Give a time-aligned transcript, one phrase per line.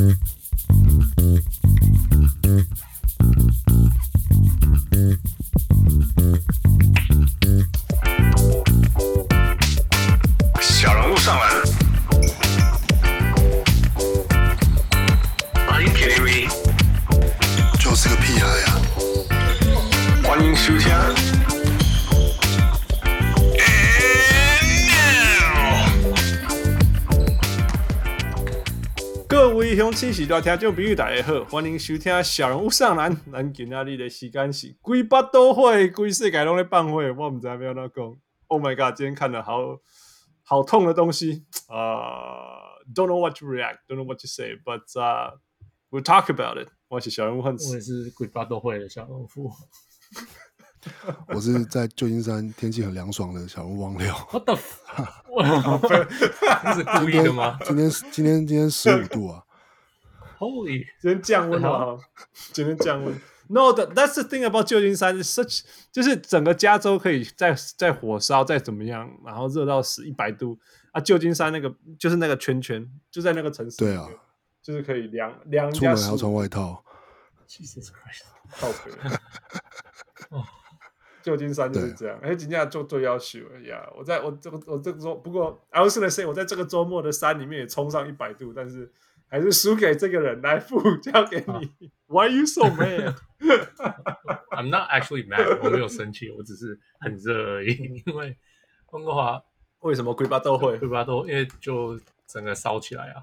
[0.00, 0.59] Mm-hmm.
[30.30, 33.20] 乡亲时代听众朋友大家好，欢迎收听小人物上篮。
[33.32, 38.16] 咱今仔日的时间是规巴都会，规世界拢在办会，我唔知道要哪讲。
[38.46, 38.96] Oh my god！
[38.96, 39.80] 今天看了好
[40.44, 45.32] 好痛的东西啊、uh,！Don't know what to react, don't know what to say, but、uh,
[45.90, 46.68] we'll talk about it。
[46.86, 49.28] 我是小人物，我也是规巴都会的小人物。
[51.34, 54.06] 我是在旧金山天气很凉爽的小人物王六。
[54.30, 55.08] What the fuck？
[56.70, 57.58] 你是故意的吗？
[57.64, 59.42] 今天今天今天十五度啊
[60.40, 60.86] ！Holy！
[60.98, 62.00] 今天降温了，
[62.52, 63.14] 今天降温。
[63.48, 70.56] No，that's the thing about 旧金山，such 就是整个加州可以在在火烧再怎么样，然后热到死一百度
[70.92, 71.00] 啊！
[71.00, 73.76] 旧金山那个就是那个圈圈，就在那个城市。
[73.76, 74.08] 对啊，
[74.62, 75.72] 就是可以凉凉。
[75.72, 76.82] 出门还要穿外套。
[77.48, 78.22] Jesus Christ！
[78.50, 80.38] 靠北。
[81.22, 83.84] 旧金山就是这样，哎，今天做最要求呀！
[83.94, 88.90] 我在我这个我这个周，不过 I was gonna say 我在这个周末的山里面也冲上一百度，但是。
[89.30, 91.52] 还是输给这个人来付，交给你。
[91.52, 91.60] 啊、
[92.08, 93.14] Why are you so mad?
[94.50, 98.02] I'm not actually mad，我没有生气，我只是很热而已。
[98.04, 98.36] 因为
[98.90, 99.40] 温哥华
[99.78, 100.76] 为什么规巴都会？
[100.78, 103.22] 规巴都因为就整个烧起来啊！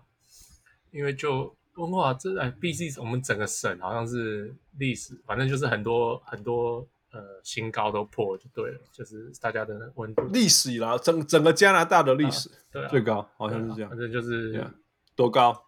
[0.91, 14.71] 因为就温哥华这哎，BC 我们整个省好像是历史，反正就是很多很多呃新高都破就对了，就是大家的温度历史以来整整个加拿大的历史、啊、对、啊、最高好像是这样，反正就是、yeah.
[15.13, 15.66] 多高？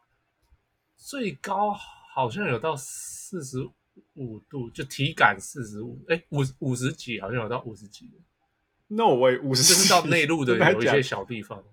[1.02, 1.73] 最高
[2.14, 3.58] 好像有到四十
[4.16, 8.11] 五度，就体感四十五，哎，五五十几，好像有到五十几。
[8.87, 11.64] No way，五十就是到内陆的 有一些小地方。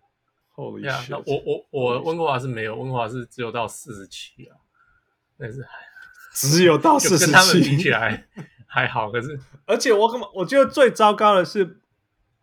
[0.55, 1.11] Holy shit！
[1.11, 4.57] 那我我我温哥华是没有，温哥华是只有到四十七啊。
[5.37, 5.67] 但是
[6.33, 8.29] 只有到四十七，跟他们比起来
[8.69, 9.11] 还好。
[9.11, 11.81] 可是，而且我根本我觉得最糟糕的是，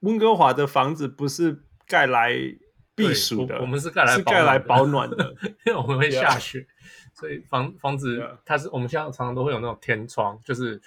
[0.01, 2.57] 温哥华的房子不是盖来。
[2.95, 6.65] 避暑的，我们是盖来是盖来保暖的， 因为我们会下雪.
[7.13, 10.81] 所以房房子.它是我们现在常常都会有那种天窗，就是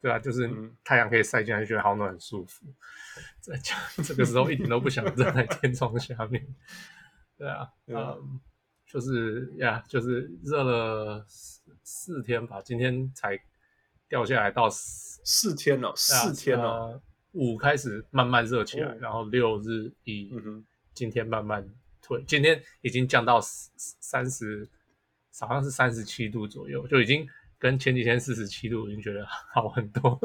[0.00, 0.48] 对啊，就是
[0.84, 2.66] 太阳可以晒进来，就觉得好暖很舒服。
[3.40, 6.46] 在家 这个时候一点都不想站在 天窗下面，
[7.36, 8.40] 对啊.嗯，
[8.86, 13.38] 就是呀就是热了四四天吧，今天才
[14.08, 19.02] 掉下来到四四天了，四天了，五开始慢慢热起来，oh.
[19.02, 20.30] 然后六日一。
[20.32, 21.68] 嗯今天慢慢
[22.00, 24.68] 退，今天已经降到三十，
[25.40, 27.26] 好像是三十七度左右，就已经
[27.58, 30.20] 跟前几天四十七度已经觉得好很多，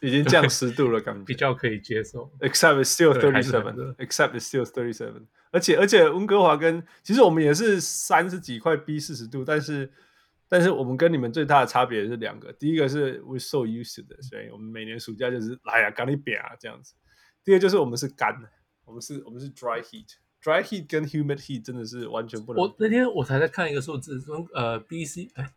[0.00, 2.30] 已经降十度了，感觉比较可以接受。
[2.40, 3.94] Except it's still thirty seven.
[3.96, 5.26] Except it's still thirty seven.
[5.50, 9.92] 而且而且温哥华跟其实我们也是三十几块 B 四十度，但是
[10.48, 16.94] 但是我们跟你们最大的差别是两个，第一个是 we so used to 的，所以我们每年暑假就是来呀，赶紧扁啊这样子。
[17.44, 18.48] 第二个就是我们是干的。
[18.84, 22.62] 我们是，我们是 dry heat，dry heat 跟 humid heat 真的是完全不能。
[22.62, 25.54] 我那天我才在看一个数字，温呃 BC 哎，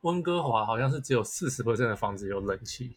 [0.00, 2.96] 温哥华好像是只有四十 percent 的房子有冷气，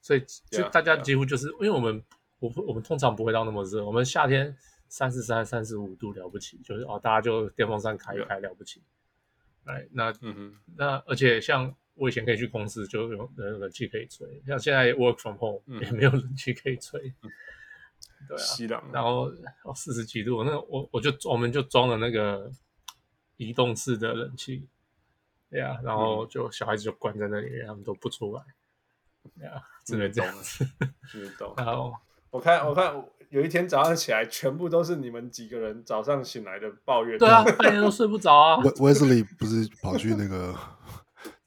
[0.00, 1.64] 所以就大家几乎就是、yeah, yeah.
[1.64, 2.04] 因为我们
[2.40, 4.56] 我我们通常不会到那么热，我们夏天
[4.88, 8.82] 三十三、三十五度了不起，就是哦大家就电风扇开一开了不起。
[9.64, 17.12] 哎、那嗯哼，那而且像我以前可以去公司就有冷冷气可以吹，像现在 work from home、嗯、也没有冷气可以吹。
[17.22, 17.30] 嗯
[18.26, 18.36] 对
[18.74, 19.30] 啊，然后
[19.64, 22.50] 哦四十几度，那我我就我们就装了那个
[23.36, 24.66] 移动式的冷气，
[25.50, 28.42] 对啊，然后就小孩子就关在那里，他们都不出来，
[29.38, 30.66] 对啊，只能这样子，
[31.06, 31.52] 知道。
[31.58, 31.94] 然后
[32.30, 32.94] 我看我看
[33.28, 38.56] 有一天早上起来，全部都是你们几个人早上醒来的抱怨，对啊，半夜都睡不着啊。
[38.62, 40.56] Wesley 不是跑去那个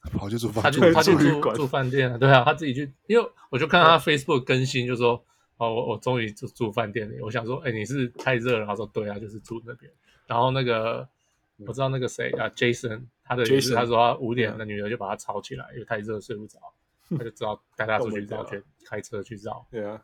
[0.09, 5.23] 跑去住饭，他就他就住住饭店了，对啊，他自己去，因为我就看到他 Facebook 更新，就说。
[5.59, 7.15] 哦，我我终于住住饭店了。
[7.23, 8.65] 我想说，哎、欸，你是太热了？
[8.67, 9.91] 他说，对啊，就是住那边。
[10.27, 11.09] 然后那个
[11.65, 16.59] 我知道那个谁啊，Jason，他的意思，他说他五点，那女儿就把他吵起来，因为太热睡不着，
[17.09, 19.65] 他就知道 带他出去绕圈，开车去绕。
[19.71, 19.99] 对啊，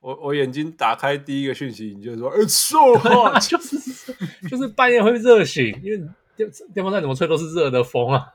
[0.00, 4.12] 我我眼睛打开第一个讯息，你就说，It's so hot，就是
[4.48, 5.98] 就是半夜会热醒，因为
[6.34, 8.32] 电电风扇怎么吹都是热的风啊。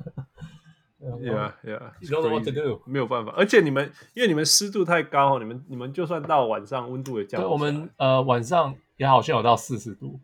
[1.05, 1.93] Yeah, yeah.
[1.99, 2.81] You don't know what to do.
[2.85, 7.43] 没有办法，而且你们因为你们湿度太高，你们你们就算到晚上温度也降。
[7.47, 10.19] 我们呃晚上也好像有到四十度。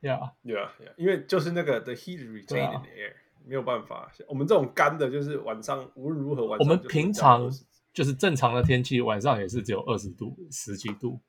[0.00, 0.92] Yeah, yeah, yeah.
[0.96, 3.12] 因为就是那个 the heat retained in the air，
[3.44, 4.10] 没有办法。
[4.28, 6.58] 我们这种干的，就是晚上无论如何晚上。
[6.58, 7.48] 我们平常
[7.94, 11.20] 就是正常的天气，晚上也是只有二十度、十几度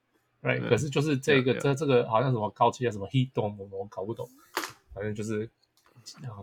[0.41, 0.67] ，right？
[0.67, 4.27] 可是就是这个这这个好像什么高气压什么 heat dome，我搞不懂。
[4.93, 5.47] 反正就是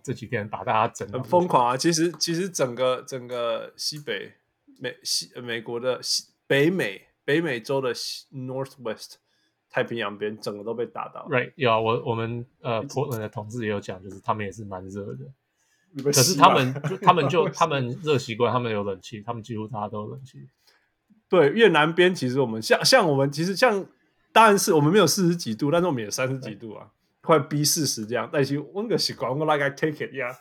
[0.02, 1.76] 这几天把大家整很疯狂啊！
[1.76, 4.32] 其实其实整个整个西北
[4.78, 9.14] 美西美国的西北美北美洲的 Northwest。
[9.70, 11.52] 太平洋边整个都被打到，right？
[11.56, 20.48] 有啊，我我们呃，Portland 的同事也有讲，就是他们也是蛮热的，可是他们就他们就他们热习惯，他们有冷气，他们几乎大家都有冷气。
[21.28, 23.84] 对，越南边其实我们像像我们其实像，
[24.32, 26.92] 当然是我们没有四十几度，但是我们也三十几度啊，
[27.24, 28.28] 快逼四十这样。
[28.32, 30.36] 但是温个习惯，我 like I take it，呀，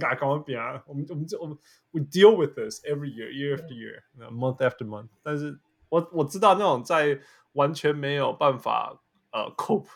[0.00, 0.82] 敢 跟我比啊？
[0.86, 1.56] 我们我们我们
[1.92, 5.08] we deal with this every year, year after year, month after month。
[5.22, 5.58] 但是
[5.88, 7.20] 我我知道那种在。
[7.56, 9.00] 完全没有办法
[9.32, 9.86] 呃 cope，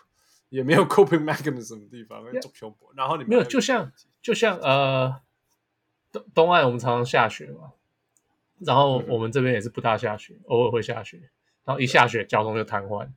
[0.48, 2.90] 也没有 coping mechanism 的地方，中胸部。
[2.96, 3.92] 然后你没有，就像
[4.22, 5.20] 就像呃
[6.10, 7.72] 东东岸我们常常下雪嘛，
[8.60, 11.18] 然后我们这边也是不大下雪，偶尔会下雪，
[11.66, 13.10] 然后一下雪交通就瘫痪。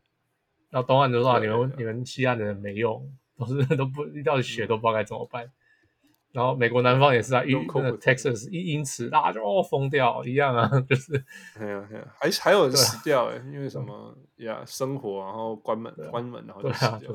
[0.73, 5.47] 然后东岸就说你们你们西岸的人没用，都是 都不一到雪都不知道该怎么办。
[6.31, 7.63] 然后美国南方也是啊，因为
[7.99, 11.23] Texas 一英尺大就哦疯掉一样啊， 就是，
[11.59, 14.63] 哎呀哎呀，还还有人死掉哎，因为 什么呀？
[14.65, 17.13] 生活然后关门关门然后就死掉。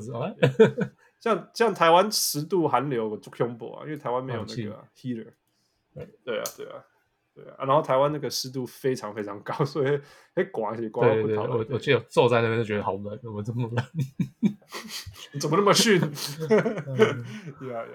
[1.19, 5.33] 像像台湾十度寒流就恐怖啊，因为台湾没有那个 heater。
[6.23, 6.81] 对啊对啊
[7.41, 9.99] 对啊，然后台湾那个湿度非常非常高， 所以
[10.33, 11.43] 哎刮起刮不逃。
[11.43, 13.85] 我我记得坐在那边就觉得好冷，怎么这么冷？
[15.39, 15.99] 怎么那么逊？
[16.01, 16.07] 呀
[17.71, 17.85] 呀，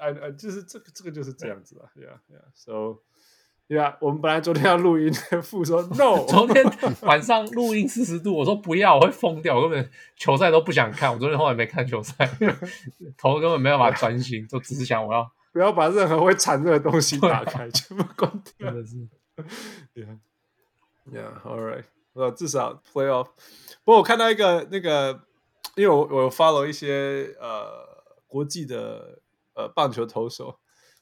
[0.00, 2.96] 哎哎，就是这个这个就是这样子啊，呀呀，so，
[3.68, 5.12] 呀，我们本来昨天要录音，
[5.42, 6.64] 副说 no，昨天
[7.02, 12.28] 晚上录音四十度，我说不要，我会疯掉，我根本球赛都不想看，我昨天后来没看球赛，
[13.16, 18.96] 头根本没有办法专心，就只是想我要不要把任何会产热的东西打开，全部关掉，真的是
[21.06, 21.84] ，yeah，yeah，all right，
[22.14, 23.28] 呃，至少 playoff，
[23.84, 25.22] 不过我看到一个那个。
[25.74, 29.22] 因为我我 follow 一些呃国际的
[29.54, 30.58] 呃棒球投手，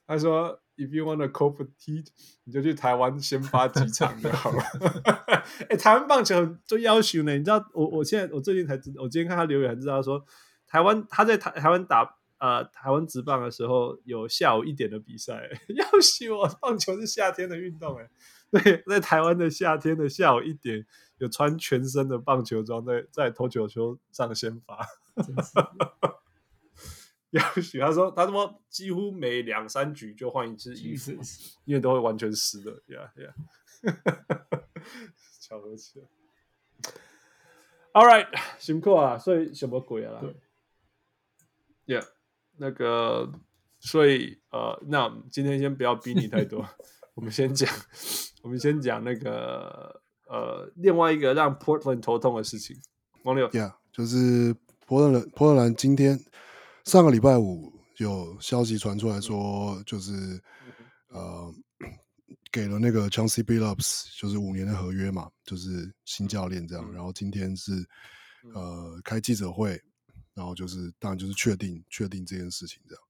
[0.07, 2.07] 他说 If you want to cope with heat，
[2.45, 4.63] 你就去台湾先发几场就好了。
[5.69, 7.33] 哎，台湾棒球就要求呢？
[7.37, 10.25] 你知道我我现在我最近才知道，我今天看他留言才知道说，
[10.69, 18.11] 台湾他在台台湾打呃台湾职棒的时候有下午一点的比赛， 要死我棒球是夏天的运动哎，
[18.51, 20.85] 对，在台湾的夏天的下午一点。
[21.21, 24.87] 有穿全身的棒球装在在投球球上先发，
[27.29, 31.13] 要许他说他说几乎每两三局就换一次衣服，
[31.67, 33.35] 因为都会完全湿的，呀呀，
[35.43, 36.07] 巧合起来。
[37.93, 38.29] All right，
[38.59, 40.23] 辛苦啊，所以什么鬼啊？
[40.23, 40.35] 对
[41.99, 42.07] ，Yeah，
[42.61, 43.33] 那个，
[43.81, 46.65] 所以呃，那今天先不要逼你太多，
[47.17, 47.69] 我们先讲，
[48.43, 49.99] 我们先讲那个。
[50.33, 52.77] 呃，另外一个让 Portland 头痛的事情，
[53.25, 54.55] 王六，Yeah，就是
[54.87, 56.17] 波特兰，波特兰今天
[56.85, 61.55] 上个礼拜五有消息传出来说，就是、嗯、呃
[62.53, 66.85] 给了那个 Chauncey Billups 就是五年的合约嘛，就是新教练这样。
[66.89, 67.73] 嗯、然后今天是
[68.55, 69.83] 呃开记者会，
[70.35, 73.05] 然后就是当然就是确定确定这件事情这样。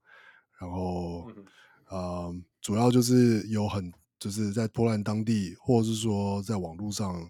[0.59, 1.45] 然后、嗯、
[1.89, 3.93] 呃主要就是有很。
[4.21, 7.27] 就是在波兰当地，或者是说在网络上，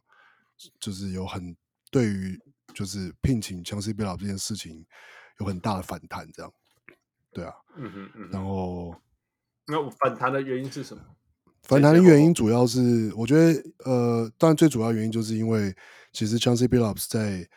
[0.81, 1.57] 就是有很
[1.89, 2.37] 对于
[2.75, 4.85] 就是聘请 Chauncey Billups 这件事情
[5.39, 6.53] 有很大的反弹，这样，
[7.33, 8.93] 对啊，嗯哼嗯哼，然后
[9.69, 11.01] 那反弹的原因是什么？
[11.63, 15.73] 反弹的原因主要是，我觉得呃，当然最主要原因就是因为
[16.13, 17.49] 其实 Chauncey Billups 在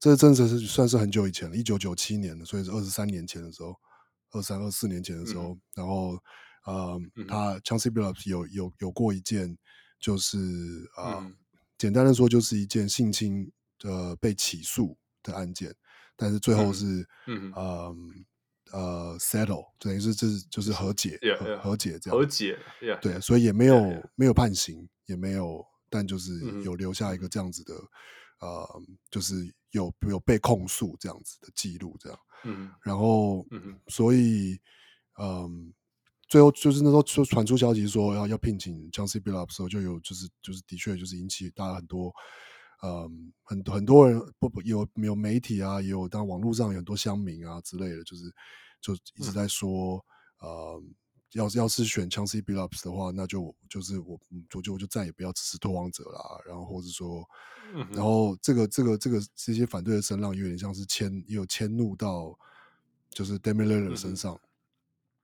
[0.00, 3.74] 这真的是算是很久以前了，一九九七年的，所以是二十三年前的时候，
[4.32, 6.18] 二三二四年前的时候，嗯、然后。
[6.66, 9.56] 呃，他 Chauncey Billups 有有有过一件，
[9.98, 10.36] 就是
[10.98, 11.34] 呃，嗯、
[11.78, 13.50] 简单的说，就是一件性侵
[13.84, 15.74] 呃被起诉的案件，
[16.14, 17.96] 但是最后是嗯呃
[18.72, 21.18] 呃 settle，等于是这就是和解
[21.62, 24.10] 和解这样，和解，yeah, 对，所以也没有 yeah, yeah.
[24.14, 27.72] 没有判刑，也没有，但就是有留下一个这样子的，
[28.42, 29.34] 嗯、呃，就是
[29.70, 34.58] 有有被控诉这样子的记录，这样，嗯，然后，嗯，所以，
[35.20, 35.72] 嗯。
[36.30, 42.12] 最后就是那时候就传出消息说要要聘请 Chauncey Billups 的时候，就有就是就是的确就是引起大家很多，
[42.82, 48.24] 嗯，很很多人不不有有媒体啊，也有当然网络上有很多乡民啊之类的，就是
[48.82, 50.04] 就一直在说，
[50.42, 50.82] 嗯、呃，
[51.32, 54.18] 要要是选 Chauncey Billups 的话，那就就是我
[54.54, 57.28] 我就我就再也不要支持拓荒者啦，然后或者说，
[57.90, 62.38] 然后这个这个这个这些反对的声浪有点像是迁也有迁怒到。
[63.10, 64.40] 就是 Damian Lillard 身上，嗯、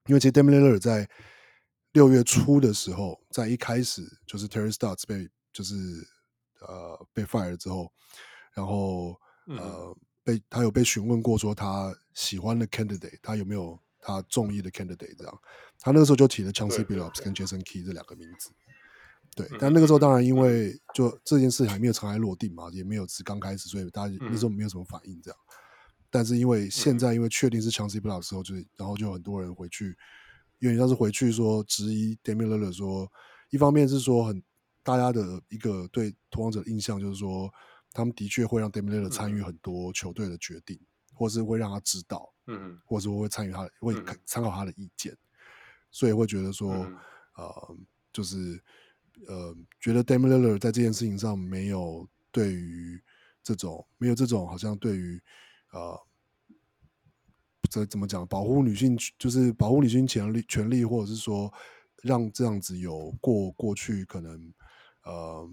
[0.07, 1.07] 因为其实 Lillard 在
[1.93, 5.75] 六月初的时候，在一开始就是 Terry Stotts 被就是
[6.61, 7.93] 呃被 fire 之后，
[8.55, 15.41] 然后呃被他有被询问过说他喜欢的 candidate，他有没有他中意的 candidate 这样，
[15.79, 18.51] 他那个时候就提了 Chauncey Billups 跟 Jason Kidd 这两个名字。
[19.35, 25.39] 对，但那个时候当然因为就这件事还没有尘埃落定嘛，也没有是刚开始，所以大家那时候没有什么反应这样。
[26.11, 29.97] 但是因为现在因为确定是 Chauncey Billups 的时候，就然后就很多人回去，
[30.59, 33.11] 因为像是回去说质疑 Damian Lillard 说，
[33.49, 34.41] 一方面是说很
[34.83, 37.51] 大家的一个对投王者的印象就是说，
[37.91, 40.79] 他们的确会让 Damian Lillard 参与很多球队的决定，
[41.13, 43.93] 或是会让他知道，嗯，或者说会参与他会
[44.25, 45.17] 参考他的意见，
[45.91, 46.71] 所以会觉得说，
[47.35, 47.77] 呃，
[48.11, 48.61] 就是。
[49.29, 53.01] 呃，觉得 Lillard 在这件事情上没有对于
[53.41, 55.23] 这种没有这种好像对于
[55.71, 55.97] 呃，
[57.69, 61.51] 这怎么讲保护女性就是保护女性权利权利，或者是说
[62.03, 64.53] 让这样子有过过去可能
[65.03, 65.49] 呃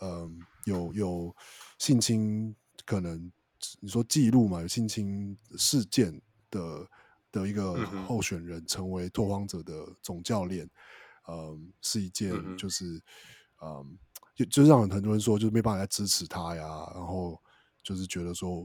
[0.00, 0.30] 呃
[0.64, 1.36] 有有
[1.78, 3.30] 性侵可能
[3.78, 6.20] 你说记录嘛，有性侵事件
[6.56, 6.88] 的
[7.32, 7.74] 的一个
[8.06, 10.68] 候选人成为拓荒者的总教练。
[11.28, 13.02] 嗯，是一件就是，
[13.60, 13.98] 嗯，
[14.32, 16.62] 就就是让很多人说，就是没办法来支持他呀，
[16.94, 17.36] 然后
[17.82, 18.64] 就是觉得说，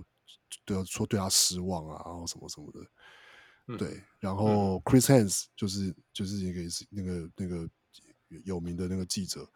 [0.64, 2.80] 对，说对他失望啊，然后什么什么的，
[3.66, 4.00] 嗯、对。
[4.20, 7.68] 然后 Chris Haynes 就是就是一个那个那个
[8.46, 9.52] 有名的那个记者，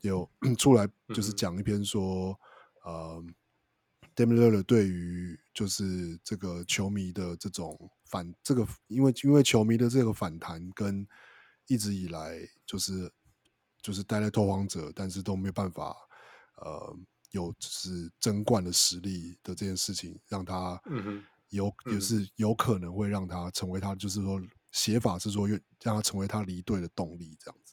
[0.00, 2.36] 有 出来就是讲一篇说，
[2.84, 3.32] 嗯
[4.28, 11.06] Lillard 对于就是这个球迷的这种反，这个因为因为球迷的这个反弹跟。
[11.66, 12.36] 一直以来
[12.66, 13.08] 就是
[13.80, 15.94] 就是待在拓荒者，但是都没办法
[16.56, 16.96] 呃
[17.30, 20.82] 有就是争冠的实力的这件事情，让他
[21.50, 25.46] 有、嗯、也是有可能会让他成为他就是说写法是说
[25.80, 27.72] 让他成为他离队的动力这样子。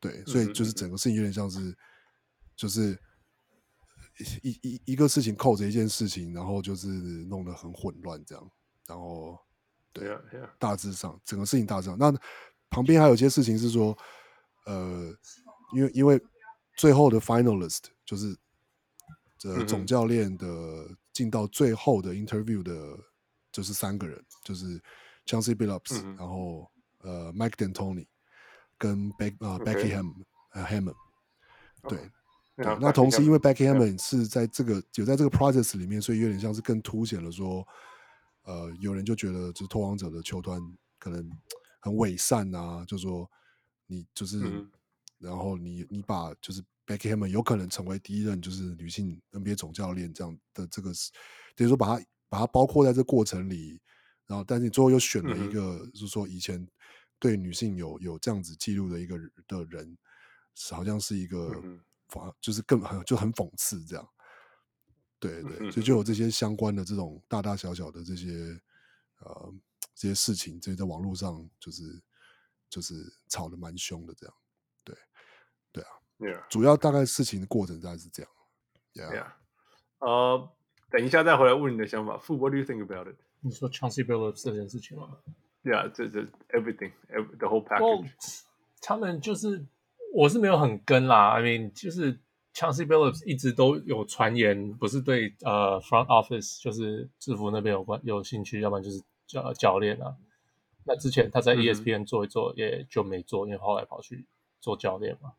[0.00, 1.76] 对，所以就是整个事情有点像是
[2.56, 2.98] 就是
[4.42, 8.50] 一一一个事情扣着一件事情，然后就是弄得很混乱这样，
[8.86, 9.38] 然后
[9.92, 10.20] 对啊，
[10.58, 11.98] 大致上整个事情大致上。
[11.98, 12.14] 那。
[12.70, 13.96] 旁边还有一些事情是说，
[14.66, 15.16] 呃，
[15.74, 16.20] 因为因为
[16.76, 18.36] 最后的 finalist 就是
[19.38, 22.98] 这总教练的进到最后的 interview 的，
[23.52, 24.82] 就是三个人，就是
[25.24, 26.68] Chauncey Billups，然后
[27.02, 28.08] 呃 Mike D'Antoni
[28.76, 30.96] 跟 Beck 啊 Becky Hammon 呃 Hammon，
[31.88, 32.10] 对
[32.56, 37.66] 对，那同时因为 Becky Hammon 是在这个有在这个 process 里面，所以有点像是更凸显了说，
[38.42, 40.60] 呃，有人就觉得就是拓荒者的球团
[40.98, 41.30] 可能。
[41.84, 43.30] 很伪善啊，就说
[43.86, 44.70] 你就是，嗯、
[45.18, 50.90] 然后你你把就是 Becky Hammon 有可能成为第一任就是女性 NBA 总教练这样的这个，
[51.54, 53.78] 等于说把它把它包括在这过程里，
[54.26, 56.66] 然后但是你最后又选了一个，嗯、就是说以前
[57.18, 59.94] 对女性有有这样子记录的一个的人，
[60.70, 61.62] 好像是一个
[62.40, 64.08] 就是更很就很讽刺这样，
[65.18, 68.60] 对对，所以就，就有 这些相关的这种大大小小的这些
[69.20, 69.54] 呃。
[69.96, 72.02] 这些事情，这些在网络上就是
[72.68, 72.94] 就是
[73.28, 74.34] 吵得蛮凶的，这样，
[74.82, 74.96] 对，
[75.70, 76.48] 对啊，Yeah.
[76.48, 78.32] 主要大概事情的过程大概是这样
[78.94, 79.24] ，Yeah，
[80.00, 80.42] 呃，yeah.
[80.42, 80.50] uh,
[80.90, 82.18] 等一下再回来问你的想法。
[82.18, 83.16] Fu，What do you think about it？
[83.38, 85.16] 你说 Chauncey Billups 这件事情吗
[85.62, 88.10] ？Yeah，这这 everything，the whole package。
[88.10, 88.42] Well,
[88.80, 89.64] 他们就是
[90.14, 92.18] 我是没有很跟啦，I mean，就是
[92.54, 99.02] Chauncey Billups 一直都有传言，不是对呃 front office 就是制服那边有关有兴趣，要不然就是。
[99.26, 100.14] 教教练啊，
[100.84, 104.26] 那之前他在 ESPN 做一做，也就没做，嗯、因为后来跑去
[104.60, 105.32] 做教练嘛。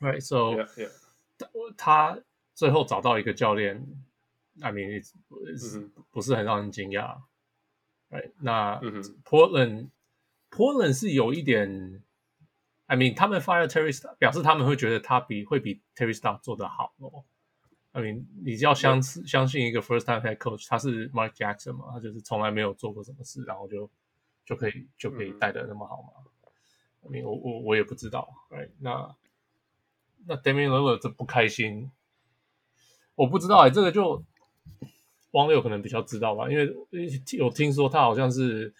[0.00, 1.74] Right，so yeah, yeah.
[1.76, 2.18] 他
[2.54, 3.86] 最后找到一个教练
[4.62, 5.06] ，I mean，
[6.10, 7.18] 不是很让人惊讶。
[8.08, 9.90] Right，那、嗯、Portland
[10.50, 12.02] Portland 是有一点
[12.90, 17.22] ，I mean，他们 fire Terry Stotts 表示他们会觉得他比会比 Terry Stotts 做得好哦。
[17.92, 23.88] I mean，你要相信相信一个 first time head coach，他是 Mark Jackson 嘛，他就是从来没有做过什么事，然后就
[24.44, 26.08] 就可以就可以带的那么好嘛。
[27.02, 28.70] I mean，我我我也不知道，right？
[28.80, 29.14] 那
[30.26, 31.92] 那 Damian Lillard 这不开心，
[33.14, 34.24] 我不知道哎、欸，这个就
[35.30, 36.74] 网友可能比较知道吧，因为
[37.38, 38.74] 有听说他好像是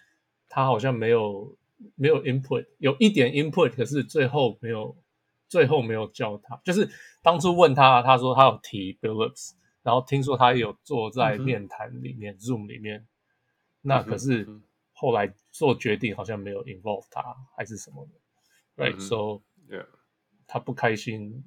[0.49, 1.55] 他好像没有
[1.95, 4.95] 没有 input，有一点 input，可是最后没有。
[5.51, 6.89] 最后没有叫他，就是
[7.21, 9.51] 当初问他，他说他有提 Billups，
[9.83, 13.05] 然后听说他有坐在面谈里面、嗯、Zoom 里面，
[13.81, 14.47] 那可是
[14.93, 19.85] 后来做决定好像没有 involve 他，还是什么的，right？So，、嗯、yeah.
[20.47, 21.43] 他不开心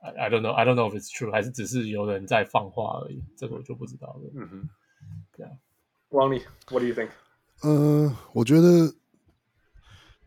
[0.00, 4.30] ，I I don't know，I don't know if it's true，还是只是有人在放话而已，这个我就不知道了。
[4.34, 4.68] 嗯哼，
[5.36, 5.52] 对啊
[6.08, 7.10] 王力，What do you think？
[7.62, 8.92] 呃，我觉得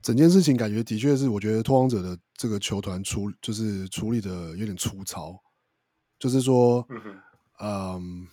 [0.04, 5.42] 整件事情感觉的确是，我觉得拓荒者的这个球团处就是处理的有点粗糙，
[6.20, 6.86] 就是说，
[7.60, 8.28] 嗯，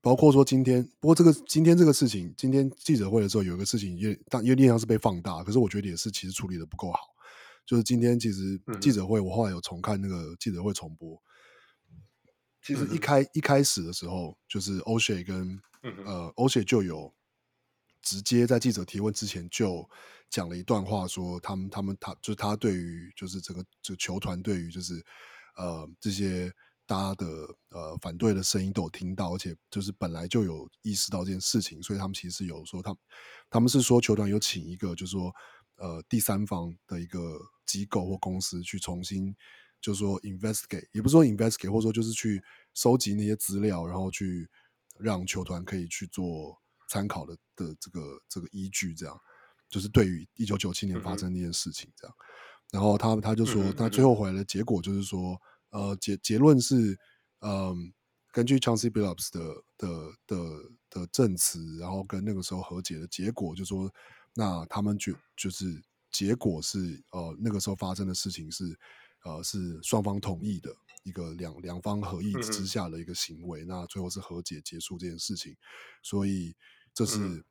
[0.00, 7.00] 包括说今天，不过这个今天这个事情，今天记者会的时候有一个事情也，但因为力量是被放大，可是我觉得也是其实处理的不够好。
[7.66, 11.22] 就是今天其实记者会，我后来有重看那个记者会重播，
[12.62, 15.60] 其实一开一开始的时候，就是 O'Shea 跟
[16.06, 17.12] 呃 O'Shea 就有。
[18.02, 19.88] 直接在记者提问之前就
[20.28, 24.94] 讲了一段话，说他们他们他就是他对于就是整个这个球团对于就是
[25.56, 26.52] 呃这些
[26.84, 27.26] 大家的
[27.70, 32.98] 呃反对的声音都有听到，而且就是本来就有意识到这件事情，所以他们其实有说他们
[33.48, 35.32] 他们是说球团有请一个就是说
[35.76, 39.34] 呃第三方的一个机构或公司去重新
[39.80, 42.42] 就是说 investigate，也不是说 investigate，或者说就是去
[42.74, 44.48] 收集那些资料，然后去
[44.98, 46.60] 让球团可以去做。
[46.92, 49.18] 参考的的这个这个依据，这样
[49.70, 52.14] 就是对于一九九七年发生那件事情，这样，
[52.70, 56.98] 然后他他就说，他最后回来的结果就是说，呃，结结论是，
[57.40, 57.74] 嗯，
[58.30, 60.36] 根据 Chauncey Billups 的的的
[60.90, 63.90] 的证词，然后跟那个时候和解的结果，就说，
[64.34, 68.78] 那他们就就是结果是，呃，那个时候发生的事情是，
[69.24, 70.70] 呃，是双方同意的。
[71.04, 75.56] 一个两两方合意之下的一个行为，嗯、那最后是和解结束这件事情，
[76.00, 76.54] 所以
[76.94, 77.44] 这是、嗯、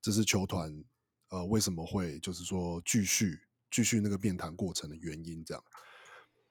[0.00, 0.84] 这是球团
[1.28, 3.40] 呃为什么会就是说继续
[3.70, 5.64] 继续那个面谈过程的原因这样，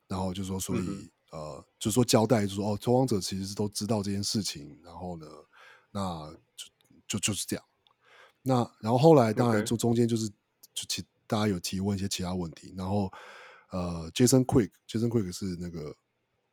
[0.08, 5.25] 然后就说所以、嗯、呃就是说交代就是说哦，拓荒者其实是都知道这件事情，然后呢，
[5.91, 6.65] 那就
[7.08, 7.65] 就就是这样，
[8.41, 10.30] 那然后后来当然就中间就是.
[10.74, 13.12] 就其大家有提问一些其他问题，然后
[13.72, 15.96] 呃，Jason Quick，Jason Quick 是那个。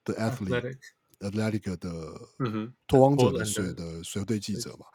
[0.04, 0.14] The
[1.20, 4.86] Atletico 的拖王者的水的水队记者嘛，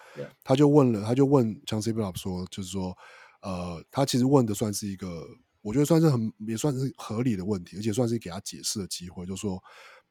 [0.44, 2.98] 他就问了，他就问 c h a n c e l l o 说，就是说，
[3.42, 5.28] 呃，他其实问的算是一个，
[5.62, 9.62] 我觉得算是很也算是合理的问题，而且算是给他解释的机会，就说，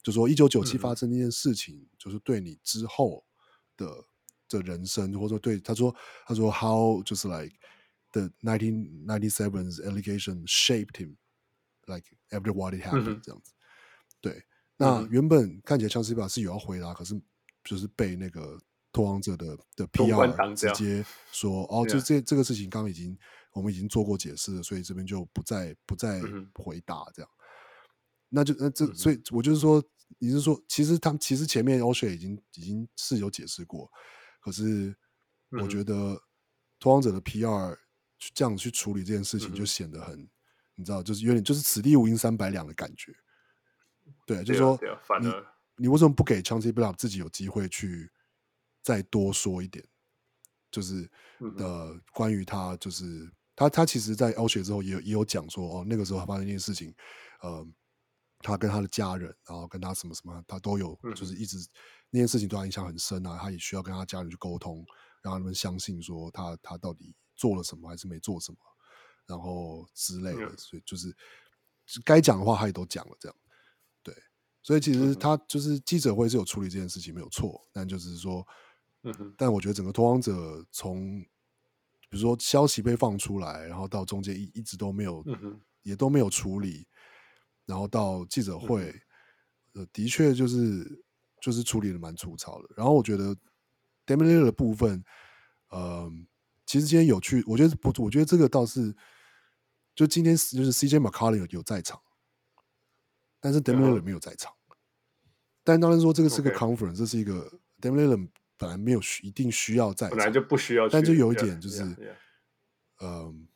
[0.03, 0.95] 就说一九九七发。
[0.95, 3.25] 生那件事情，就是对你之后
[3.77, 4.05] 的
[4.49, 5.95] 的人生，或者说对他说，
[6.27, 7.55] 他说 How 就是 like
[8.11, 13.53] the nineteen ninety seven's allegation shaped him，like after what it happened、这样子，
[14.21, 14.43] 对。
[14.83, 17.21] 那原本看起来 Chauncey Billups 是有要回答，可是
[17.65, 18.59] 就是被那个
[18.93, 23.17] 拓荒者的的 PR 直接 说哦，就这这个事情刚刚已经
[23.53, 26.21] 我们已经做过解释了，所以这边就不再不再
[26.55, 27.31] 回答这样。
[28.29, 29.83] 那就那这所以我就是说，
[30.19, 33.91] 你是说其实他们其实前面 O'Shea 已经已经是有解释过，
[34.41, 34.95] 可是
[35.51, 36.19] 我觉得
[36.79, 37.77] 拓荒者的 PR
[38.35, 40.29] 这样去处理这件事情，就显得很
[40.75, 43.13] 你知道，就是有点就是此地无银三百两的感觉。
[44.35, 44.79] 对，就是说，
[45.77, 48.11] 你你为什么不给 Chauncey Billups 自己有机会去
[48.83, 49.85] 再多说一点？
[50.71, 51.11] 就是
[51.59, 56.95] 呃，关于他，就是他他其实，在 O'Shea 之后也有也有讲说，哦，那个时候他发生一件事情，
[57.43, 57.67] 呃，
[58.39, 61.59] 他跟他的家人，然后跟他什么什么，他都有，就是一直
[62.09, 64.83] 那件事情对他影响很深啊，他也需要跟他家人去沟通，
[65.23, 68.59] 让他们相信说他他到底做了什么还是没做什么，
[69.27, 71.15] 然后之类的，所以就是
[72.03, 73.37] 该讲的话他也都讲了，这样。
[74.63, 78.47] 所以其实他就是记者会是有处理这件事情没有错，但就是说，
[79.03, 81.21] 嗯，但我觉得整个拓荒者从
[82.09, 85.25] 比如说消息被放出来，然后到中间一一直都没有，
[85.83, 86.87] 也都没有处理，
[87.67, 88.95] 然后到记者会，
[89.73, 91.05] 呃，的确就是
[91.41, 92.69] 就是处理的蛮粗糙的。
[92.77, 93.35] 然后我觉得
[94.07, 95.03] Damian Lillard 的部分，
[95.71, 96.09] 呃，
[96.67, 98.95] 其实今天有趣，我觉得不，我觉得这个倒是，
[99.95, 102.01] 就今天就是 CJ McCollum 有有在场。
[103.43, 104.55] 但是 demiliter 没有在场。
[105.65, 107.51] 但当然说这个是个 conference 这是一个
[107.81, 111.83] demiliter 本来没有需一定需要在场本来就不需要但就有一点就是
[113.01, 113.47] 嗯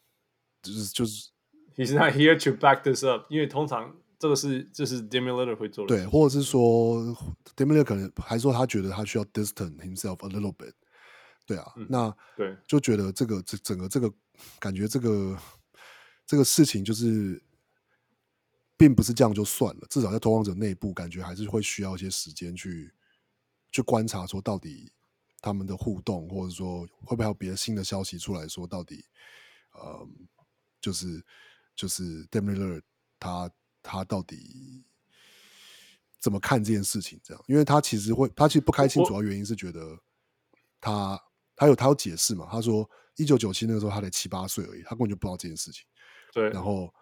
[0.62, 1.30] 就是就是
[1.76, 7.16] he's not here to back this up 因为通常这个是就是 demiliter 会做对或者是说
[7.56, 10.72] demiliter 可能还说他觉得他需要 distant himself a little bit
[11.46, 12.56] 对啊那对。
[12.66, 14.12] 就觉得这个这整个这个
[14.58, 15.36] 感觉这个
[16.24, 17.40] 这个事情就是
[18.78, 22.92] 并不是这样就算了，至少在拓荒者内部，感觉还是会需要一些时间去
[23.72, 24.92] 去观察，说到底
[25.40, 29.02] 他们的互动，或者说会不会还有别的新的消息出来说，到底
[29.72, 30.06] 呃，
[30.78, 31.24] 就是
[31.74, 32.82] 就是 Lillard
[33.18, 33.50] 他
[33.82, 34.84] 他到底
[36.18, 37.18] 怎么看这件事情？
[37.24, 39.98] 这样，因为他其实会，他其实不开心，主要原因是觉得
[40.80, 41.18] 他
[41.54, 42.86] 他有他有解释嘛，他说
[43.16, 45.86] 一九九七那个时候他才七八岁而已，他根本就不知道这件事情。
[46.34, 46.92] 对，然后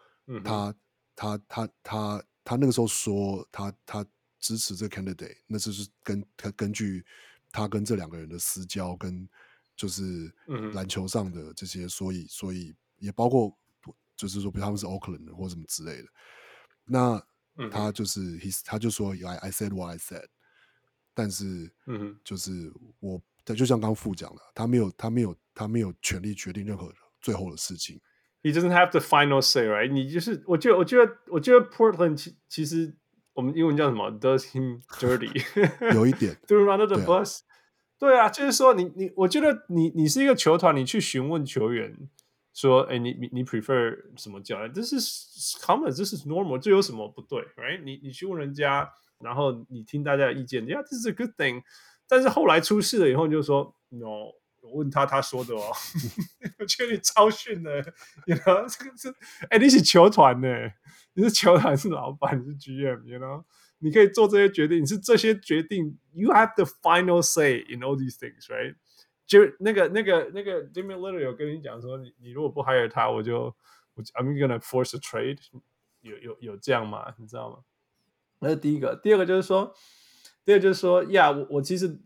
[0.45, 0.69] 他。
[0.69, 0.75] 嗯
[1.17, 4.05] 他他他他那个时候说他他
[4.39, 7.05] 支持这个 candidate，那就是跟他根据
[7.51, 9.29] 他跟这两个人的私交跟
[9.77, 13.57] 就是嗯篮球上的这些，所以所以也包括
[14.17, 16.09] 就是说，比如他们是 Oakland 的或什么之类的。
[16.85, 17.27] 那
[17.71, 20.27] 他就是、他就说 I I said what I said，
[21.15, 28.01] 但是嗯就是我他就像刚刚副讲的，他没有他没有他没有权利决定任何最后的事情。
[28.44, 29.92] He doesn't have the final say, right？
[29.92, 32.96] 你就是我觉得我觉得我觉得 Portland 其其实
[33.34, 34.10] 我们英文叫什么？
[34.12, 35.94] Does him dirty？
[35.94, 37.40] 有一点 threw under the bus。
[37.98, 41.94] 对啊，就是说你你，我觉得你你是一个球团，你去询问球员
[42.54, 44.74] 说，哎，你你你 prefer 什么教练？
[44.74, 44.96] 这是
[45.60, 47.42] common，这是 normal，这有什么不对？
[47.58, 47.84] Right？
[47.84, 48.90] 你你去问人家，
[49.20, 51.64] 然后你听大家的意见，Yeah，this is a good thing。
[52.08, 54.32] 但是后来出事了以后，就说 No，
[54.65, 55.71] 我问他他说的哦，
[56.59, 57.77] 我觉得你超逊的
[58.27, 59.15] ，You know，这个是，
[59.51, 60.49] 哎，你是球团呢？
[61.13, 63.45] 你是球团是老板，你是 GM，You know。
[63.79, 68.77] 你可以做这些决定，你是这些决定，you have the final say in all these things, right？
[69.27, 73.55] 就那个、那个、那个 Damian Lillard 有跟你讲说，你你如果不 hire 他，我就
[73.95, 75.39] 我 I'm gonna force a trade，
[76.01, 77.15] 有有有这样吗？
[77.19, 77.59] 你知道吗？
[78.39, 79.75] 那是第一个，第二个就是说，
[80.45, 82.01] 第二个就是说，呀，我我其实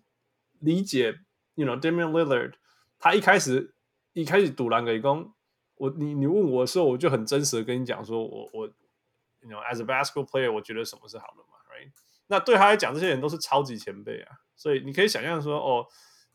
[0.58, 1.20] 理解
[1.58, 2.52] ，you know Damian Lillard，
[3.00, 3.74] 他一开始
[4.12, 5.32] 一开始赌篮给攻，
[5.74, 8.66] 我你你问我的时候，我就很真实的跟你讲说，我我
[9.40, 11.90] ，you know as a basketball player，我觉得什么是好的嘛，right？。
[12.28, 15.86] 那对他来讲，这些人都是超级前辈啊，所以你可以想象说，哦，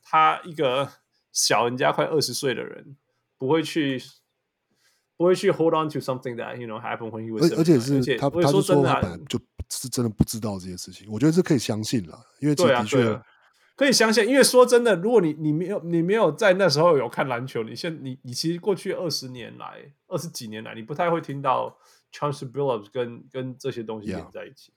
[0.02, 0.90] 他一个
[1.32, 2.98] 小人家快二十岁的人，
[3.38, 4.02] 不会去，
[5.16, 7.52] 不会去 hold on to something that you know happened when he was。
[7.54, 11.08] 而且是他，他就说他本来啊就是真的不知道这些事情。
[11.12, 13.22] 我觉得是可以相信了，因为的确
[13.76, 14.28] 可以相信。
[14.28, 21.78] 因为说真的，如果你你没有你没有在那时候有看篮球，你现你你其实过去二十年来二十几年来，你不太会听到
[22.12, 24.74] Chauncey Billups 跟跟这些东西连在一起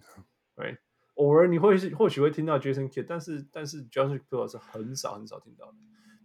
[0.56, 0.78] right？
[1.14, 5.74] 偶尔你会或许会听到 Jason Kidd，但是但是 Chauncey Billups 是很少很少听到的。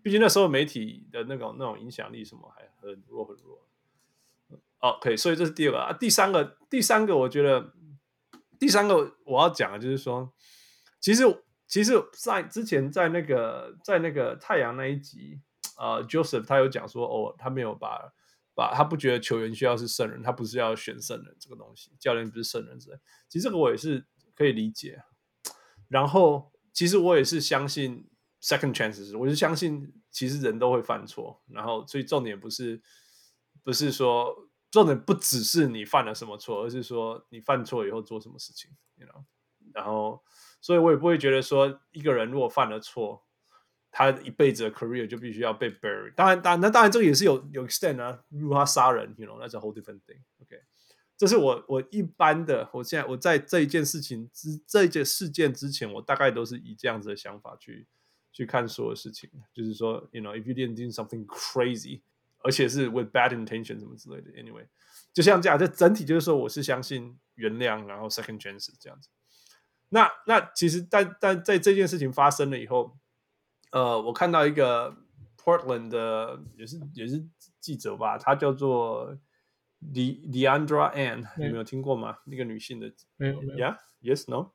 [0.04, 3.62] 毕竟那时候媒体的那种那种影响力什么还很弱很弱。
[4.80, 5.94] OK，所以这是第二个啊。
[5.94, 7.72] 第三个第三个，我觉得
[8.58, 10.34] 第三个我要讲的就是说，
[11.00, 11.24] 其实
[11.72, 15.42] 其实，在之前在那个在那个太阳那一集，
[15.80, 18.14] 呃，Joseph 他有讲说，哦，他没有把
[18.54, 22.98] 把他不觉得球员需要是圣人，他不是要选圣人这个东西，教练不是圣人之类。
[23.28, 24.06] 其实这个我也是。
[24.34, 25.04] 可以理解，
[25.88, 28.10] 然后其实我也是相信
[28.42, 32.82] second chances，我是相信其实人都会犯错，然后所以重点不是
[33.62, 39.24] 不是说重点不只是你犯了什么错，而是说你犯错以后做什么事情，you know？
[39.74, 40.22] 然后
[40.62, 43.24] 所以我也不会觉得说一个人如果犯了错，
[43.92, 46.14] 他一辈子的 career 就必须要被 bury。
[46.16, 50.62] 当然，当然，那当然这个也是有有 extent 啊，如果他杀人，you know，that's a whole different thing，OK？
[51.18, 57.86] 这是我我一般的，我现在我在这一件事情之这一件事件之前，我大概都是以这样子的想法去
[58.32, 62.02] 去看所有事情，就是说，you know，if you didn't do something crazy，
[62.40, 64.66] 而且是 with bad intention 什么之类的，anyway，
[65.14, 69.10] 就像这样，这整体就是说，我是相信原谅，然后 second chance 这样子。
[69.94, 72.98] 那那其实但但在这件事情发生了以后，
[73.72, 74.98] 呃，我看到一个
[75.38, 77.26] Portland 的也是也是
[77.60, 79.18] 记者吧，他叫做。
[79.84, 82.20] De Deandra Ann，你没有听过吗？
[82.26, 84.52] 那个女性的，没有没有，Yeah，Yes，No，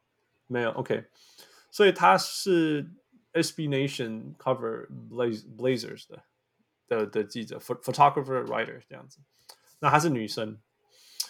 [0.47, 1.07] 没有，OK。
[1.73, 2.89] 所以她是
[3.33, 6.23] SB Nation cover Blazers 的
[6.87, 9.19] 的的记者，photographer writer 这样子。
[9.81, 10.61] 那她是女生，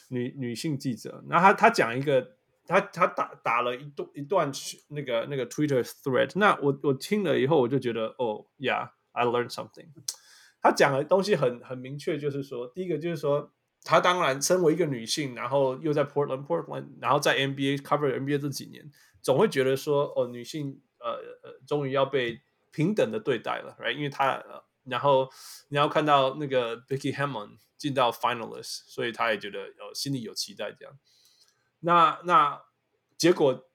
[0.09, 1.25] 女女性记者。
[1.27, 2.37] 那她她讲一个，
[2.67, 4.53] 他他打打了一段一段
[4.89, 6.33] 那个那个 Twitter thread。
[6.35, 9.89] 那我我听了以后，我就觉得，哦，Yeah，I learned something。
[10.61, 13.53] 他讲的东西很很明确，就是说，第一个就是说。
[13.89, 18.91] 他当然身为一个女性，然后又在 Portland Portland，然后在 NBA cover NBA 这几年，
[19.23, 21.13] 总会觉得说哦，女性呃
[21.45, 22.41] 呃，终于要被
[22.73, 23.93] 平等的对待了，right？
[23.93, 25.31] 因为她、呃，然后
[25.69, 30.93] 你要看到那个 Becky Hammon 进到 Finalist，所以她也觉得呃心里有期待这样。
[31.87, 32.61] 那那
[33.17, 33.69] 结果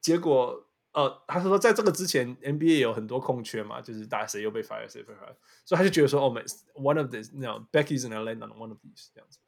[0.00, 0.64] 结果。
[0.96, 6.32] 呃，他说在这个之前，NBA 有很多空缺嘛，就是大家谁又被 fire 谁被 fire，所以他就觉得说，哦
[6.76, 9.38] ，one of these，那 Becky's gonna land on one of these 这样子。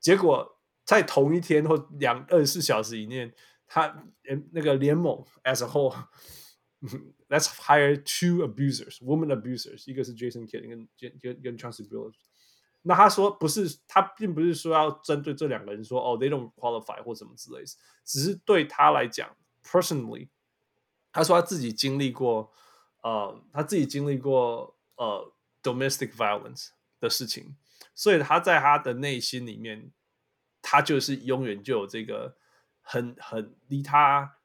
[0.00, 3.32] 结果在同一天或两二十四小时以内，
[3.68, 4.04] 他
[4.50, 10.88] 那个联盟 as a whole，let's hire two abusers，woman abusers，一个是 Jason Kidd 跟
[11.20, 12.14] 跟跟 Chauncey Billups。
[12.86, 17.66] 那他说不是，他并不是说要针对这两个人说，哦，they don't qualify 或什么之类的，
[18.04, 20.28] 只是对他来讲，personally。
[21.10, 22.52] 他说他自己经历过，
[23.02, 27.56] 呃，他自己经历过呃 domestic violence 的事情，
[27.94, 29.92] 所以他在他的内心里面，
[30.60, 32.36] 他就是永远就有这个
[32.82, 34.38] 很很离他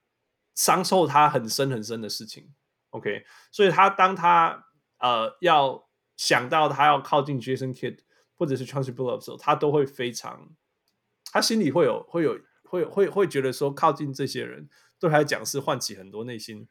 [0.53, 2.53] 伤受他很深很深的事情。
[2.91, 4.67] OK，所以他当他
[4.99, 7.99] 呃要想到他要靠近 Jason Kidd
[8.39, 10.49] 或者是 Chauncey Billups 的时候，他都会非常，
[11.25, 16.65] 他心里会有会有会会会觉得说靠近这些人对他来讲是唤起很多内心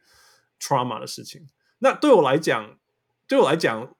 [0.58, 1.46] trauma 的事情。
[1.80, 2.78] 那对我来讲，
[3.28, 3.94] 对我来讲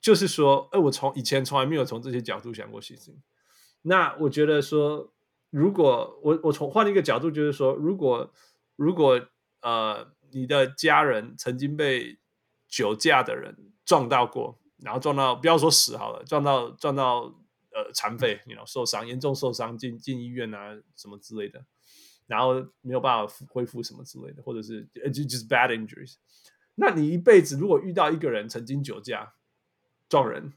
[0.00, 3.22] 就是说，哎，我从以前从来没有从这些角度想过事情。
[3.82, 5.12] 那我觉得说，
[5.50, 8.32] 如果我我从换一个角度，就是说，如果
[8.74, 9.20] 如果
[9.62, 12.18] 呃你的家人曾经被
[12.68, 17.34] 酒驾的人撞到过，然后撞到不要说死好了，撞到撞到
[17.72, 21.64] 呃残废，你 you know 受伤严重受伤进进医院啊什么之类的，
[22.26, 26.14] 然后没有办法恢复什么之类的，或者是就 just bad injuries，
[26.74, 29.34] 那你一辈子如果遇到一个人曾经酒驾
[30.08, 30.52] 撞人，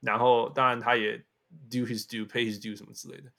[0.00, 1.24] 然后当然他也。
[1.70, 3.32] Do his due, pay his due，什么之类的。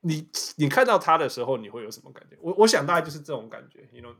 [0.00, 2.38] 你你看到他的时候，你会有什么感觉？
[2.40, 3.86] 我我想大概就是这种感觉。
[3.92, 4.16] You know,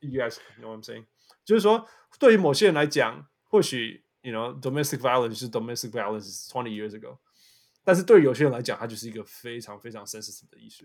[0.00, 1.04] you guys know what I'm saying？
[1.44, 1.86] 就是说，
[2.18, 7.16] 对于某些人来讲，或许 you know domestic violence 是 domestic violence twenty years ago，
[7.82, 10.84] 但是对有些人来讲，它就是一个非常非常 sensitive 的艺术。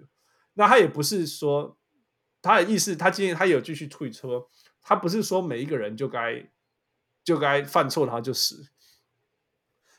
[0.53, 1.77] 那他也不是说
[2.41, 4.47] 他的意思，他今天他有继续退车，
[4.81, 6.49] 他不是说每一个人就该
[7.25, 8.69] 就该犯错，然后就死。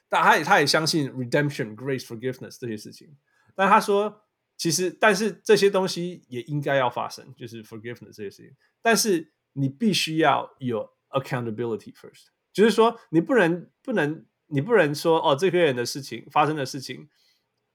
[0.09, 3.15] 但他也他也相信 redemption、grace、forgiveness 这些事情。
[3.55, 4.23] 但他说，
[4.57, 8.57] 其实，但是这些东西也应该要发生，就是 forgiveness 这些事情。
[8.81, 17.09] 但是你必须要有 accountability first，就是说，你不能不能你不能说哦，这些人的事情发生的事情，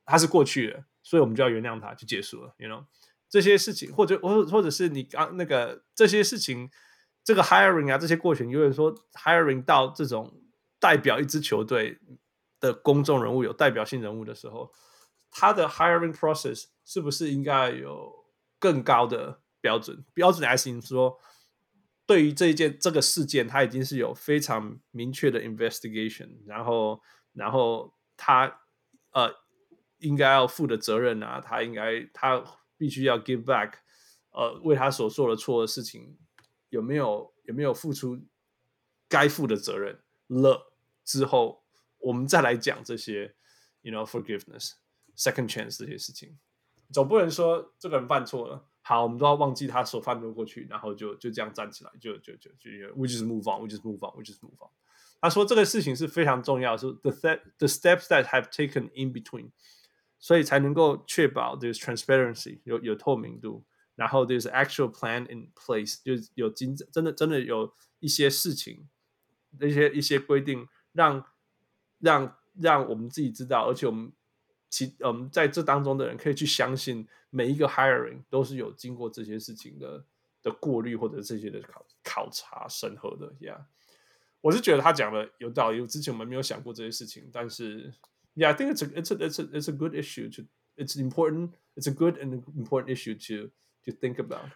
[0.06, 2.54] 它是过去了，所以我们就要原谅他，就结束了。
[2.58, 2.86] You know，
[3.30, 6.70] 这些事情，或者或或者是你刚那个这些事情，
[7.24, 10.42] 这个 hiring 啊，这些过程，有人说 hiring 到这种
[10.80, 12.00] 代表一支球队。
[12.60, 14.74] 的公众人物有代表性人物的时候，
[15.30, 18.12] 他的 hiring process 是不是应该有
[18.58, 20.04] 更高的标准？
[20.12, 21.20] 标准还是说，
[22.08, 27.00] 对于这一件这个事件，他已经是有非常明确的 investigation，然后，
[27.34, 28.62] 然后他
[29.12, 29.32] 呃
[30.00, 32.43] 应该要负的责任啊，他应该他
[32.78, 33.74] 必须要 give back，
[34.32, 36.17] 呃，为他所做的错的事情
[36.70, 38.20] 有没有有没有付出
[39.08, 40.74] 该负的责任了
[41.06, 41.63] 之后。
[42.00, 43.36] 我们再来讲这些
[43.82, 44.74] ，you know forgiveness,
[45.17, 46.38] second chance 这些事情，
[46.93, 54.71] 总不能说这个人犯错了，好，我们都要忘记他所犯的过去，然后就就这样站起来，就就就就，we just move on, we just move on, we just move on。
[55.21, 57.11] 他说这个事情是非常重要，是 the
[57.59, 59.51] the steps that have taken in between，
[60.19, 68.88] 所以才能够确保 there's transparency 有有透明度，然后 there's actual plan in place 就有真真的真的有一些事情，
[69.61, 71.25] 一些一些规定让。
[72.05, 74.11] 让让我们自己知道，而且我们
[74.70, 80.04] 其嗯在这当中的人可以去相信每一个 hiring 都是有经过这些事情的
[80.44, 83.62] 的过滤或者这些的考考察审核的，Yeah，
[84.42, 85.86] 我是觉得他讲的有道理。
[85.88, 87.94] 之前我们没有想过这些事情，但是
[88.36, 90.44] ，Yeah，I think it's a it's a it's a it's a good issue to
[90.76, 93.50] it's important it's a good and important issue to
[93.86, 94.52] to think about。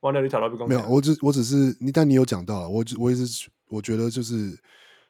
[0.00, 0.88] 王亮，你讨论没有？
[0.88, 4.58] 我只我只是你，但你有讲到，我我也是我觉得就是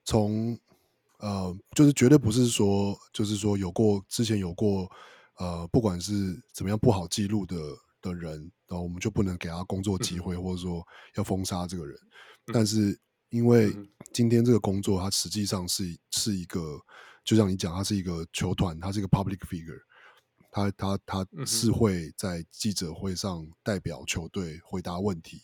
[0.04, 0.58] 从。
[1.24, 4.86] 呃，就是绝对不是说，就是说有过之前有过，
[5.38, 6.12] 呃，不管是
[6.52, 7.56] 怎么样不好记录的
[8.02, 8.32] 的人，
[8.68, 11.96] 然后我们就不能给他工作机会，嗯、或者说要封杀这个人。
[12.48, 13.74] 嗯、但是因为
[14.12, 16.78] 今天这个工作，它实际上是是一个，
[17.24, 19.80] 就像你讲，它是一个球团，它是一个 public figure，
[20.50, 25.40] 他他他是会在记者会上代表球队回答问题，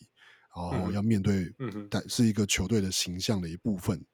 [0.55, 1.01] 然后要。
[1.01, 1.51] 面对，
[1.89, 4.05] 但是一个球队的形象的一部分。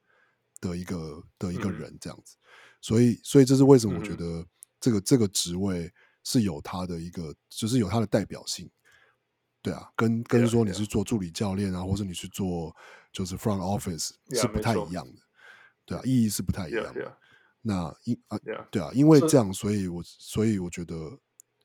[0.60, 2.36] 的一个的一个人这样子，
[2.80, 4.46] 所以所以这是为什么我觉得
[4.80, 5.92] 这个这个职位
[6.24, 8.70] 是有他的一个，就是有他的代表性，
[9.60, 12.74] 对啊，跟跟说你是做助理教练啊，或者你去做
[13.12, 15.20] 就是 front office 是不太一样的，
[15.84, 17.18] 对啊，意义是不太一样的。
[17.60, 18.38] 那因啊，
[18.70, 20.94] 对啊，因为这样，所以我所以我觉得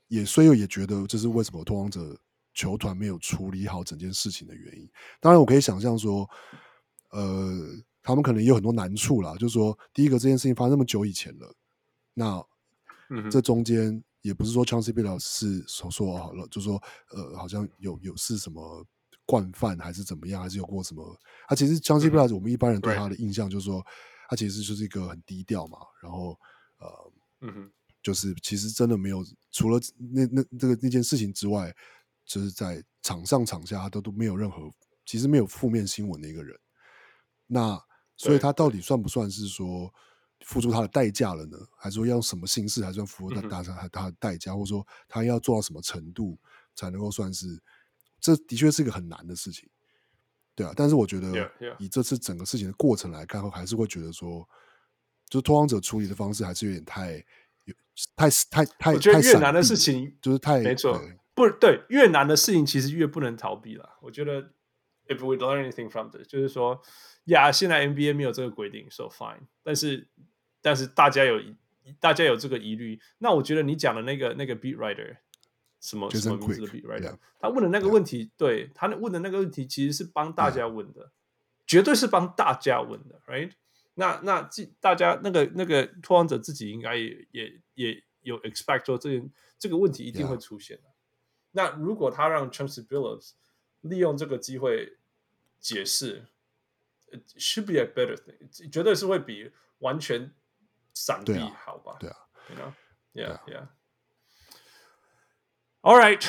[0.08, 2.19] 也，所以我也觉得这是为什么拓荒者
[2.54, 4.89] 球团没有处理好整件事情的原因。
[5.19, 6.30] 当然，我可以想象说，
[7.12, 7.84] 呃。
[8.04, 11.56] 他们可能也有很多难处啦，就是说，第一个这件事情发生那么久以前了，
[12.14, 12.44] 那
[13.30, 18.86] 这中间也不是说 Chauncey Billups 是说说好了，就是说，呃，好像有有是什么
[19.26, 21.20] 惯犯还是怎么样，还是有过什么？
[21.48, 23.86] 他其实 Chauncey Billups 我们一般人对他的印象就是说，
[24.30, 26.40] 他其实就是一个很低调嘛，然后
[26.80, 27.12] 呃，
[27.42, 31.72] 嗯哼，就是其实真的没有除了那那这个那件事情之外，
[32.26, 34.72] 就是在场上场下他都都没有任何，
[35.06, 36.58] 其实没有负面新闻的一个人，
[37.48, 37.80] 那。
[38.25, 39.93] 所以他到底算不算是说
[40.45, 41.57] 付出他的代价了呢？
[41.75, 46.38] 还是说要用什么形式还算付出他达成他他的代价，或者说他要做到什么程度
[46.75, 47.62] 才能够算是？
[48.19, 49.67] 这的确是一个很难的事情，
[50.53, 54.47] 对啊，但是我觉得.以这次整个事情的过程来看，还是会觉得说，
[55.27, 57.15] 就是拓荒者处理的方式还是有点太、
[57.65, 57.73] 有
[58.15, 58.93] 太太太。
[58.93, 61.01] 我觉得越难的事情就是太没错，
[61.34, 63.97] 不对，越难的事情其实越不能逃避了。
[64.03, 64.51] 我觉得
[65.12, 66.82] ，if we learn anything from this，就是说，
[67.26, 69.41] 呀，现在 NBA 没有这个规定，so fine。
[69.63, 70.08] 但是，
[70.62, 71.39] 但是大家有
[72.00, 75.17] 大家有这个疑虑，那我觉得你讲的那个那个 beat writer。
[75.82, 77.17] 什么什么名字的 beat writer？
[77.39, 81.12] 他问的那个问题，对他问的那个问题，其实是帮大家问的，
[81.65, 83.54] 绝对是帮大家问的，right？
[83.95, 84.47] 那那
[84.80, 90.84] 大家那个那个拓荒者自己应该也也也有 expect 说这这个问题一定会出现的。
[91.50, 93.32] 那如果他让 Chauncey Billups
[93.82, 94.97] 利用这个机会
[95.62, 96.26] 解释
[97.38, 100.34] should be a better thing，绝对是会比完全
[100.93, 101.97] 闪避好吧？
[102.00, 102.17] 对啊
[102.50, 103.67] ，you know，yeah yeah。
[105.84, 106.24] All right.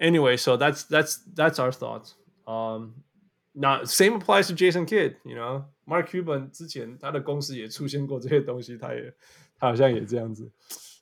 [0.00, 2.14] Anyway, so that's that's that's our thoughts.
[2.44, 3.04] Um,
[3.52, 5.16] now same applies to Jason Kidd.
[5.24, 9.14] You know, Mark Cuban 之前他的公司也出现过这些东西，他也
[9.58, 10.50] 他好像也这样子，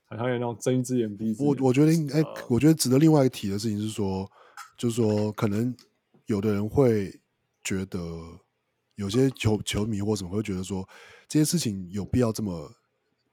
[0.04, 1.48] 好像有那种睁一只眼闭一只眼。
[1.48, 4.30] 我我觉得应该，呃、我觉得值得另外一提的事情是说，
[4.76, 5.74] 就是说，可能
[6.26, 7.18] 有的人会
[7.64, 7.98] 觉得，
[8.94, 10.88] 有些球球迷或什么会觉得说，
[11.26, 12.70] 这些事情有必要这么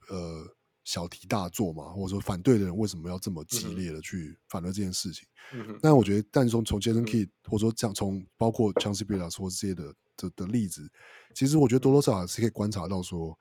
[0.10, 0.56] 呃。
[0.84, 5.28] 小题大做嘛，或者说反对的人为什么要这么激烈的去反对这件事情？
[5.54, 10.92] 嗯、哼但我觉得，但从从 Jason Kidd、嗯、或者说这样从包括 Chauncey Billups 说这些的的的例子，
[11.36, 13.38] 其实我觉得多多少少是可以观察到说，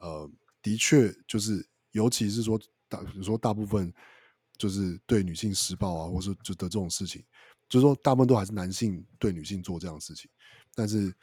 [0.00, 3.90] 呃，的确就是，尤其是说大，比如说大部分
[4.58, 7.24] 就是对女性施暴啊，或者说就的这种事情，
[7.72, 10.30] 就是说大部分都还是男性对女性做这样的事情，
[10.74, 11.14] 但是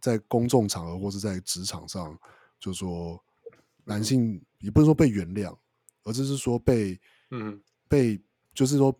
[0.00, 2.18] 在公众场合或是在职场上，
[2.58, 3.22] 就是说。
[3.86, 5.54] 男性也不是说被原谅，
[6.04, 6.98] 而只是说被，
[7.32, 8.18] 嗯，被
[8.54, 8.98] 就是说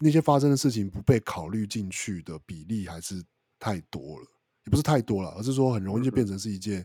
[0.00, 3.22] 那些发生的事情不被考虑进去的比例还是
[3.60, 4.26] 太多了，
[4.64, 6.84] 也不是太多了，而是说很容易就变成是一件，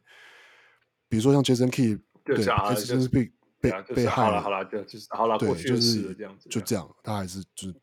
[1.09, 2.37] 比如说像 Jason Key 对，
[2.85, 7.75] 就是被被被害了，好了，就就是好了，过去就是这样子，就这样，他还是就是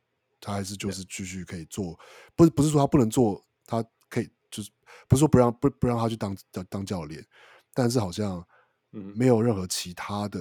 [0.43, 1.99] 他还是就是继续可以做，
[2.37, 4.71] 不是不是说他不能做，他可以就是
[5.09, 7.27] 不是说不让不不让他去当当当教练，
[7.73, 8.47] 但是好像。
[8.95, 10.39] 嗯，没有任何其他的，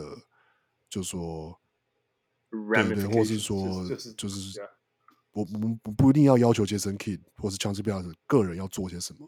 [0.89, 1.57] 就说，
[2.49, 3.87] 对对，或是说，
[4.17, 4.59] 就是，
[5.31, 9.25] 我我们不不一定要要求杰森 Kidd 或是 Chauncey Billups 个人要做些什么，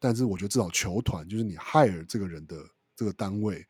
[0.00, 2.56] 但是我觉得至少球团，就是你 hire 这个人的
[2.96, 3.64] 这个单位，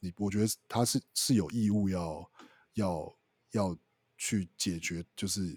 [0.00, 2.30] 你我觉得他是是有义务要
[2.74, 3.16] 要
[3.52, 3.78] 要
[4.18, 5.56] 去解决，就是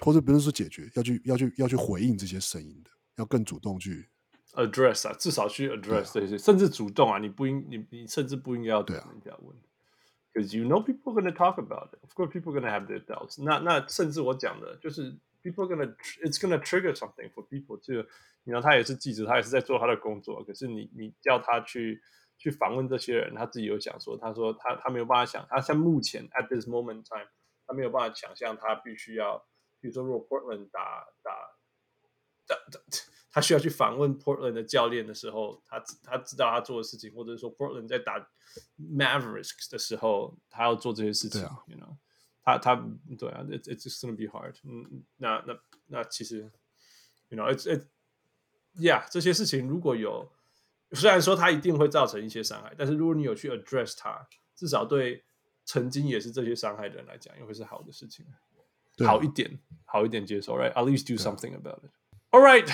[0.00, 4.08] 或者不是说解决，要去要去要去回应这些声音的，要更主动去。
[4.54, 9.56] address 啊，至少去 address 这些，甚至主动啊，你不应你你甚至不应该要对人家问
[10.32, 11.98] ，because you know people are gonna talk about it.
[12.02, 13.42] Of course, people are gonna have their doubts.
[13.42, 15.10] 那那甚至我讲的就是
[15.42, 18.08] people are gonna it's gonna trigger something for people to，
[18.44, 22.00] 你知道他也是记者，他也是在做他的工作，可是你你叫他去
[22.38, 27.26] 去访问这些人，他自己有讲说，他说他他没有办法想，他像目前 at this moment time，
[27.66, 29.44] 他没有办法想象他必须要，
[29.84, 31.30] 比如说如果 Portland 打打
[32.46, 32.80] 打打。
[33.30, 38.30] 他需要去访问 Portland 的教练的时候，他他知道他做的事情，或者说 Portland 在打
[38.78, 41.42] Mavericks 的时候，他要做这些事情。
[41.42, 41.96] 啊，you know，
[42.42, 42.76] 他他
[43.18, 44.54] 对啊，it's it's just gonna be hard。
[44.62, 46.48] 嗯，那那那其实
[47.28, 47.88] ，you know，it's it
[48.76, 50.32] yeah，这些事情如果有，
[50.92, 55.24] 虽然说他一定会造成一些伤害，但是如果你有去 address 他，至少对
[55.64, 58.38] 曾经也是这些伤害的人来讲，也会是好的事情，啊、
[59.04, 61.90] 好一点，好一点接受，right？At least do something about it。
[62.30, 62.70] All right。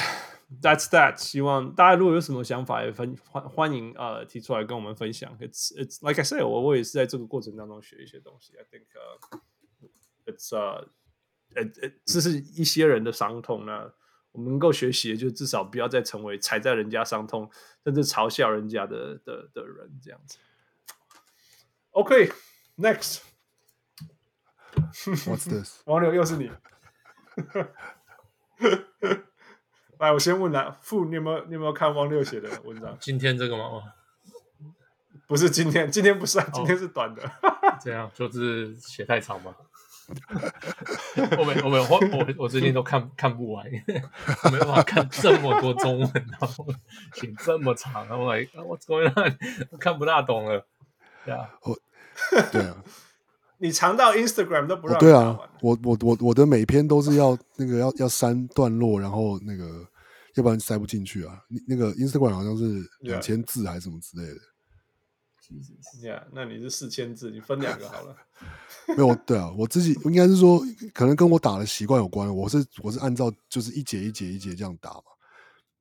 [0.61, 1.16] That's that。
[1.18, 5.38] 希望大家如果有什么想法，也分欢欢迎呃提出来跟我们分享。
[5.38, 8.54] It's it's like I said，我我也是在这个过程当中学一些东西。
[8.56, 9.38] I think、uh,
[10.26, 10.88] it's uh
[11.54, 13.64] it, it, 这是一些人的伤痛。
[13.64, 13.92] 那
[14.33, 17.48] 我们能够学习的，就至少不要再成为踩在人家伤痛，
[17.85, 20.37] 甚至嘲笑人家的的的人这样子。
[21.92, 23.20] OK，next。
[24.92, 25.83] What's this？
[25.87, 26.50] 王柳又是你。
[29.98, 32.96] 来，我先问来，傅，你有没有你有没有看汪六写的文章？
[33.00, 33.83] 今天这个吗？
[35.29, 37.23] 不是今天，今天不是，啊今天是短的。
[37.81, 39.54] 这样就是写太长吗？
[41.38, 43.64] 我没我没有我我我最近都看看不完，
[44.50, 46.67] 没办法看这么多中文，然后
[47.14, 49.14] 写这么长，然后我来我怎么样
[49.79, 50.67] 看不大懂了？
[51.25, 51.79] 对啊，我
[52.50, 52.83] 对啊。
[53.61, 59.87] 你长到 Instagram 都不让、哦、对啊，我我我我的每篇都是要那个要要删段落，然后那个
[60.35, 61.38] 要不然塞不进去啊。
[61.69, 64.40] 那个 Instagram 好像是两千字还是什么之类的。
[66.00, 68.17] Yeah, 那你是四千字，你分两个好了。
[68.96, 70.63] 没有，对啊，我自己应该是说，
[70.94, 72.35] 可能跟我打的习惯有关。
[72.35, 75.02] 我是我是按照就是一节一节一节这样打嘛。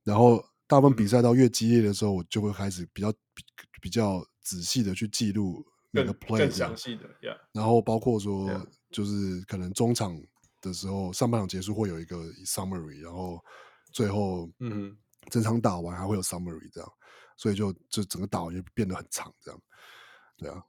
[0.02, 3.44] 然后大部分比赛到越激烈的时候，我就会开始比较比
[3.80, 7.36] 比较仔细的去记录每个 play，更详细的，yeah.
[7.52, 8.48] 然后包括说
[8.90, 10.16] 就是可能中场
[10.60, 13.38] 的时候，上半场结束会有一个 summary，然后
[13.92, 14.96] 最后嗯，
[15.30, 16.92] 整场打完还会有 summary 这样，
[17.36, 19.60] 所以就就整个打完就变得很长这样，
[20.36, 20.62] 对啊。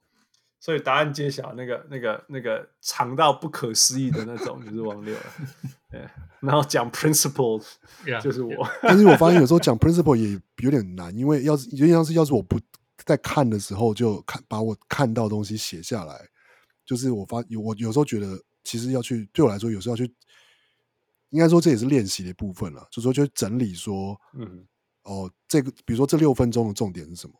[0.60, 5.24] 所以答案揭晓，那个、那个、那个长到不可思议的那种，就是王六了。
[5.90, 6.08] 对，
[6.38, 7.60] 然后讲 principle，
[8.22, 8.64] 就是我。
[8.80, 12.60] 但是我发现有时候讲 principle 也有点难，因为要是有点像是要是我不
[13.04, 16.28] 在看的时候就看把我看到的东西写下来，
[16.84, 20.12] 就是我发有我有时候觉得其实要去对我来说有时候要去，
[21.30, 24.66] 应该说这也是练习的一部分了，就是说就整理说，嗯，
[25.02, 27.34] 哦，这个比如说这六分钟的重点是什么，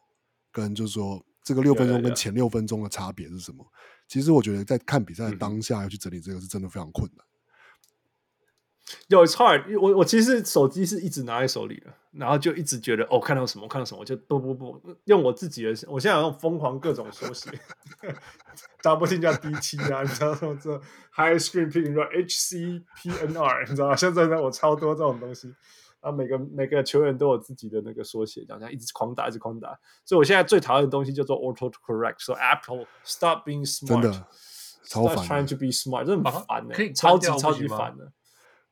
[0.50, 1.24] 跟就是说。
[1.44, 4.04] 这个六分钟跟前六分钟的差别是什么？Yeah, yeah, yeah.
[4.06, 7.26] 其实我觉得在看比赛的当下要去整理这个是真的非常困难。
[9.08, 17.50] 有 it's hard，我我其实手机是一直拿在手里的，然后就一直觉得哦，看到什么看到什么，我就不不不用我自己的，我现在有用疯狂各种缩写，
[18.82, 20.76] double 听叫 DT 啊，你知道什么这
[21.14, 23.96] high screen picking，你知道 HCPNR，你知道吗？
[23.96, 25.54] 现在呢，我超多这种东西。
[26.00, 29.68] 啊，每个每个球员都有自己的那个缩写，这样一直狂打，一直狂打。
[30.04, 32.16] 所以我现在最讨厌的东西叫做 auto correct。
[32.18, 38.10] So Apple stop being smart，stop trying to be smart，真的很烦的，可以超级超级烦的。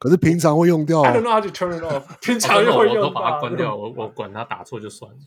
[0.00, 1.02] 可是平常会用掉。
[1.02, 2.02] I don't know how to turn it off。
[2.20, 3.76] 平常又会用，我都把它关掉。
[3.76, 5.18] 我我管它打错就算了。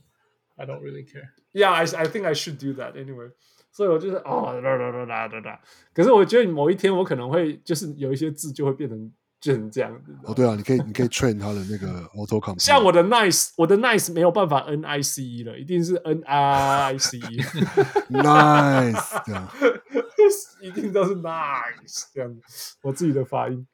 [0.58, 1.30] I don't really care。
[1.54, 3.32] Yeah，I I think I should do that anyway。
[3.72, 5.62] 所以我就是哦哒哒哒哒哒哒。
[5.94, 9.14] 可是我觉得某一天我可能会就是有一些字就会变成。
[9.44, 12.64] 就成这样子哦，对啊，你可以你可以 train 它的那个 auto complete。
[12.64, 17.22] 像我的 nice，我的 nice 没有办法 n i c e 了，一定是 n i c e。
[18.10, 19.20] nice，
[20.62, 22.34] 一定都是 nice 这样。
[22.84, 23.68] 我自己的发音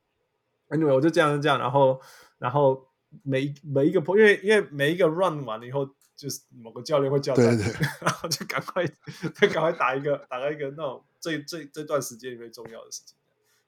[0.70, 1.99] ，anyway，我就这样这样，然后
[2.38, 2.88] 然后
[3.24, 13.15] 每每一个因为因为每一个 run 完了以后，就是某个教练会叫对，对对， 然后就赶快就赶快打一个打个一个那种这这这段时间里面重要的事情。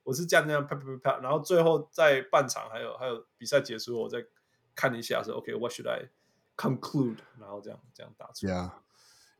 [0.04, 4.18] 我是这样这样啪啪啪，然后最后在半场还有还有比赛结束，我再
[4.76, 6.10] 看一下说 OK，what should I
[6.58, 7.18] conclude？
[7.40, 8.54] 然后这样这样打出来。
[8.54, 8.72] Yeah.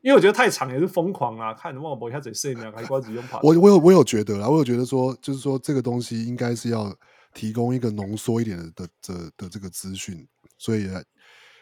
[0.02, 3.40] 因为我觉得太长也是疯狂啊，看忘我一下子剩两还光只用跑。
[3.42, 6.92] 我我有我有觉得啦，我有觉得说，就是说这个东西应该是要
[7.32, 10.26] 提供一个浓缩一点的的的的这个资讯，
[10.58, 10.88] 所以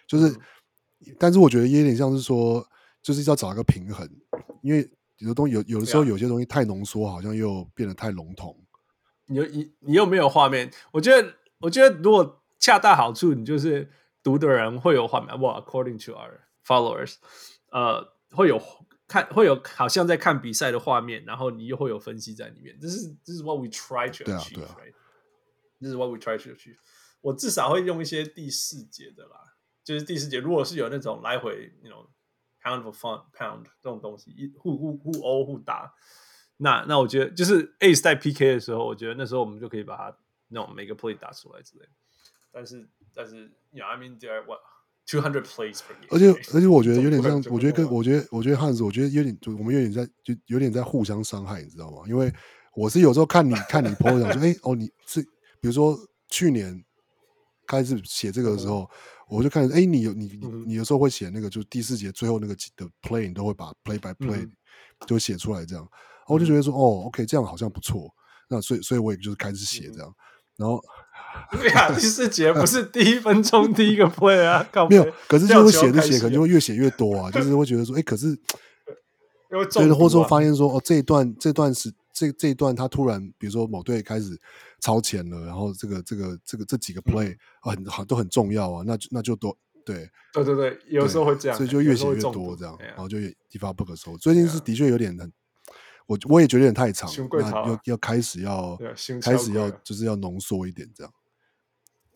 [0.07, 2.67] 就是，嗯、但是我觉得也有点像是说，
[3.03, 4.09] 就是要找一个平衡，
[4.63, 8.57] 因为有的东西有有的时候有些东西太浓缩，好像又变得太笼统。
[9.27, 13.89] 你又你你又没有画面，我觉得我觉得如果恰到好处，你就是
[14.23, 15.41] 读的人会有画面。
[15.41, 17.15] 哇，according to our followers，
[17.71, 18.61] 呃，会有
[19.07, 22.77] 看会有好像在看比赛的画面，然后你又会有分析在里面。
[22.81, 24.97] 这是这是 what we try to achieve，对啊，对啊。
[25.81, 26.77] 这是 what we try to achieve。
[27.21, 29.37] 我至少会用一些第四节的啦，
[29.85, 32.11] 就是第四节，如果是有那种来回那种 you know,
[32.63, 35.93] pound for fun pound 这种东西，一互互互殴互打。
[36.59, 40.17] 那那我觉得就是 Ace 在 PK 的时候，我觉得那时候我们就可以把它
[40.49, 41.87] 那种每个 play 打出来之类。
[42.53, 44.61] 但是但是，you know, I mean there are what
[45.07, 46.09] two hundred plays per game。
[46.11, 52.03] 而且而且我觉得有点像， 我觉得跟我觉得我觉得汉子，我觉得有点就我们有点在就有点在互相伤害，你知道吗？
[52.07, 52.33] 因为
[52.75, 55.25] 我是有时候看你看你 po 讲说，哎哦你是
[55.61, 55.99] 比如说
[56.29, 56.85] 去年
[57.67, 58.89] 开始写这个的时候，
[59.29, 64.49] 我就看哎你有你你你有时候会写那个就第四节最后那个的 play，你都会把 play by play
[65.07, 65.89] 就写出来这样。
[66.27, 68.09] 我就觉得说，哦，OK，这样好像不错。
[68.49, 70.09] 那所以，所以我也就是开始写这样。
[70.09, 70.15] 嗯、
[70.59, 70.81] 然后，
[71.59, 75.13] 对啊，第四节不是第一分钟第一个 play 啊， 没有。
[75.27, 77.31] 可是就是写着写，可能就会越写越多啊。
[77.33, 78.37] 就是会觉得说，哎，可是，
[79.73, 84.39] 对的，或者说发现说，哦，这一段这段是这这一段，他突然比如说某队开始
[84.81, 88.85] 超前了，然后这个这个这个这几个 play 啊，很好，都很重要啊。
[88.87, 89.57] 那就那就多
[89.87, 94.19] 对对对对，有时候会这样，所以就越写越多这样，然后就一发不可收。
[94.19, 95.33] 最近是的确有点很。
[96.07, 97.09] 我我也觉得有点太长，
[97.39, 98.77] 那要要开始要
[99.23, 101.13] 开始要就是要浓缩一点这样，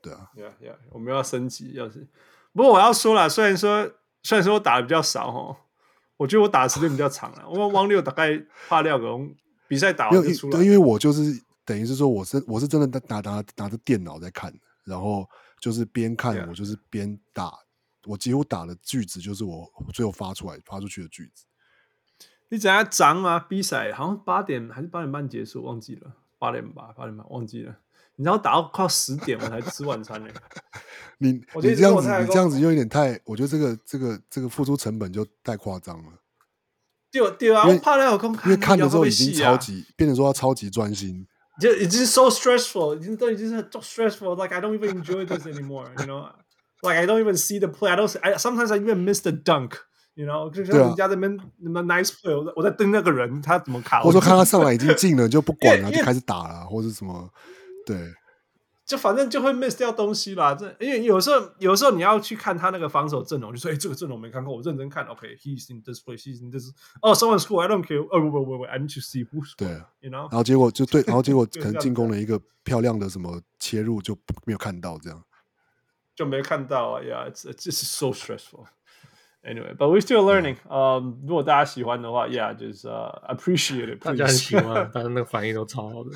[0.02, 2.08] 对啊，Yeah Yeah，我们要升级，要是
[2.52, 3.88] 不过我要说了，虽然说
[4.24, 5.56] 虽然说我打的比较少哦，
[6.16, 7.48] 我觉得我打的时间比较长了。
[7.48, 8.36] 我汪六大概
[8.68, 9.06] 怕料个
[9.74, 14.52] 比赛打完就出来，对，因为我就是等于是说我是我是真的拿拿拿着电脑在看，
[14.84, 15.28] 然后
[15.60, 17.52] 就是边看我就是边打，
[18.04, 21.44] 我几乎打的句子就是我最后发出来发出去的句子。
[22.50, 23.40] 你等下涨啊！
[23.40, 27.76] 比赛好像八点还是八点半结束，忘记了八点吧，八点半忘记了。
[28.16, 30.32] 你知道打到快十点我才吃晚餐呢。
[31.18, 36.12] 你你这样子你这样子又有点太，我觉得这个这个这个付出成本就太夸张了。
[37.14, 41.24] 对对啊，我怕那有空因为看的时候已经超级，变成说他超级专心，
[41.60, 46.28] 就已经 so stressful，已经都已经是 so stressful，like I don't even enjoy this anymore，you know。
[46.82, 47.88] like I don't even see the play.
[47.88, 48.14] I don't.
[48.20, 49.72] I sometimes I even miss the dunk.
[50.14, 54.00] You know，就像人家在那边那么 nice play，我在我在盯那个人，他怎么卡？
[54.00, 57.30] 或者说看他上来已经进了，就不管了，就开始打了，或者什么，
[57.86, 57.96] 对。
[58.86, 65.06] 就反正就会 miss 掉东西啦，这因为有时候有时候你要去看他那个防守阵容，就说哎，这个阵容没看过，我认真看。
[65.06, 66.70] OK，he's、okay, in this place，he's in this。
[67.00, 68.02] 哦，someone score，I don't care。
[68.02, 69.56] 哦不不不不，I need to see who score。
[69.56, 69.68] 对
[70.00, 70.30] ，you know。
[70.30, 74.14] 然后结果就对，然后结果可能进攻了一个漂亮的什么切入就
[74.44, 75.24] 没有看到，这样
[76.14, 78.66] 就没看到啊，Yeah，it's it's just so stressful。
[79.42, 80.56] Anyway，but we're still learning。
[80.68, 84.02] 嗯，如果大家喜欢的话，Yeah，就是 appreciate it。
[84.02, 86.10] 大家很喜欢，大家那个反应都超好的。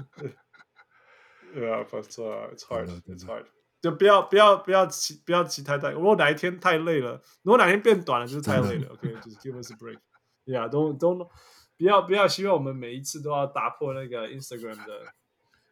[1.55, 3.45] 对啊不错啊 it's hard，it's hard。
[3.81, 5.91] 就不要不要不要期不要期太大。
[5.91, 8.89] 如果哪一天太累了，如果哪天变短了，就是太累了。
[8.95, 9.99] OK，就是 give us a break。
[10.47, 11.29] Yeah，don't don't
[11.79, 15.15] 不要不要希望我们每一次都要打破那个 Instagram 的。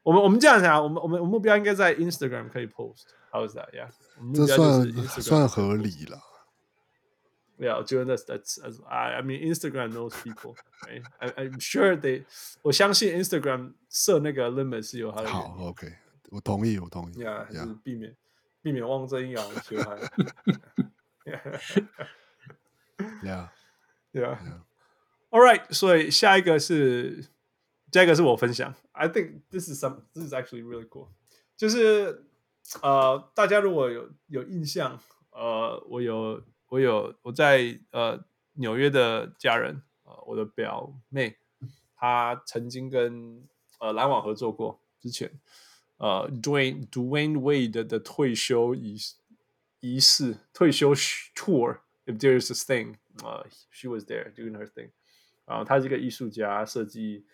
[0.04, 3.06] 我们我们这样想，我们我们目标应该在 Instagram 可以 post。
[3.32, 3.88] How is that？Yeah，
[4.32, 6.18] 这算算合理了。
[7.57, 12.25] Yeah，我觉得 that's that's I I mean Instagram knows people。I I'm sure they，
[12.63, 15.27] 我相信 Instagram 设那个 limit 是有它的。
[15.27, 15.93] 好，OK。
[16.31, 17.17] 我同意，我同意。
[17.17, 18.15] Yeah， 就是 避免
[18.63, 19.99] 避免妄正阳学海。
[24.13, 27.27] Yeah，Yeah，Yeah。All right，所以下一个是，
[27.91, 28.73] 下一个是我分享。
[28.93, 31.09] I think this is some, this is actually really cool。
[31.55, 32.25] 就是
[32.81, 34.99] 呃，大家如果有有印象，
[35.31, 36.41] 呃，我有
[36.76, 38.22] 我有我在呃
[38.52, 41.38] 纽约的家人，呃，我的表妹，
[41.96, 43.42] 她曾经跟
[43.80, 45.40] 呃篮网合作过，之前。
[45.96, 48.98] 呃、，Dwayne Dwayne Wade 的退休仪
[49.80, 54.90] 仪式退休 tour，if there is a thing，呃、，she was there doing her thing。
[55.46, 57.24] 啊，她是一个艺术家，设计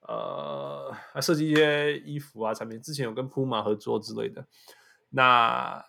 [0.00, 4.44] 呃，他设计一些衣服啊产品，之前有跟 Puma 合作之类的。
[5.10, 5.86] 那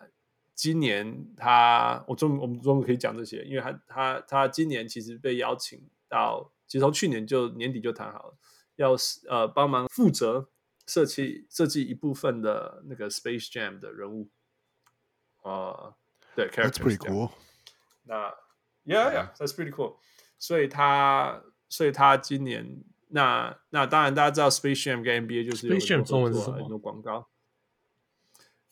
[0.60, 8.38] 今年他，我终我们终于可以讲这些，因为他他他今年其实被邀请到，其实从去年就年底就谈好了，
[8.76, 8.94] 要
[9.30, 10.50] 呃帮忙负责。
[10.86, 14.28] 设计设计一部分的那个 Space Jam 的人物，
[15.44, 15.94] 啊、uh,，
[16.36, 17.30] 对，That's pretty cool。
[18.04, 18.34] 那
[18.86, 19.98] ，Yeah，Yeah，That's pretty cool。
[20.40, 26.58] 所以他，所以他今年，那那当然大家知道 Space Jam 跟 NBA 就是有 Space Jam 中文是什么？
[26.58, 27.30] 很多广告。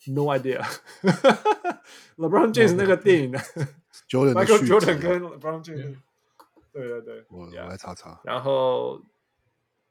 [0.06, 0.62] No idea。
[2.16, 3.38] LeBron James 那个电影 的
[4.08, 5.96] Michael Jordan 跟 LeBron James。
[6.72, 8.20] 对对对，我我来查查。
[8.24, 9.02] 然后。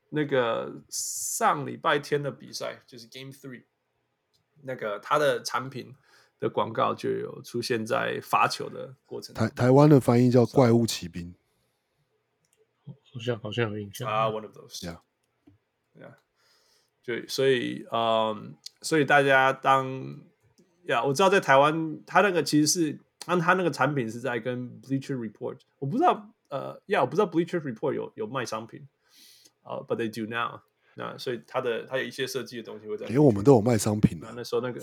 [0.10, 3.66] 那个上礼拜天的比赛就是 Game Three，
[4.64, 5.94] 那个他的产品
[6.40, 9.36] 的广告就有出现在罚球的过程。
[9.36, 11.36] 台台湾的翻译叫《怪物骑兵》，
[13.14, 14.28] 好像好像有印象啊。
[14.28, 15.02] Uh, one of those，呀
[15.96, 16.18] 呀，
[17.08, 20.20] 就所以嗯，所以大家当
[20.84, 28.86] 呀，我知道在台湾，他那个其实是按他那个产品是在跟 Bleacher Report，我不知道呃，呀，我不知道 Bleacher Report 有有卖商品。
[29.64, 30.62] 呃、uh,，but they do now。
[30.96, 34.32] 那所以他的他有一些设计的东西会在，因为我们都有卖商品的。
[34.34, 34.80] 那时候那个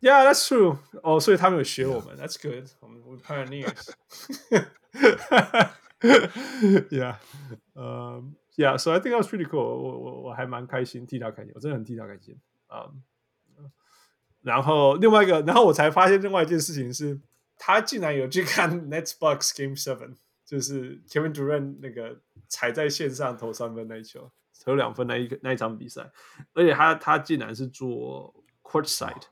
[0.00, 0.78] ，Yeah, that's true。
[1.02, 2.68] 哦，所以他们有学我们，That's good。
[2.78, 3.90] 我们 We pioneers。
[6.90, 7.16] Yeah，
[8.56, 9.98] Yeah, so I think that's pretty cool 我。
[9.98, 12.36] 我我还蛮开心，替他开心，我真的很替他开心
[12.66, 12.90] 啊。
[14.42, 17.20] 然后另外一个，然后我才发现另外一件事情是，
[17.58, 20.16] 他竟然有去看 Nets Box Game Seven。
[20.46, 24.30] 就是 Kevin Durant 那个踩在线上投三分那一球，
[24.64, 26.08] 投两分那一那一场比赛，
[26.54, 28.32] 而且他他竟然是做
[28.62, 29.24] courtside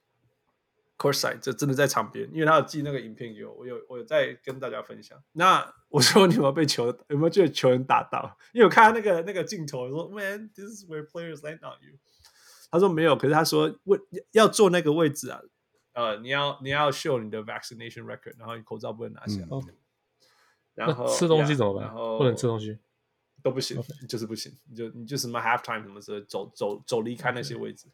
[0.97, 5.23] side，court side 就真的在场边，因为他有寄那个影片给我，我有我有在跟大家分享。
[5.33, 8.37] 那我说你有没有被球有没有觉得球员打到？
[8.53, 11.99] 因为我看他那个那个镜头，我说 Man，this is where players land on you。
[12.71, 13.99] 他说没有，可是他说为
[14.33, 15.41] 要坐那个位置啊，
[15.93, 19.49] 呃，你要你要 show 你的 vaccination record，然后你口罩不能拿下来。
[19.51, 19.77] 嗯
[20.75, 21.85] 然后吃东西怎么办？
[21.85, 22.77] 然后不能吃东西
[23.45, 24.09] 都不行，okay.
[24.09, 24.53] 就是不行。
[24.69, 27.87] 你就你就什么 half time 什么时候，走走走离开那些位置。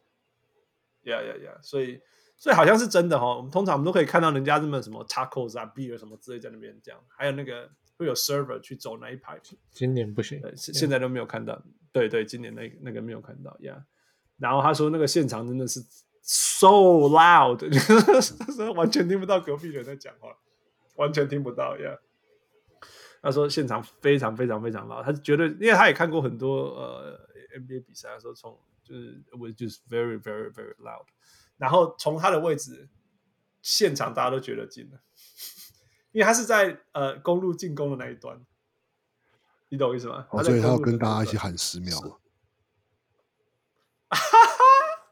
[1.05, 1.63] ，yeah yeah yeah，！
[1.63, 2.01] 所以
[2.41, 3.37] 所以好像是真的哈。
[3.37, 9.39] 我们通常我们都可以看到人家这么什么 tacos 啊、beer 什么之类在那边这样，还有那个会有 server 去走那一排。
[9.71, 11.63] 今年不行，现在都没有看到。
[11.93, 13.75] 对对，今年那个、那个没有看到呀。
[13.75, 13.83] Yeah.
[14.39, 15.81] 然后他说那个现场真的是
[16.23, 17.61] so loud，
[18.75, 20.35] 完全听不到隔壁人在讲话，
[20.97, 21.91] 完全听不到呀。
[21.91, 21.99] Yeah.
[23.23, 27.29] 他说现场非常非常非常老，他觉得，因为他也看过很多呃
[27.59, 31.05] NBA 比赛，他说从就是我就是 very very very loud，
[31.61, 32.89] 然后从他的位置，
[33.61, 34.99] 现场大家都觉得近了，
[36.13, 38.41] 因为他是在呃公路进攻的那一端，
[39.69, 40.27] 你懂我意思吗？
[40.31, 42.01] 哦，所以他要跟大家一起喊十秒。
[44.09, 44.27] 哈 哈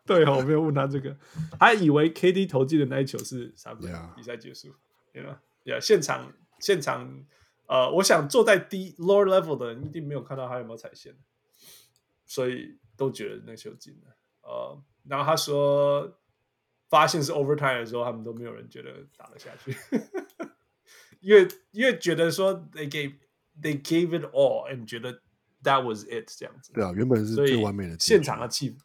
[0.07, 1.14] 对哦，我没有问他这个，
[1.61, 4.74] 他以为 KD 投进的那一球是三分.比赛结束
[5.12, 5.80] ，y、you know?
[5.80, 7.26] 现场现场，
[7.66, 11.14] 呃，我想坐在低 lower level 的人一定没有看到他有没有踩线，
[12.24, 16.18] 所以都觉得那球进了，呃，然后他说
[16.89, 19.76] 发现是 overtime 的时候，他们都没有人觉得打得下去，
[21.20, 23.14] 因为因为觉得说 they gave
[23.61, 25.20] they gave it all，and 觉得
[25.62, 28.78] that was it 这样子，对啊，原本是最完美的现场的气氛。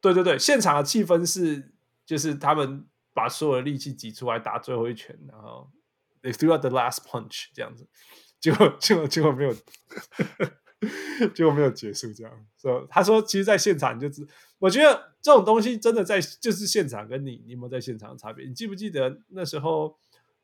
[0.00, 1.72] 对对对，现场的气氛是，
[2.04, 5.70] 就是他们把所有的力气挤出来打最后一拳，然后
[6.22, 7.88] they threw out the last punch 这样子，
[8.38, 9.54] 结果结果结果没有，
[11.34, 12.46] 结果没有结束这样。
[12.56, 14.26] 所以他说，其实，在现场你就知，
[14.58, 18.46] 我觉得这种东西真的在就是现场跟你你有没有在现场的差别。
[18.46, 19.96] 你记不记得那时候，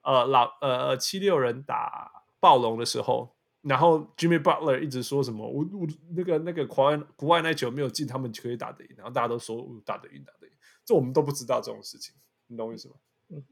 [0.03, 3.34] 呃老呃七六人打暴龙的时候？
[3.62, 5.86] 然后 Jimmy Butler 一直说什么我我
[6.16, 8.91] 那个那个国外国外那球没有进，他们就可以打得赢。
[8.97, 10.53] 然后大家都说打得赢，打得赢。
[10.82, 12.14] 这我们都不知道这种事情，
[12.47, 12.95] 你懂我意思吗？
[13.28, 13.45] 嗯。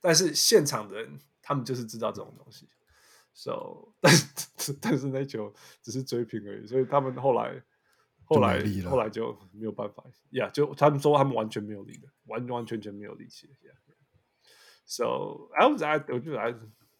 [0.00, 2.68] 但是现场的人，他们就是知道这种东西。
[3.42, 7.62] So，但是但是那球只是追平而已，所以他们后来
[8.24, 10.04] 后来后来就没有办法。
[10.30, 13.46] Yeah，就他们说他们完全没有力的，完完全全没有力气。
[13.62, 13.80] Yeah。
[14.84, 16.52] So，I was I 我觉得还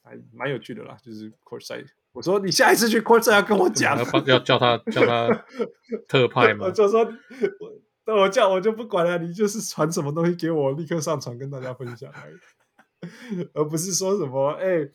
[0.03, 1.89] 还蛮有趣的啦，就是 courtside。
[2.13, 5.29] 我说你下一次去 court 要跟我讲，要叫他叫他
[6.09, 6.67] 特派嘛？
[6.67, 7.01] 我就说
[8.07, 12.11] 我我叫我就不管了，你就是传什么东西给我，立刻上传跟大家分享，
[13.53, 14.89] 而不是说什么哎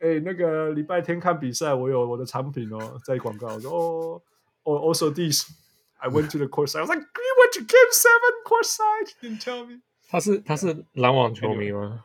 [0.00, 3.48] 哎、那个礼拜天看比赛，我有我的产品哦，在广告。
[3.54, 4.22] 我说哦
[4.64, 5.50] 哦，also this
[5.98, 6.80] I went to the court side.
[6.80, 9.12] I was like you went to game seven court side.
[9.22, 9.80] Didn't tell me.
[10.08, 12.04] 他是他是篮网球迷吗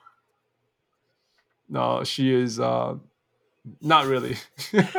[1.67, 2.59] ？No, she is.
[2.59, 2.99] Uh,
[3.79, 4.37] Not really，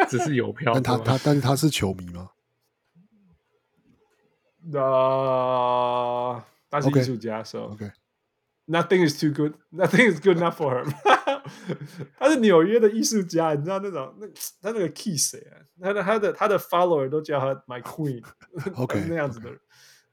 [0.09, 0.73] 只是有票。
[0.75, 2.31] 但他他但是他是球迷吗？
[4.73, 7.93] 呃，他是艺术家，so OK。
[8.67, 9.55] Nothing is too good.
[9.71, 10.85] Nothing is good enough for her.
[12.19, 14.27] 他是纽约的艺术家，你知道那种那
[14.61, 18.25] 他那个 kiss 啊，他的他的他的 follower 都叫他 My Queen。
[18.75, 19.51] OK，那样子的，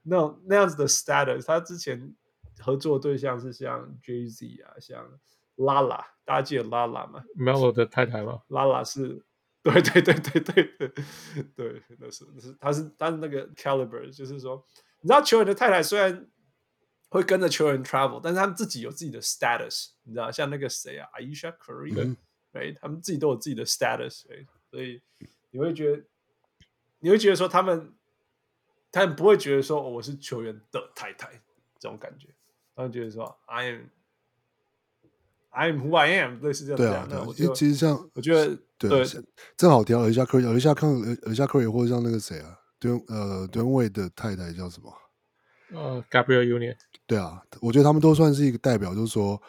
[0.02, 1.44] 那种那样子的 status。
[1.44, 2.14] 他之前
[2.60, 5.04] 合作对象是像 Jay Z 啊，像。
[5.56, 9.24] Lala，，大家记得 Lala 吗？Melo 的太太吗？？Lala 是，
[9.62, 11.04] 对对对对对对
[11.54, 14.66] 对，那是那是他是他是那个 caliber，就是说，
[15.00, 16.26] 你知道球员的太太虽然
[17.14, 22.16] 会跟着球员 travel，但是他们自己有自己的 status，你知道，像那个谁啊，Ayesha Curry，
[22.52, 24.24] 对，他们自己都有自己的 status，
[24.68, 25.00] 所以
[25.52, 26.02] 你会觉得
[26.98, 27.94] 你会觉得说他们
[28.90, 31.30] 他们不会觉得说、哦、我是球员的太太
[31.78, 32.28] 这种感觉，
[32.74, 33.82] 他们觉得说 I am。
[35.56, 36.76] I am who I am，类似这样。
[36.76, 39.06] 对啊，对啊，因为其实像我觉得，对，
[39.56, 40.90] 正好提到一下科尔，一下看，
[41.30, 44.92] 一下科尔，或者像那个谁啊，端呃端位的太太叫什么？
[45.74, 46.76] 呃，Gabrielle Union。
[47.06, 49.40] 对啊，我觉得他们都算是一个代表，就是说，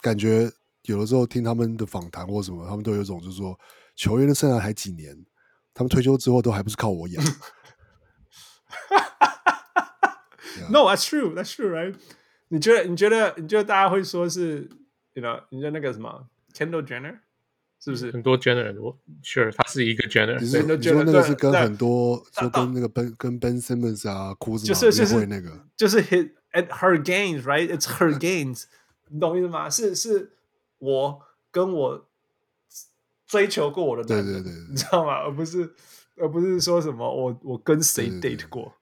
[0.00, 0.50] 感觉
[0.84, 3.58] 有的时候听他们的访谈或什么，他们都有一种就是说，
[3.96, 5.14] 球员的生涯还几年，
[5.74, 7.24] 他们退休之后都还不是靠我养。
[10.56, 10.70] yeah.
[10.70, 11.94] No, that's true, that's true, right？
[12.48, 12.84] 你觉得？
[12.84, 13.34] 你觉得？
[13.36, 14.70] 你觉得大家会说是？
[15.14, 17.20] 你知道，你知道那个什么 Kendall Jenner
[17.84, 18.80] 是不是很多 Jenner？
[18.80, 20.40] 我 sure 他是一个 Jenner。
[20.40, 20.62] 你说
[21.02, 28.64] 那个是跟很多说跟那个 Ben 跟 Ben Simmons 啊，库兹马约会那个，就是 hit at her gains right？It's her gains，
[29.10, 29.68] 你懂意思吗？
[29.68, 30.30] 是是
[30.78, 31.20] 我
[31.50, 32.08] 跟我
[33.26, 35.16] 追求过我的男人，对对对，你知道吗？
[35.16, 35.74] 而不是
[36.16, 38.72] 而不是说什么我我跟谁 date 过，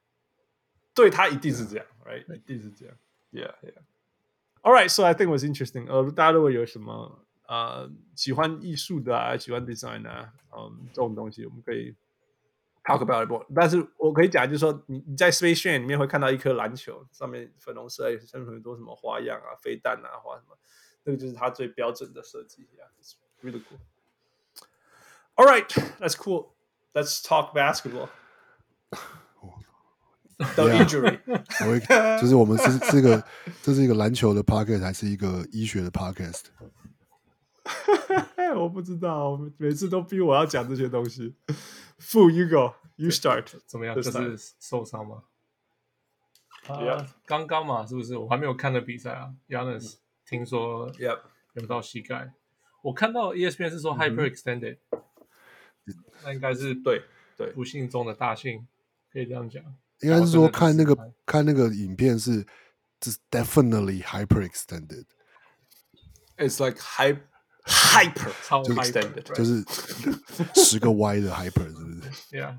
[0.95, 2.23] 对他一定是这样，right？
[2.37, 2.95] 一定是这样
[3.33, 3.75] ，yeah yeah。
[4.63, 5.89] All right, so I think it was interesting.
[5.91, 7.22] 呃，大家如果有什么
[7.53, 7.87] 呃，
[8.17, 10.27] 喜欢艺术的啊，喜欢 designer，
[10.57, 11.95] 嗯，这种东西我们可以
[12.83, 13.45] talk about 一波。
[13.55, 20.57] 但是我可以讲，就是说，你你在 SpaceX 里面会看到一颗篮球，上面粉红色，上面很多什么花样啊，飞弹啊，花什么，
[21.05, 22.89] 那个就是它最标准的设计啊
[23.43, 23.77] ，really cool。
[25.35, 26.55] All right, that's cool.
[26.95, 28.09] Let's talk basketball.
[30.57, 31.21] No injury.
[31.69, 33.23] 我，就是我们是这个，
[33.63, 36.45] 这是一个篮球的 podcast，还是一个医学的 podcast？
[38.59, 41.35] 我不知道，每次都逼我要讲这些东西。
[41.99, 43.47] Fu, you go, you start。
[43.67, 43.95] 怎么样？
[43.95, 45.23] 就是受伤吗？
[46.69, 48.17] 啊，刚刚嘛，是不是？
[48.17, 49.35] 我还没有看的比赛啊。
[49.49, 49.95] Giannis
[50.27, 50.93] 听说
[51.55, 52.33] 有到膝盖。
[52.83, 54.79] 我看到 ESPN 是说 hyperextended，
[56.25, 57.03] 那应该是对
[57.37, 58.67] 对不幸中的大幸，
[59.13, 59.63] 可以这样讲。
[60.01, 62.45] 应该是说看那个看那个影片是，
[63.03, 65.05] 是 definitely hyper extended。
[66.37, 67.21] It's like hyper
[67.65, 69.65] hyper 超 extended，就是
[70.55, 72.59] 十个 Y 的 hyper 是不是？Yeah。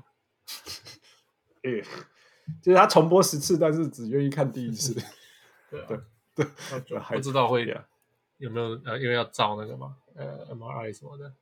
[2.62, 4.92] 就是他重播十次，但是只愿意看第一次。
[5.70, 5.86] 对啊
[6.34, 6.46] 对
[6.86, 7.66] 对，不知道会
[8.36, 11.32] 有没有呃，因为要照那个嘛，呃，MRI 什么的，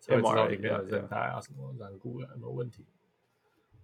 [0.00, 2.86] 才会知道里面的韧带啊什么软骨有没有问题。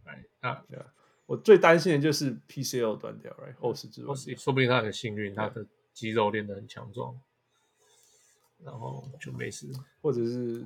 [0.05, 0.87] 哎，那，对啊，
[1.27, 3.55] 我最担心的就是 PCL 断掉，right？
[3.59, 7.19] 哦，是这种，说不定他很幸运，他的肌肉练得很强壮，
[8.65, 10.65] 然后就没事，或者是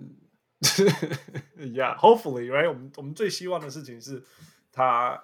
[1.57, 2.68] ，Yeah，hopefully，right？
[2.68, 4.22] 我们我们最希望的事情是
[4.72, 5.22] 他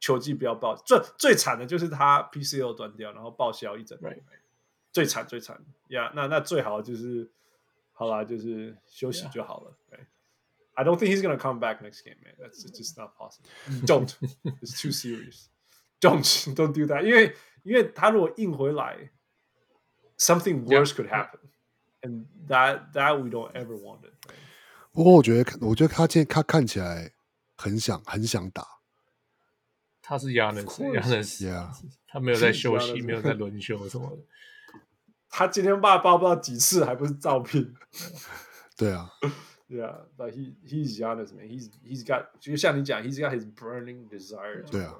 [0.00, 4.22] 球技不要报，最最惨的就是他 PCL 断掉，然后报销一整年。
[4.92, 6.12] 最惨最惨，Yeah，！
[6.14, 7.28] 那那最好就是，
[7.94, 9.76] 好啦，就是休息就好了。
[9.90, 10.06] Right?
[10.74, 12.36] I don't think he's gonna come back next game, man.
[12.38, 13.48] That's just not possible.
[13.84, 14.14] Don't.
[14.62, 15.48] It's too serious.
[16.00, 17.02] Don't don't do that.
[17.02, 17.34] 因为
[17.64, 19.10] 因为他如果硬回来
[20.16, 21.40] ，something worse could happen,
[22.04, 24.12] and that that we don't ever want it.
[24.28, 24.36] Right?
[24.92, 27.12] 不过我觉得，我觉得他现在他看起来
[27.56, 28.64] 很想很想打。
[30.00, 31.48] 他是亚能斯，亚能斯，
[32.06, 34.22] 他没有在休息，没有在轮休什么的。
[35.30, 37.74] 他今天爸报不知道几次，还不是照片？
[38.76, 39.10] 对啊
[39.68, 41.48] ，Yeah，but he he's Giannis man.
[41.48, 44.62] He's he's got 就像你讲，he's got his burning desire。
[44.70, 44.94] 对啊，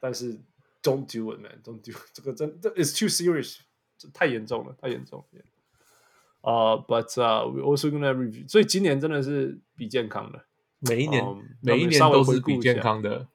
[0.00, 0.40] 但是
[0.82, 2.10] don't do it man, don't do it。
[2.14, 3.58] 这个真这 is too serious，
[3.98, 5.24] 这太严重了，太严重。
[6.42, 7.16] 啊，but
[7.50, 8.48] we also gonna review。
[8.48, 10.44] 所以今年真的是比健康的，
[10.78, 11.24] 每一年
[11.60, 13.26] 每一年都是比健康的。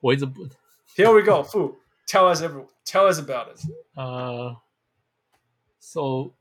[0.00, 0.46] 我一直不。
[0.94, 1.76] Here we go, Fu.
[2.06, 3.60] Tell us every, tell us about it.
[3.94, 4.56] 呃。
[5.80, 6.32] So，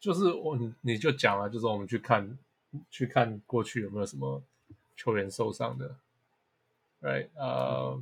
[0.00, 2.38] 就是我你就讲了，就是我们去看
[2.88, 4.42] 去看过去有没有什么
[4.96, 5.96] 球员受伤的
[7.02, 7.28] ，right？
[7.34, 8.00] 呃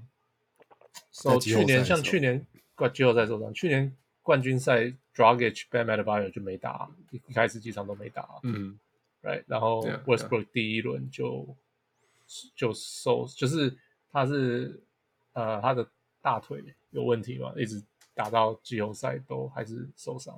[1.11, 2.47] ，So 去年像去年
[2.77, 3.97] 冠季后赛受伤，去年
[4.27, 8.77] 冠军赛 Dragic、Bam Adebayo 就没打，一开始几场都没打，嗯
[9.23, 9.45] ，right？
[9.47, 11.57] 然后 Westbrook 第一轮就
[12.57, 13.79] 就受，就是
[14.11, 14.83] 他是
[15.35, 15.89] 呃他的
[16.21, 17.81] 大腿有问题嘛，一直。
[18.17, 20.35] 打到季后赛都还是受伤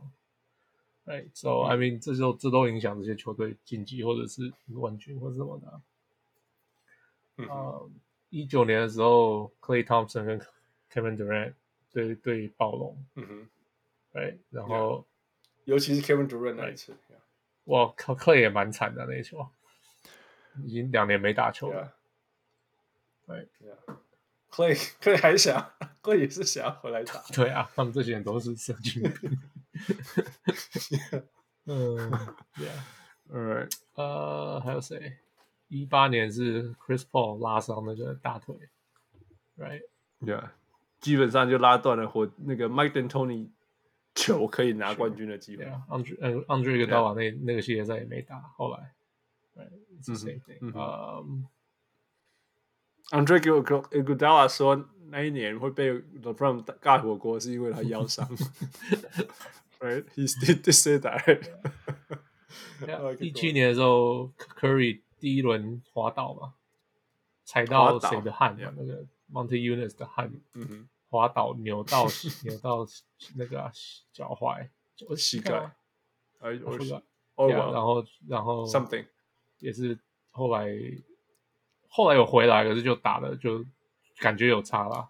[1.07, 7.47] ，Right，so I mean，这就这都影响这些球队晋级或者是冠军或者什么的。
[7.49, 7.89] 呃，
[8.31, 10.41] 一九年的时候，Clay Thompson 跟
[10.93, 11.53] Kevin Durant
[11.93, 13.49] 对对暴龙，嗯哼，
[14.13, 15.07] 哎，然后
[15.65, 16.97] 尤其是 Kevin Durant 那一次，
[17.65, 19.49] 哇靠，Klay 也蛮惨的那一球，
[20.65, 21.95] 已经两年没打球了，
[23.27, 23.49] 对。
[24.51, 27.23] Klay 还想，Clay 也是想要回来打。
[27.33, 29.39] 对啊，他们这些人都是神经病。
[31.67, 32.11] 嗯
[32.57, 35.19] ，Yeah，Alright，呃，还有谁？
[35.69, 38.57] 一八年是 Chris Paul 拉伤那个大腿
[39.59, 40.49] ，Right？Yeah，
[40.99, 43.51] 基本上就拉断了火那个 Mike D'Antoni
[44.19, 45.65] 球可以拿冠军的机会。
[45.89, 48.95] Andre 嗯 Andre Iguodala 那那个系列赛也没打，后来
[49.55, 50.59] ，Right？It's the same thing。
[50.61, 51.47] 嗯。
[53.11, 58.29] Andre Iguodala 说那一年会被 LeBron 盖火锅，是因为他腰伤。
[59.81, 60.05] Right?
[60.15, 61.41] He did say that.
[63.21, 66.55] 一七年的时候，Curry 第一轮滑倒嘛，
[67.45, 68.73] 踩到谁的汗呀？
[68.77, 72.07] 那个 Monte Unis 的汗，嗯，滑倒扭到
[72.45, 72.87] 扭到
[73.37, 73.71] 那个
[74.13, 74.69] 脚踝，
[75.17, 75.55] 膝盖，
[76.41, 77.03] 哎，我膝盖，
[77.37, 79.07] 哦，然后然后 something
[79.59, 79.99] 也是
[80.31, 80.69] 后来。
[81.91, 83.65] 后来有回来，可是就打了，就
[84.19, 85.09] 感觉有差了，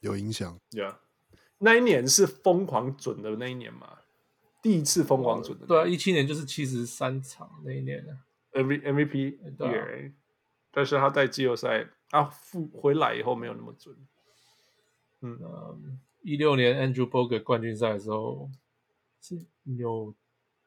[0.00, 0.58] 有影响。
[0.70, 0.96] Yeah，
[1.58, 3.98] 那一年是疯狂准的那一年嘛，
[4.62, 5.66] 第一次疯狂准的。
[5.66, 8.02] 对啊，一七年就是七十三场那一年
[8.52, 10.12] MVP MVP 对、啊，
[10.72, 13.94] 但是他在季后赛啊复回来以后没有那么准。
[15.20, 18.50] 嗯，一六年 Andrew Bogut 冠军赛的时候
[19.20, 20.14] 是扭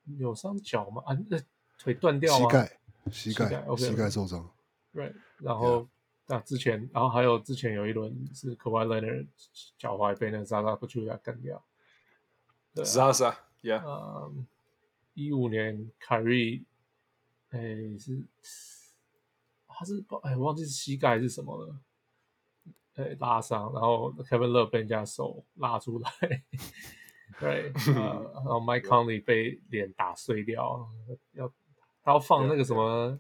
[0.04, 1.02] 扭伤脚吗？
[1.06, 1.40] 啊，那
[1.78, 2.50] 腿断掉吗？
[2.50, 2.80] 膝盖，
[3.12, 4.50] 膝盖，膝盖受伤。
[4.94, 5.88] Right，然后
[6.28, 6.44] 那 Yeah.
[6.44, 9.28] 之前，然后还有之前有一轮是 Kawhi Leonard
[9.78, 11.64] 脚踝被那个 Zaza Pachulia 干掉。
[12.76, 13.84] Zaza，Yeah。
[13.84, 14.46] 嗯，
[15.16, 16.64] 一五年 Kyrie，
[17.50, 17.60] 哎
[18.00, 18.24] 是，
[19.68, 21.76] 他是哎我忘记是膝盖还是什么了，
[22.96, 26.12] 哎拉伤，然后 Kevin Love 被人家手拉出来。
[27.40, 30.88] 对，呃， 然后 Mike Conley 被脸打碎掉，
[31.34, 31.48] 要
[32.04, 33.20] 他要放那个什么。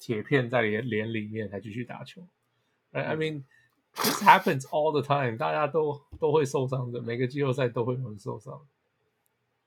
[0.00, 2.24] 铁片在脸脸里面才继续打球。
[2.92, 3.42] I mean,
[3.96, 5.36] this happens all the time。
[5.36, 8.64] 大家都都会受伤的，每个季后赛都会有人受伤。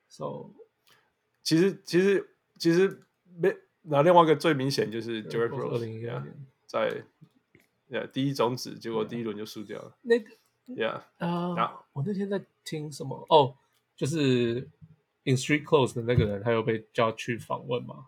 [0.08, 0.52] So，
[1.44, 6.34] 其实其实其实没那另外一个最明显就是 Derrick Rose 二零一二年
[6.66, 7.04] 在
[7.92, 9.96] 呀第一种子，结果第一轮就输掉了。
[10.02, 10.32] 那个
[10.68, 13.26] ，Yeah，啊，我那天在听什么？
[13.30, 13.56] 哦，
[13.96, 14.70] 就是
[15.24, 18.08] In Street Clothes 的那个人，他又被叫去访问嘛。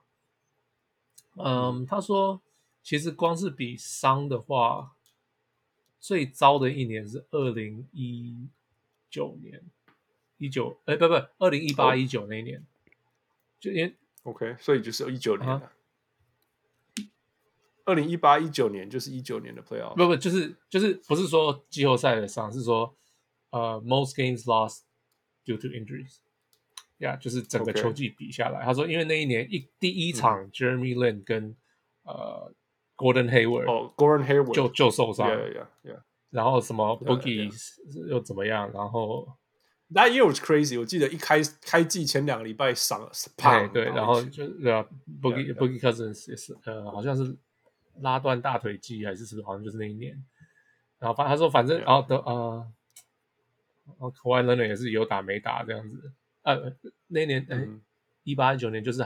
[1.35, 2.41] 嗯，他说，
[2.81, 4.95] 其实光是比伤的话，
[5.99, 8.47] 最糟的一年是二零一
[9.09, 9.61] 九年，
[10.37, 12.65] 一九哎不不，二零一八一九那一年，
[13.59, 15.71] 就因为 OK，所以就是一九年了。
[17.85, 22.95] 二零一八一九年就是一九年的 Playoff，不不就是就是不是说季后赛的伤，是说
[23.51, 24.83] 呃 most games lost
[25.43, 26.19] due to injuries，
[26.99, 31.53] 呀、yeah,，就是整个球季比下来.他说因为那一年一第一场 Jeremy Lin 跟
[32.03, 32.53] 呃
[32.95, 36.01] Gordon Hayward 哦、oh,，Gordon Hayward 就就受伤 yeah, yeah, yeah.
[36.29, 37.51] 然后什么 Boogie
[38.07, 39.27] 又怎么样，然后
[39.93, 43.11] That year was crazy，我记得一开开季前两个礼拜伤了，
[43.73, 44.87] 对，然后就对啊
[45.21, 47.37] ，Boogie Boogie Cousins 也是呃好像是。
[48.01, 50.23] 拉断大腿肌还是什么好像就是那一年，
[50.99, 51.85] 然后反他说反正 Yeah.
[51.85, 52.67] 然后的呃，
[53.85, 56.73] 然后 Kawhi Leonard 也是有打没打这样子，呃
[57.07, 57.67] 那一年哎
[58.23, 59.05] 一八一九年就是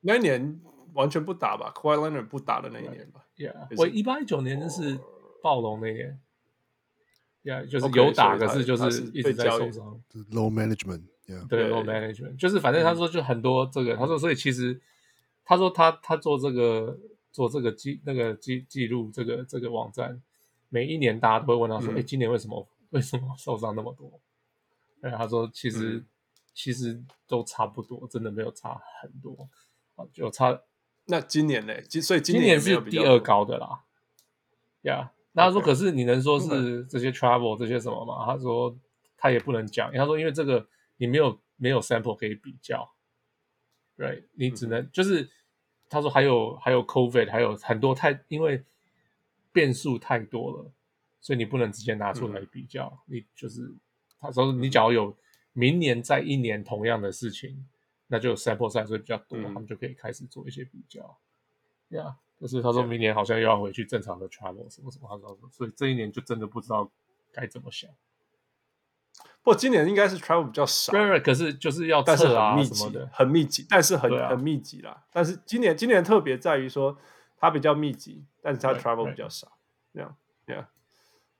[0.00, 0.60] 那一年
[0.92, 4.98] 完全不打吧，Kawhi Leonard 不打的那一年吧，Yeah，我一八一九年那是
[5.42, 6.20] 暴龙那年
[7.44, 14.80] ，Yeah，就是有打可是就是一直在受伤，Low management，Yeah，对 Low management，就是反正他说就很多这个，他说所以其实
[15.44, 16.98] 他说他他做这个。
[17.32, 20.22] 做这个记那个记记录这个这个网站，
[20.68, 24.20] 每一年大家都会问他说：“哎、嗯，今年为什么为什么受伤那么多？”
[25.00, 26.06] 哎，他说：“其实、嗯、
[26.52, 29.48] 其实都差不多，真的没有差很多
[29.96, 30.60] 啊，就差。”
[31.06, 31.72] 那今年呢？
[32.02, 33.82] 所以今年，是第二高的啦。
[34.82, 35.64] 呀，那他说：“Okay.
[35.64, 38.78] 可是你能说是这些 travel 这些什么吗？”他说
[39.16, 40.68] ：“他也不能讲。”他说：“因为这个
[40.98, 42.88] 你没有没有 sample 可以比较
[43.96, 44.24] ，right？
[44.34, 45.30] 你只能、嗯、就是。”
[45.92, 48.64] 他说还有还有 COVID，还有很多太因为
[49.52, 50.72] 变数太多了，
[51.20, 52.86] 所以你不能直接拿出来比较。
[53.06, 53.70] 嗯、你就是
[54.18, 55.14] 他说你只要有
[55.52, 57.68] 明年再一年同样的事情，
[58.06, 61.18] 那就 sample size 会比较多，嗯、他们就可以开始做一些比较。
[61.90, 66.90] 呀，就是他说明年好像又要回去正常的 travel 什么什么，他说所以这一年就真的不知道
[67.30, 67.90] 该怎么想。
[69.42, 70.92] 不，今年应该是 travel 比较少，
[71.24, 75.04] 可是就是要但是很密集的，很密集，但是很、啊、很密集啦。
[75.10, 76.96] 但是今年今年特别在于说
[77.36, 79.50] 它比较密集，但是它 travel 比较少，
[79.92, 80.16] 这样
[80.46, 80.64] ，yeah，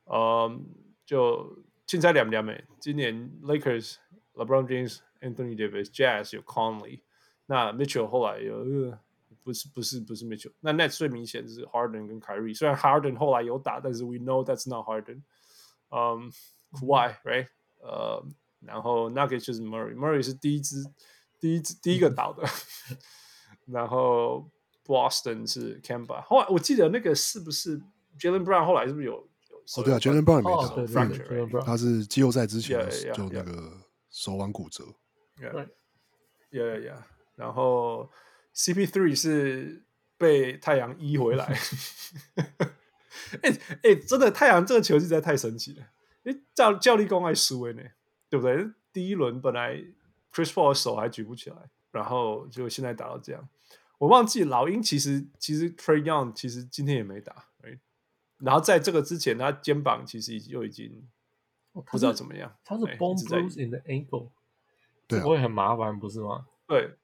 [0.07, 0.64] 嗯，
[1.07, 2.64] 就青菜两两美。
[2.80, 3.98] 今年 Lakers
[4.34, 7.03] LeBron James、Anthony Davis、Jazz 有 Conley，
[7.46, 8.98] 那 Mitchell 后来有，呃、
[9.44, 15.22] 不是不是不是 Mitchell，那 Nets 最明显是 Harden 跟 Kyrie，虽然 Harden 后来有打，但是 We know that's not Harden，
[15.90, 16.32] 嗯、
[16.80, 17.46] um,，Why，right？
[17.82, 18.24] 呃，
[18.60, 20.84] 然后那个就是 Murray，Murray 是第一支，
[21.40, 22.42] 第一支第一个倒的，
[23.66, 24.48] 然后
[24.86, 27.80] Boston 是 Camba，后来我记得那个是不是
[28.18, 29.18] Jaylen Brown 后来是不是有有？
[29.76, 33.72] 哦，对啊，Jaylen Brown 没倒，哦、对对对对他是季后赛之前就那个
[34.10, 34.84] 手腕骨折
[35.40, 35.68] ，Yeah，Yeah，Yeah，、
[36.52, 37.02] yeah, yeah.
[37.34, 38.10] 然后
[38.54, 39.84] CP3 是
[40.18, 41.46] 被太阳医回来，
[43.42, 45.86] 哎哎，真的太阳这个球实在太神奇了。
[46.24, 47.82] 诶，教教练公爱输呢，
[48.28, 48.70] 对不对？
[48.92, 49.76] 第一轮本来
[50.32, 51.56] Chris Paul 的手还举不起来，
[51.90, 53.48] 然后就现在打到这样。
[53.98, 57.46] 我忘记老鹰其实其实 Trae Young 其实今天也没打，
[58.38, 61.08] 然后在这个之前，他肩膀其实已经又已经
[61.72, 62.54] 不知道怎么样。
[62.64, 64.28] 他是 bone bruise in the ankle，
[65.06, 66.46] 对，会很麻烦，不是吗？
[66.66, 66.94] 对，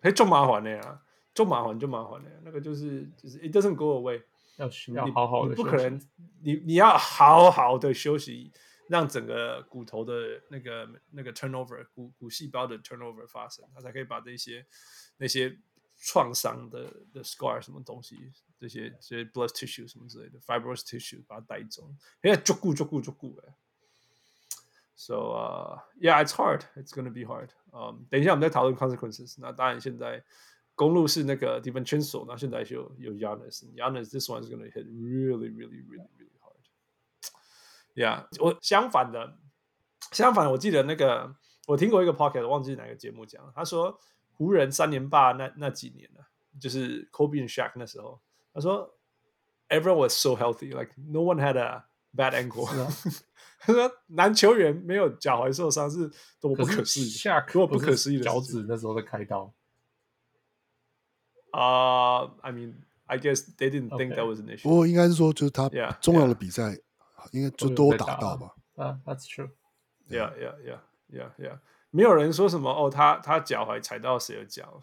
[0.00, 4.22] 哎，就麻烦的呀，就麻烦就麻烦的呀，那个就是就是 It doesn't go away。
[4.56, 6.00] 要要好好的，不可能，
[6.42, 8.52] 你你要好好的休息，
[8.88, 14.66] 让整个骨头的那个那个 turnover 骨骨细胞的 turnover 发生，它才可以把这些
[15.18, 15.58] 那些
[15.98, 21.90] 创伤的的 scar 什么东西，这些这些 blood tissue 什么之类的 fibrous tissue 把它带走。
[22.22, 23.54] 哎，足够足够足够哎。
[24.96, 27.50] So 呃、uh,，yeah，it's hard，it's gonna be hard。
[27.72, 29.36] 嗯，等一下我们再讨论 consequences。
[29.38, 30.24] 那当然现在。
[30.76, 36.62] 公路是那个 DiVincenzo，那现在就有 Giannis，Giannis，this one is gonna hit really, really, really, really hard.
[37.94, 39.38] Yeah，我相反的，
[40.12, 41.34] 相反的，我记得那个
[41.66, 43.98] 我听过一个 podcast，忘记哪个节目讲，他说
[44.34, 46.20] 湖人三连霸那那几年呢，
[46.60, 48.20] 就是 Kobe and Shaq 那时候，
[48.52, 48.98] 他说
[49.70, 52.66] everyone was so healthy，like no one had a bad ankle。
[53.58, 57.10] 他说男球员没有脚踝受伤是多么不可思议，
[57.50, 59.50] 多么不可思议的脚趾那时候在开刀。
[61.56, 62.74] 啊、uh,，I mean,
[63.06, 64.64] I guess they didn't think that was an issue.
[64.64, 65.70] 不过应该是说，就是他
[66.02, 66.76] 重要的比赛
[67.32, 68.54] 应该就都打到吧。
[68.74, 69.48] 啊、uh,，That's true.
[70.10, 70.80] Yeah, yeah, yeah,
[71.10, 71.58] yeah, yeah.
[71.90, 74.82] 没有人说什么哦，他他脚踝踩到谁的脚，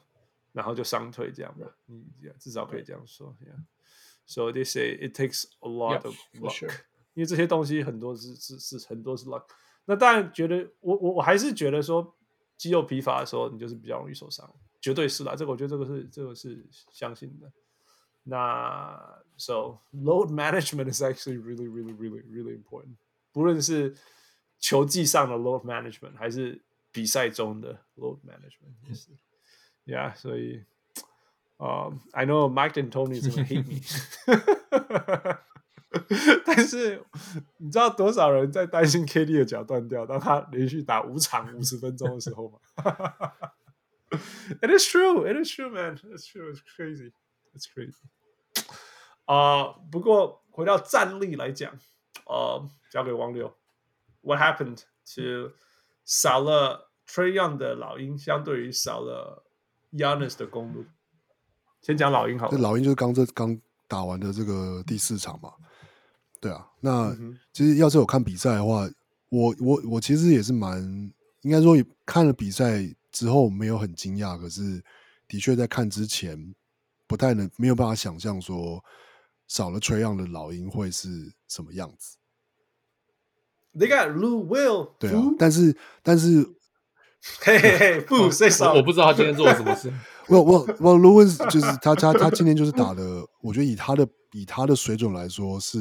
[0.51, 1.71] 然后就伤腿这样的。
[1.87, 3.35] 嗯、yeah,，至少可以这样说。
[3.39, 3.63] Yeah.
[4.25, 6.71] So they say it takes a lot of luck.
[7.13, 9.43] 因为这些东西很多是是是很多是 luck。
[9.85, 12.15] 那当然觉得我我我还是觉得说
[12.57, 14.51] 肌肉疲乏的时候，你就是比较容易受伤。
[14.83, 17.49] 绝对是啦，这个我觉得这个是这个是相信的。
[18.23, 22.97] 那 so load management is actually really really really really important。
[23.31, 23.95] 不论是
[24.59, 26.61] 球技上的 load management，还是
[26.91, 29.11] 比赛中的 load management，也是。
[29.85, 30.65] Yeah，所以，
[31.55, 33.79] 呃、um,，I know Mike and Tony is gonna hate me，
[36.45, 37.05] 但是
[37.57, 42.59] 你知道多少人在担心 KD 的脚断掉，当他连续打五场五十分钟的时候吗
[44.61, 45.99] ？It is true, it is true, man.
[46.11, 47.11] It's true, it's crazy,
[47.53, 47.95] it's crazy.
[49.25, 51.71] 啊、uh,，不过回到战力来讲，
[52.25, 53.55] 呃、uh,，交给王六。
[54.21, 54.83] What happened
[55.15, 55.53] to
[56.05, 59.45] 少了 Trae Young 的老鹰，相对于少了
[59.91, 60.85] Giannis 的公路？
[61.81, 62.51] 先讲老鹰好了。
[62.51, 65.53] 这老鹰就是刚这刚打完的这个第四场嘛。
[66.39, 68.89] 对啊，那、嗯、其实要是有看比赛的话，
[69.29, 70.81] 我我我其实也是蛮
[71.41, 72.83] 应该说看了比赛
[73.13, 74.83] 之后没有很惊讶，可是
[75.27, 76.53] 的确在看之前
[77.07, 78.83] 不太能没有办法想象说
[79.47, 82.17] 少了 Trae Young 的老鹰会是什么样子。
[83.75, 86.43] They got Lou Will，对啊，但是但是，
[87.41, 88.73] 嘿嘿嘿，不，谁少？
[88.73, 89.91] 我不知道他今天做了什么事。
[90.29, 95.79] 我我我，Lou Will 就是他他他今天就是打的，我觉得以他的以他的水准来说是，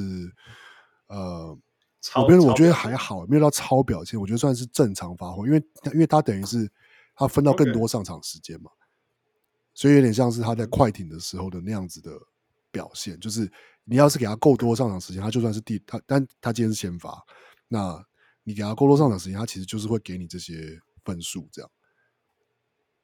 [1.08, 1.56] 呃，
[2.16, 5.62] 我觉得我觉得还好，没有到超表现，我觉得算是正常发挥，因为
[5.92, 6.68] 因为他等于是
[7.14, 8.70] 他分到更多上场时间嘛.
[9.74, 12.10] 所以有点像是他在快艇的时候的那样子的
[12.70, 13.50] 表现，就是
[13.84, 17.22] 你要是给他够多上场时间，他就算是第他，但他今天是先发。
[17.68, 18.04] 那
[18.42, 21.70] 你给他够多上场时间，他其实就是会给你这些分数，这样。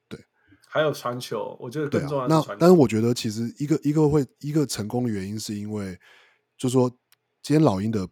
[0.09, 0.23] 对，
[0.67, 5.99] 还有传球，我觉得更重要那但是我觉得其实一个一个会一个成功的原因，是因为
[6.59, 6.91] 就是说
[7.43, 8.07] 今天老鹰的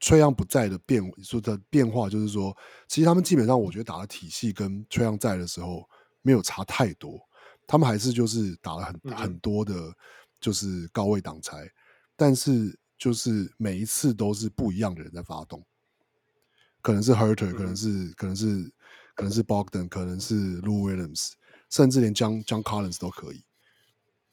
[0.00, 5.88] 崔杨不在的变说的变化，就是说其实他们基本上我觉得打的体系跟崔杨在的时候
[6.22, 7.20] 没有差太多，
[7.66, 9.92] 他们还是就是打了很、嗯、很多的，
[10.40, 11.68] 就是高位挡拆，
[12.16, 15.64] 但是就是每一次都是不一样的人在发动。
[16.80, 18.72] 可能是 Huerter，可能是、嗯、可能是
[19.14, 21.32] 可能是 Bogdan，可能是 Lou Williams，
[21.70, 23.44] 甚至连 John John Collins 都可以。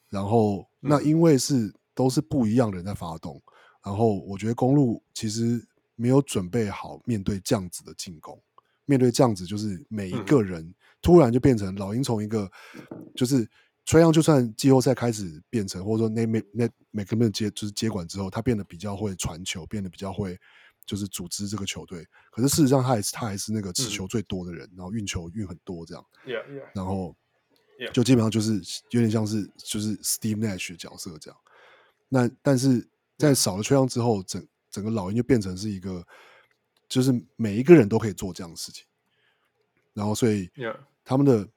[0.10, 3.42] 然后、嗯、那因为是都是不一样的人在发动，
[3.86, 5.66] 然后我觉得公路其实
[5.96, 8.42] 没有准备好面对这样子的进攻，
[8.86, 12.52] 面对这样子就是每一个人突然就变成老鹰从一个
[13.16, 13.46] 就是
[13.86, 20.38] Trae Young 就算季后赛开始变成或者说那那那每个人接就是接管之后，他变得比较会传球，变得比较会。
[20.88, 27.16] 就是组织这个球队，可是事实上他还是他还是那个持球最多的人，嗯、然后运球运很多这样，yeah, yeah, 然后
[27.92, 28.62] 就基本上就是
[28.92, 31.40] 有点像是就是 Steve Nash 的角色这样。
[32.08, 32.88] 那但是
[33.18, 36.06] 在少了 Trae Young 之后，整整个老鹰就变成是一个，
[36.88, 38.86] 就是每一个人都可以做这样的事情，
[39.94, 40.50] 然后所以
[41.04, 41.48] 他们的。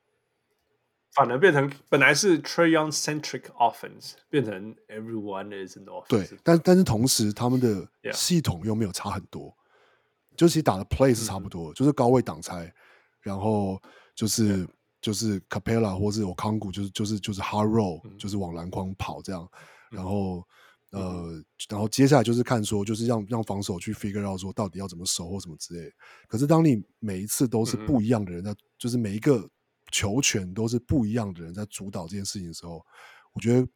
[1.12, 6.08] 反而变成本来是 Trae Young centric offense，变成 everyone is the offense。
[6.08, 9.52] 对，但但是同时他们的系统又没有差很多.
[10.36, 12.72] 就其实打的 play 是差不多，嗯、就是高位挡拆，
[13.20, 13.80] 然后
[14.14, 14.68] 就是.
[15.00, 19.48] 就是 Capella 或是我康古，就是就是就是 hard roll，、嗯、就是往篮筐跑这样，
[19.90, 20.44] 然后、嗯、
[20.90, 25.92] 呃，然后接下来就是看说，就是让让防守去 figure out 说到底要怎么守或什么之类。
[26.26, 29.48] 可是当你每一次都是不一样的人，在、嗯、就是每一个。
[29.90, 32.84] 球权都是不一样的人在主导这件事情的时候，
[33.32, 33.66] 我觉得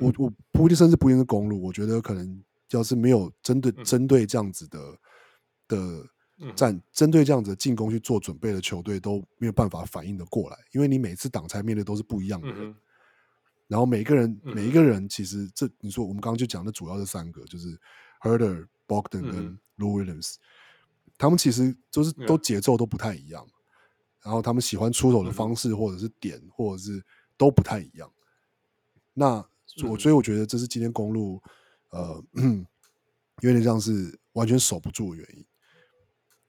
[0.00, 4.78] 我我不一定甚至不一定是公路，我觉得可能要是没有针对针对这样子的
[5.66, 6.06] 的
[6.54, 12.72] 战针对这样子的进攻去做准备的球队都没有办法反应的过来，因为你每次挡拆面对都是不一样的人，
[13.66, 17.68] 然后每个人每一个人其实这你说我们刚刚就讲的主要是三个，就是
[18.20, 20.36] Huerter、Bogdan 跟 Lou Williams，
[21.18, 23.46] 他们其实就是都节奏都不太一样。
[24.22, 27.00] 然后他们喜欢出手的方式，或者是点，或者是
[27.36, 28.12] 都不太一样。
[29.14, 29.36] 那
[29.88, 31.40] 我所以我觉得这是今天公路
[31.90, 32.20] 呃
[33.40, 35.44] 有点像是完全守不住的原因。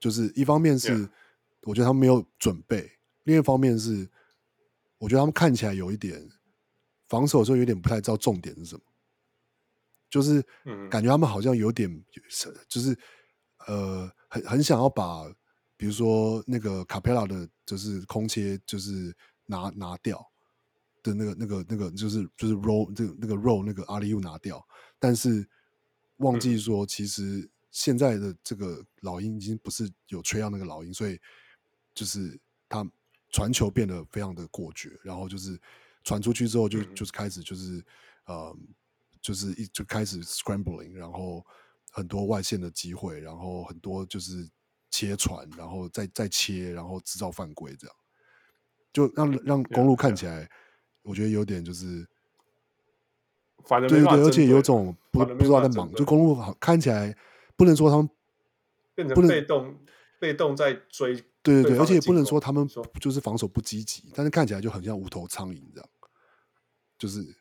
[0.00, 1.08] 就是一方面是
[1.62, 2.90] 我觉得他们没有准备，
[3.24, 4.08] 另一方面是
[4.98, 6.28] 我觉得他们看起来有一点
[7.08, 8.82] 防守的时候有点不太知道重点是什么，
[10.10, 10.44] 就是
[10.90, 12.04] 感觉他们好像有点
[12.68, 12.98] 就是
[13.66, 15.24] 呃很很想要把。
[15.80, 20.20] 比如说那个卡佩拉的，就是空切，就是拿拿掉
[21.04, 24.60] 的那个、那个、那个，就是就是 roll 这个那个 roll 那个阿里又拿掉，
[24.98, 25.48] 但是
[26.16, 31.16] 忘记说，其实现在的这个老鹰已经不是有吹到那个老鹰，所以
[31.94, 32.36] 就是
[32.68, 32.84] 他
[33.30, 35.56] 传球变得非常的过绝，然后就是
[36.08, 37.84] 传出去之后就就是开始就是
[38.24, 38.56] 呃
[39.20, 41.44] 就是一就开始 scrambling，然后
[41.90, 44.48] 很多外线的机会，然后很多就是。
[44.90, 47.94] 切传，然后再再切，然后制造犯规，这样。
[48.90, 50.48] 就让让公路看起来，
[51.02, 52.08] 我觉得有点就是
[53.64, 57.14] 反正对对对，而且有种不不知道在忙，就公路好看起来
[57.54, 58.08] 不能说他们
[58.94, 59.78] 变成被动
[60.18, 62.66] 被动在追，对对对，而且也不能说他们
[62.98, 65.88] 就是防守不积极，但是看起来就很像无头苍蝇这样，
[66.98, 67.36] 就是，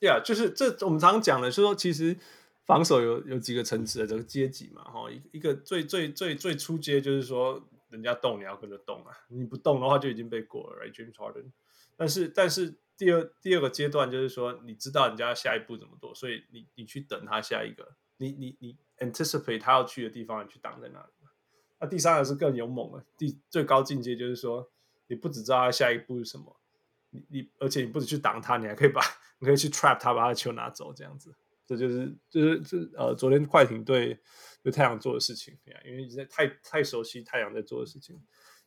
[0.00, 2.16] 对啊，就是这我们常常讲的，就说其实
[2.64, 11.50] 防守有有几个层次的这个阶级嘛，哈，一一个最最最最初阶就是说人家动你要跟着动啊，你不动的话就已经被过了，right，James Harden，
[11.96, 12.74] 但是但是。
[12.98, 21.06] 第二第二个阶段就是说，你知道人家下一步怎么做，所以你你去等他下一个，你你你 anticipate 他要去的地方，你去挡在那里。
[21.78, 24.68] 那第三个是更勇猛的，第最高境界就是说，
[25.06, 26.56] 你不只知道他下一步是什么，
[27.10, 29.00] 你你而且你不止去挡他，你还可以把
[29.38, 31.34] 你可以去 trap 他，把他的球拿走，这样子，
[31.66, 34.18] 这就是就是这呃昨天快艇队
[34.62, 38.20] 对太阳做的事情，因为在太太熟悉太阳在做的事情。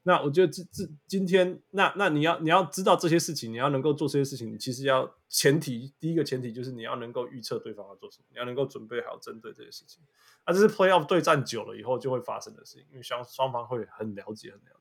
[0.04, 10.02] 那我觉得这这今天，那那你要你要知道这些事情，你要能够做这些事情，你其实要前提第一个前提就是你要能够预测对方要做什么，你要能够准备好针对这些事情。
[10.44, 14.81] 啊，这是 playoff 对战久了以后就会发生的事情，因为双双方会很了解很了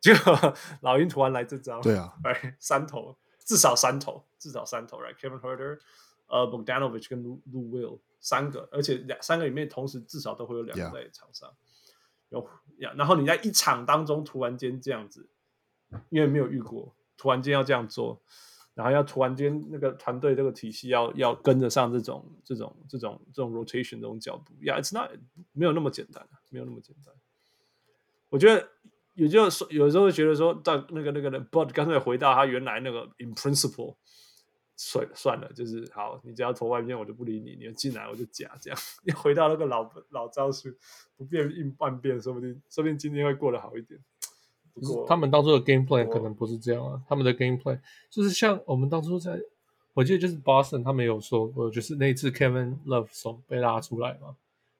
[0.02, 5.78] 结果老鹰突然来这招，对啊，来三头至少三头至少三头，right？Kevin Huerter
[6.26, 11.52] 呃，Bogdanovich 跟 Lou Lou Will 三个，而且两三个里面同时至少都会有两个在场上。
[12.30, 12.48] 有
[12.78, 15.28] 呀，然后你在一场当中突然间这样子，
[16.08, 18.22] 因为没有遇过，突然间要这样做，
[18.74, 25.10] 然后要突然间那个团队这个体系要要跟得上这种这种这种这种 rotation 这种脚步，呀，it's not
[25.52, 27.12] 没有那么简单，没有那么简单。
[28.28, 28.68] 我觉得
[29.24, 33.96] 有就说有时候会觉得说，到那个那个人 Bud 刚才回到他原来那个 in principle。
[34.82, 38.80] 算算了，就是好，你只要投外面，我就不理你；你要进来，我就假这样。
[39.04, 40.70] 你回到那个老老招数，
[41.18, 44.00] 不变应万变，说不定说不定今天会过得好一点。
[44.72, 49.38] 不过他们当初的 game plan 可能不是这样啊，他们的 game plan 就是像我们当初在，
[49.92, 54.34] 我记得就是 Boston 他们有说过，就是那次 Kevin Love 手被拉出来嘛，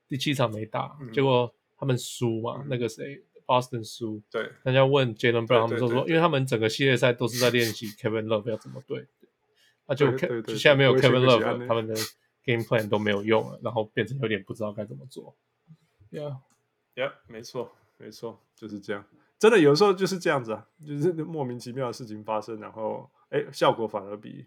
[0.08, 9.08] 第七场没打，嗯、结果他们输嘛，嗯、那个谁 Boston 输，对，大家问 Jaylen Brown 他们说说，因为他们整个系列赛都是在练习 Kevin Love 要怎么对。
[9.88, 10.16] 那就
[10.56, 11.96] 现在没有 Kevin Love，他们的
[12.44, 15.34] game plan 都没有用了，然后变成有点不知道该怎么做。
[16.12, 19.04] Yeah，Yeah，没错，没错，就是这样。
[19.36, 24.46] 真的有时候就是这样子啊，就是莫名其妙的事情发生，然后哎，效果反而比，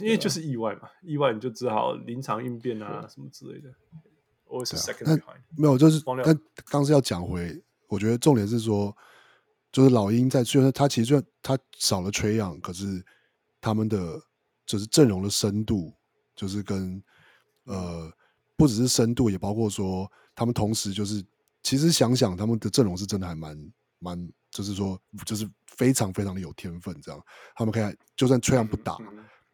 [0.00, 3.68] 因为就是意外嘛，意外你就只好临场应变啊，什么之类的。
[4.46, 7.60] 我是 second behind，没有，就是但刚是要讲回，
[7.94, 8.94] 我觉得重点是说，
[9.72, 13.04] 就是老鹰在虽然他其实虽然他少了 Trae Young，可是。
[13.66, 14.20] 他们的
[14.66, 15.90] 就是阵容的深度，
[16.36, 17.02] 就是跟
[17.64, 18.12] 呃，
[18.56, 21.24] 不只是深度，也包括说他们同时就是，
[21.62, 27.18] 其实想想他们的阵容是真的还蛮蛮，就是说就是非常非常的有天分，这样
[27.56, 28.98] 他们可以就算崔杨不打，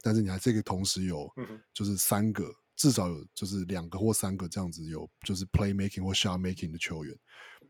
[0.02, 1.32] 但是你还这个同时有
[1.72, 7.14] 就是三个，至少有就是两个或三个这样子有就是 play making 或 shot making 的球员，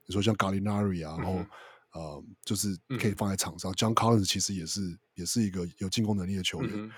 [0.07, 1.45] 你说像 Gallinari 啊，然后。
[1.93, 3.73] 呃，就是可以放在场上。
[3.73, 6.89] 嗯、John Collins 其实也是也是一个有进攻能力的球员，嗯、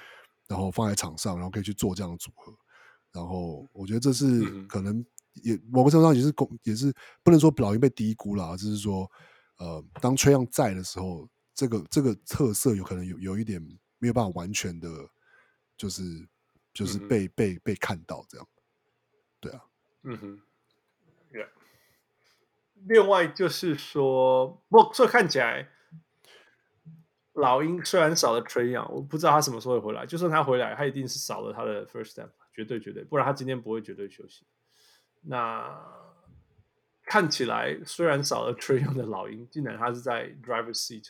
[0.47, 2.53] 然后放在场上，然后可以去做这样的组合。
[3.11, 5.03] 然后我觉得这是可能
[5.33, 6.93] 也某个程度上也是公也是
[7.23, 9.11] 不能说老鹰被低估了，就是说
[9.57, 14.91] 呃，当 Trae Young 在的时候，这个这个特色有可能有有一点没有办法完全的，
[15.75, 16.03] 就是
[16.73, 18.47] 就是被、嗯、被被看到这样。
[19.41, 19.65] 对啊，
[20.03, 20.41] 嗯哼
[21.33, 21.49] ，Yeah。
[22.87, 25.69] 另外就是说，不，这看起来
[27.33, 30.07] 老鹰虽然少了 Trae Young，我不知道他什么时候会回来。
[30.07, 34.47] 就算他回来，他一定是少了他的 first step，绝对绝对，不然他今天不会绝对休息。
[35.23, 35.81] 那
[37.05, 41.09] 看起来虽然少了 Trae Young 的老鹰，竟然他是在 driver seat，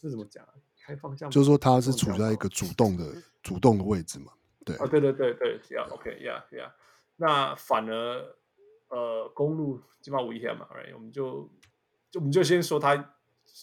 [0.00, 0.46] 这怎么讲？
[0.78, 3.12] 开方向就是说他是处在一个主动的
[3.42, 4.32] 主动的位置嘛？
[4.66, 6.72] 对啊，对对对对，Yeah，OK，Yeah，Yeah，
[7.16, 8.36] 那反而。
[8.88, 10.94] 呃，公路基本上无一天嘛，right?
[10.94, 11.50] 我们就
[12.08, 13.16] 就我们就先说他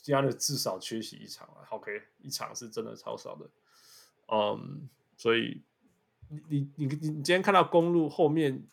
[0.03, 3.49] 这样的至少缺席一场了，OK，一场是真的超少的，
[4.27, 5.63] 嗯，所以
[6.27, 8.67] 你你你你今天看到公路后面，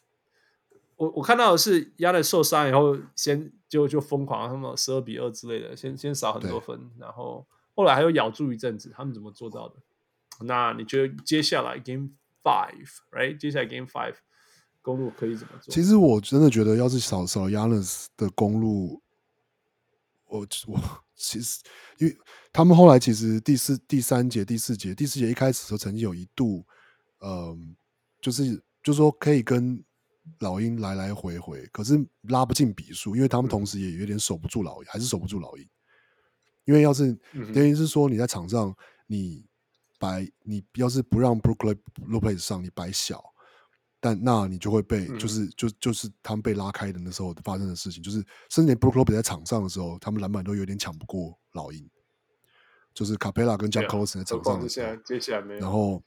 [0.96, 7.46] 我我看到的是压的受伤以后先就就疯狂他们十二比二之类的，先先少很多分，然后
[7.76, 9.76] 后来还有咬住一阵子，他们怎么做到的？
[10.40, 12.10] 那你觉得接下来 Game
[12.42, 13.36] Five，right？
[13.38, 14.16] 接下来 Game Five。
[14.82, 15.74] 公路可以怎么做？
[15.74, 19.02] 其实我真的觉得，要是少少 Giannis 的公路，
[20.24, 20.80] 我我
[21.14, 21.60] 其实
[21.98, 22.16] 因为
[22.50, 26.64] 他们后来其实第四、第三节、第四节、第四节一开始的时候，曾经有一度，
[27.18, 27.58] 嗯、呃，
[28.22, 29.84] 就是就是说可以跟
[30.38, 35.68] 老鹰来来回回，可是拉不进比数，因为他们同时也有点守不住老鹰，还是守不住老鹰。
[36.64, 37.12] 因为要是
[37.52, 38.74] 等于是说你在场上，
[39.06, 39.44] 你
[40.00, 41.76] 摆你要是不让 Brook
[42.08, 43.22] Lopez 上，你摆小，
[44.00, 51.88] 但那你就会被、嗯、就是就就是他们被拉开的那时候发生的事情，就是甚至 Brook Lopez 在场上的时候，他们篮板都有点抢不过老鹰，
[52.94, 55.54] 就是 Capela 跟 John Collison 在场上的时候，接下来没。
[55.54, 56.02] 有，然后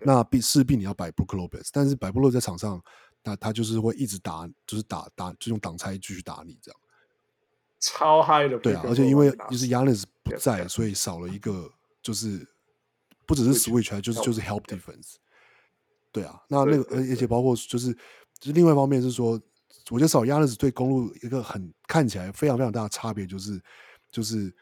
[0.00, 2.82] 那必势必你要摆 Brook Lopez，但是摆 Brook Lopez 在场上，
[3.22, 6.80] 那他就是会一直打，就是打打就用挡拆继续打你这样。
[7.82, 11.72] 超嗨的，对啊，而且因为就是 Giannis 不在，所以少了一个，
[12.02, 12.46] 就是
[13.30, 15.14] 不只是 switch，还就是就是 help defense。
[16.10, 17.94] 对啊，那那个而且包括就是
[18.40, 19.40] 就是另外一方面是说，
[19.90, 23.62] 我觉得少 Giannis 对公路一个很看起来非常非常大的差别，就是
[24.10, 24.52] 就是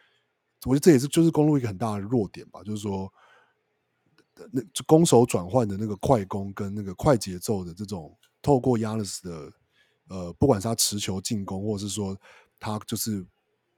[0.67, 3.11] 我觉得这也是就是公路一个很大的弱点吧，就是说
[4.53, 9.53] 那攻守转换的那个快攻跟那个快节奏的这种，透过 Giannis 的
[10.09, 12.15] 呃，不管是他持球进攻，或者是说。
[12.61, 13.25] 他就是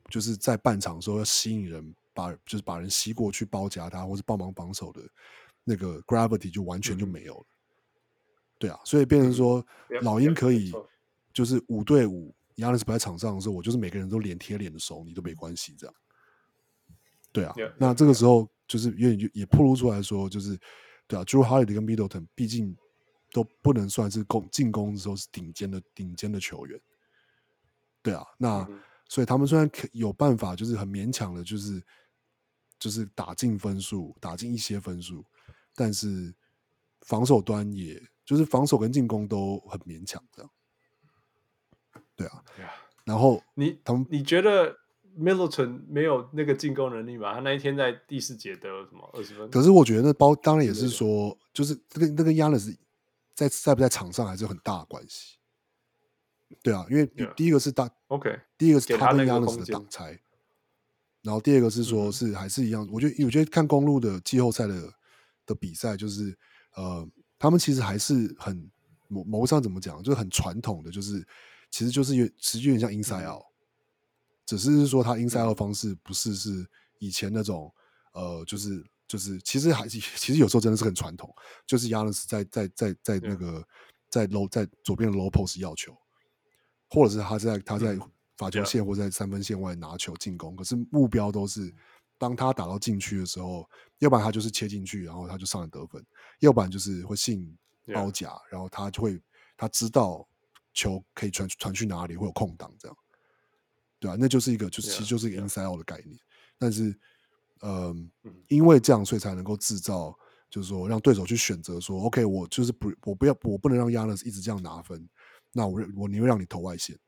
[0.08, 5.00] 就是在半场的时候要吸引人，把就是把人吸过去包夹他，或是帮忙防守的
[5.64, 7.46] 那个 gravity 就完全就没有了。
[7.46, 7.56] 嗯、
[8.58, 10.72] 对啊，所以变成说、嗯、老鹰可以
[11.32, 15.94] 就是五对五，Giannis 不在场上的时候，我就是每个人都脸贴脸的守你都没关系这样。
[17.32, 20.58] 对啊，那这个时候就是也也也暴露出来说，就是
[21.06, 22.76] 对啊，Jrue Holiday 跟 Middleton 毕竟
[23.32, 26.80] 都不能算是攻进攻的时候是顶尖的顶尖的球员。
[28.02, 28.80] 对啊，那、嗯、
[29.10, 31.82] 所以他们虽然可有办法，就是很勉强的，就是
[32.78, 35.24] 就是打进分数，打进一些分数，
[35.74, 36.32] 但是
[37.00, 40.50] 防守端也就是防守跟进攻都很勉强，这样。
[42.14, 42.70] 对啊，对啊。
[43.04, 44.76] 然后你他们你觉得
[45.18, 47.34] Middleton 没有那个进攻能力吗？
[47.34, 49.50] 他那一天在第四节得了什么二十分？
[49.50, 52.76] 可是我觉得那包当然也是说，就是这个那个 Giannis
[53.34, 55.39] 在在不在场上还是有很大的关系。
[56.62, 57.06] 对啊，因为
[57.36, 60.18] 第一个是大 OK，第一个是他跟 Giannis 的挡拆，
[61.22, 64.92] 然后第二个是说是还是一样，我觉得我觉得看公路的季后赛的
[65.46, 66.36] 的比赛，就是
[66.74, 67.08] 呃，
[67.38, 68.70] 他们其实还是很
[69.08, 71.26] 某某上怎么讲，就是很传统的，就是
[71.70, 73.44] 其实就是有实际有点像 inside out，
[74.44, 76.66] 只是说他 inside out 方式不是是
[76.98, 77.72] 以前那种
[78.12, 81.32] 呃，就是就是其实还是 其实有时候真的是很传统，
[81.66, 83.66] 就是 Giannis 在在在在那个
[84.08, 85.96] 在 low 在左边的 low post 要球。
[86.90, 87.98] 或者是他在他在
[88.36, 91.72] 罚球线或在三分线外拿球进攻，可是目标都是
[92.18, 93.68] 当他打到禁区的时候，
[93.98, 96.02] 要不然他就是切进去，然后他就上来得分；
[96.40, 97.56] 要不然就是会信
[97.94, 99.20] 包夹，然后他就会
[99.56, 100.26] 他知道
[100.72, 102.96] 球可以传传去哪里，会有空档这样，
[103.98, 106.18] 对啊，那就是一个就是其实就是一个 inside out 的概念。
[106.58, 106.98] 但是，
[107.62, 108.10] 嗯，
[108.48, 110.16] 因为这样，所以才能够制造，
[110.48, 115.08] 就是说让对手去选择说，OK，我就是不我不要我不能让 Giannis 一直这样拿分。
[115.52, 116.98] 那我我宁愿让你投外线，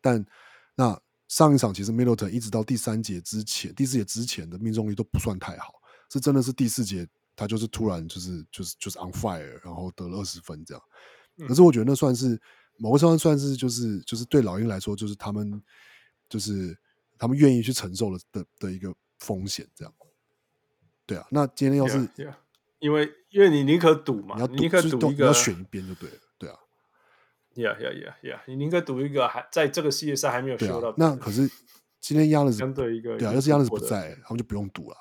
[0.00, 0.24] 但
[0.74, 5.74] 那上一场其实 Middleton 一直到第三节之前、第四节之前的命中率都不算太好，
[6.10, 10.82] 是真的是第四节他就是突然就是就是就是 on fire，然后得了二十分这样。
[11.48, 12.40] 可是我觉得那算是
[12.76, 15.62] 某个程度算是就是就是对老鹰来说，就是他们
[16.28, 16.78] 就是
[17.18, 19.94] 他们愿意去承受的的的一个风险这样。
[21.04, 22.34] 对啊，那今天要是 yeah, yeah.
[22.78, 26.16] 因为因为你宁可赌嘛，你宁可赌一个，你要选一边就对了。
[27.56, 28.42] 呀呀呀呀！
[28.46, 30.94] 你宁可赌一个还在这个系列赛还没有修到、啊。
[30.98, 31.48] 那可是
[32.00, 34.96] 今天 Giannis 相对一个，对啊，要是 Giannis 不在，他们就不用赌了，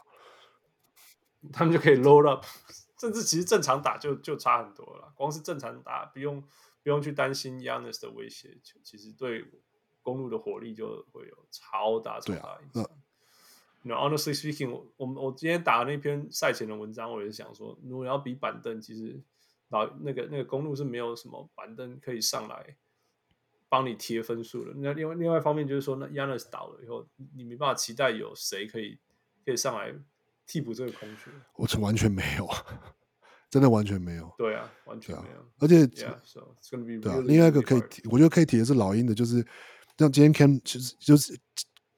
[1.52, 2.46] 他们就可以 load up，
[3.00, 5.12] 甚至其实正常打就就差很多了。
[5.16, 6.42] 光是正常打，不用
[6.82, 9.46] 不用去担心 Giannis 的威胁，其实对
[10.02, 12.90] 公路的火力就会有超大超大影响。
[13.84, 19.22] 那 honestly speaking，我我我今天打的那篇赛前的文章，我也是想说，如果要比板凳，其实。
[19.76, 22.76] 老那个那个公路是没有什么板凳可以上来
[23.68, 24.72] 帮你贴分数的。
[24.76, 28.98] 那另外另外一方面就是说，那 Giannis 倒了以后，你没办法期待有谁可以
[29.44, 29.94] 可以上来
[30.48, 31.30] 替补这个空缺。
[31.56, 32.48] 我是完全没有，
[33.50, 34.34] 真的完全没有。
[34.38, 35.40] 对啊，完全没有。
[35.40, 36.42] 啊、而且，yeah, so
[36.78, 39.46] really, 对啊，另外一个可以提，我觉得可以提的是老鹰的，就是
[39.98, 41.38] 像今天 Cam 其实就是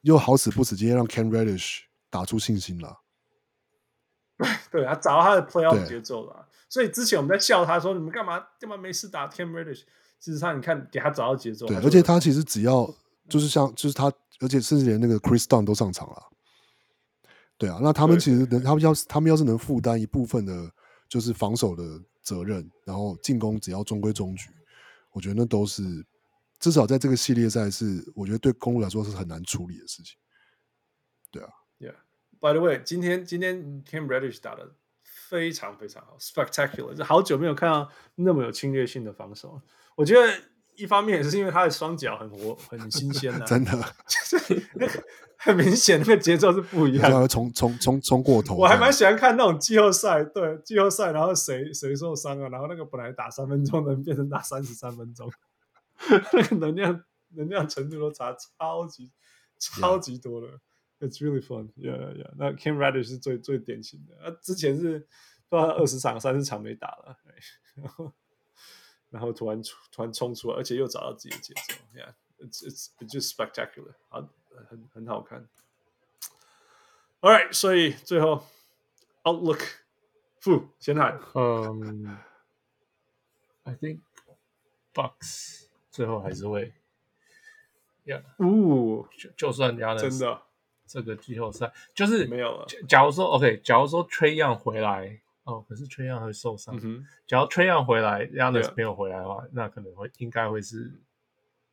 [0.00, 3.00] 又好死不死，今天让 Cam Reddish 打出信心了。
[4.70, 6.48] 对他找到他的 playoff 节奏了。
[6.68, 9.84] 所以之前我们在笑他说：“你们干嘛干嘛没事打 Cam Reddish？”
[10.20, 11.66] 事实上你看给他找到节奏。
[11.66, 12.92] 对，而且他其实只要
[13.28, 16.22] 就是像就是他，而且甚至连那个 Chris Dunn 都上场了。
[17.56, 20.70] 对啊，那他们其实能，他们要他们要是能负担一部分的，
[21.08, 21.82] 就是防守的
[22.22, 24.50] 责任，然后进攻只要中规中矩，
[25.12, 25.82] 我觉得那都是
[26.60, 30.16] 至少在这个系列赛是，我觉得对公路来说是很难处理的事情。
[31.30, 31.94] 对啊，Yeah.
[32.40, 34.74] By the way，今天今天 Cam Reddish 打的。
[35.28, 36.94] 非常非常好，spectacular！
[36.94, 39.60] 就好久没有看到那么有侵略性的防守。
[39.94, 40.32] 我觉得
[40.74, 43.72] 一方面也是因为他的双脚很活、很新鲜啊， 真的，
[44.74, 45.04] 那 个
[45.36, 47.28] 很明显，那个节奏是不一样的。
[47.28, 48.54] 冲冲冲冲过头！
[48.54, 55.30] 我还蛮喜欢看那种季后赛，对季后赛，然后谁谁受伤了，然后那个本来打三分钟能变成打三十三分钟，
[56.32, 59.10] 那个能量能量程度都差超级
[59.58, 60.48] 超级多了。
[60.48, 60.60] Yeah.
[60.99, 62.33] It's really fun, yeah, yeah, yeah.
[62.37, 64.99] 那 Cam Reddish 是最最典型的，啊，之前是
[65.49, 67.17] 不知道二十场、三十场没打了，
[67.75, 68.13] 然后。
[69.09, 69.61] 然后突然
[69.91, 74.27] 突然冲出来，而且又找到自己的节奏，Yeah，it's it's it's just spectacular，啊，
[74.67, 75.47] 很很好看。
[77.21, 78.43] All right，所以最后
[79.21, 79.63] Outlook，
[80.39, 82.17] 负先喊，嗯、
[83.65, 83.99] um,，I think
[84.95, 86.73] Bucks 最后还是会，
[88.05, 90.41] Yeah，呜，就就算压了真的
[90.88, 92.66] 这个季后赛，就是没有了。
[92.88, 95.20] 假如说 OK，假如说 Trae Young 回来。
[95.44, 96.78] 哦，可是 Trae Young 会受伤。
[96.82, 100.92] 嗯、假如 Trae Young 回来，Giannis 没有回来的话，那可能会应该会是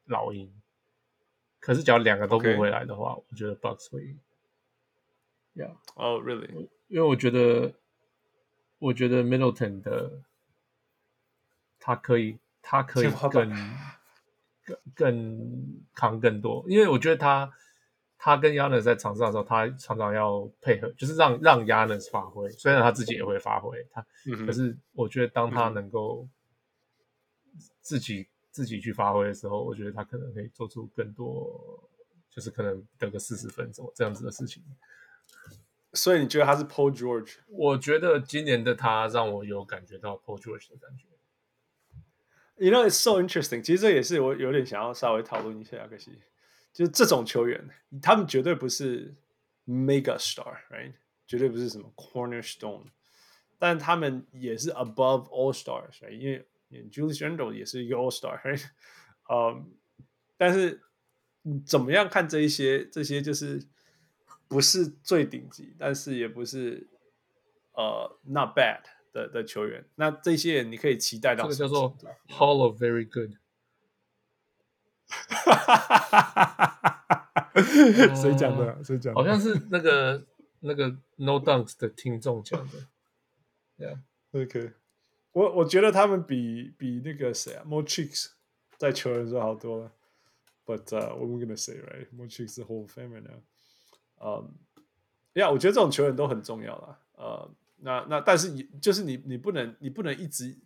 [0.05, 0.49] 老鹰。
[1.59, 4.19] 可是只要两个都不回来的话.我觉得 Bucks 会赢。
[5.55, 5.75] Yeah.
[5.95, 6.69] Oh, really?
[6.87, 7.73] 因为我觉得，
[8.79, 10.21] 我觉得 Middleton 的
[11.77, 13.51] 他可以，他可以更
[14.63, 17.51] 更更扛更多，因为我觉得他。
[18.17, 22.49] 他跟 Giannis 在场上的时候，他常常要配合，就是让让 Giannis 发挥。
[22.49, 26.27] 虽然他自己也会发挥，他、嗯、可是我觉得当他能够
[27.81, 31.89] 自己、嗯、自己去发挥的时候，我觉得他可能可以做出更多，
[32.29, 34.63] 就是可能得个四十分钟这样子的事情。
[35.93, 37.37] 所以你觉得他是 Paul George？
[37.47, 41.05] 我觉得今年的他让我有感觉到 Paul George 的感觉。
[42.57, 43.61] You know, it's so interesting。
[43.61, 46.19] 其实这也是我有点想要稍微讨论一下，可惜。
[46.75, 47.69] 就是这种球员，
[48.01, 49.15] 他们绝对不是
[49.65, 50.91] mega star，right？
[51.25, 52.87] 绝对不是什么 cornerstone，
[53.57, 56.11] 但他们也是 above all stars，right？
[56.11, 56.45] 因为
[56.91, 58.61] Julius Randle 也是一个 all star，right？
[59.29, 59.63] 嗯、um，
[60.35, 60.81] 但是
[61.65, 62.85] 怎么样看这一些？
[62.89, 63.65] 这些就是
[64.49, 66.89] 不是最顶级，但是也不是
[67.71, 68.81] 呃、uh, not bad
[69.13, 69.85] 的的球员。
[69.95, 71.97] 那这些人你可以期待到，这个叫做
[72.27, 73.37] Hall of Very Good。
[75.27, 76.65] 哈哈哈哈哈
[77.53, 78.15] 哈！
[78.15, 78.83] 谁讲的？
[78.83, 79.21] 谁讲的？
[79.21, 80.25] 好像是那个
[80.61, 82.87] 那个 No Dunks 的听众讲的。
[83.77, 84.73] Yeah，OK。
[85.31, 88.31] 我我觉得他们比比那个谁啊，Mo Cheeks
[88.77, 89.91] 在球员说好多了。
[90.65, 92.07] But、uh, what we gonna say, right?
[92.15, 93.41] Mo Cheeks 是 Hall of Famer now。
[94.19, 94.55] 嗯，
[95.33, 96.99] 呀，我觉得这种球员都很重要了。
[97.13, 100.57] 呃、uh,，那那但是你就是你你不能你不能一直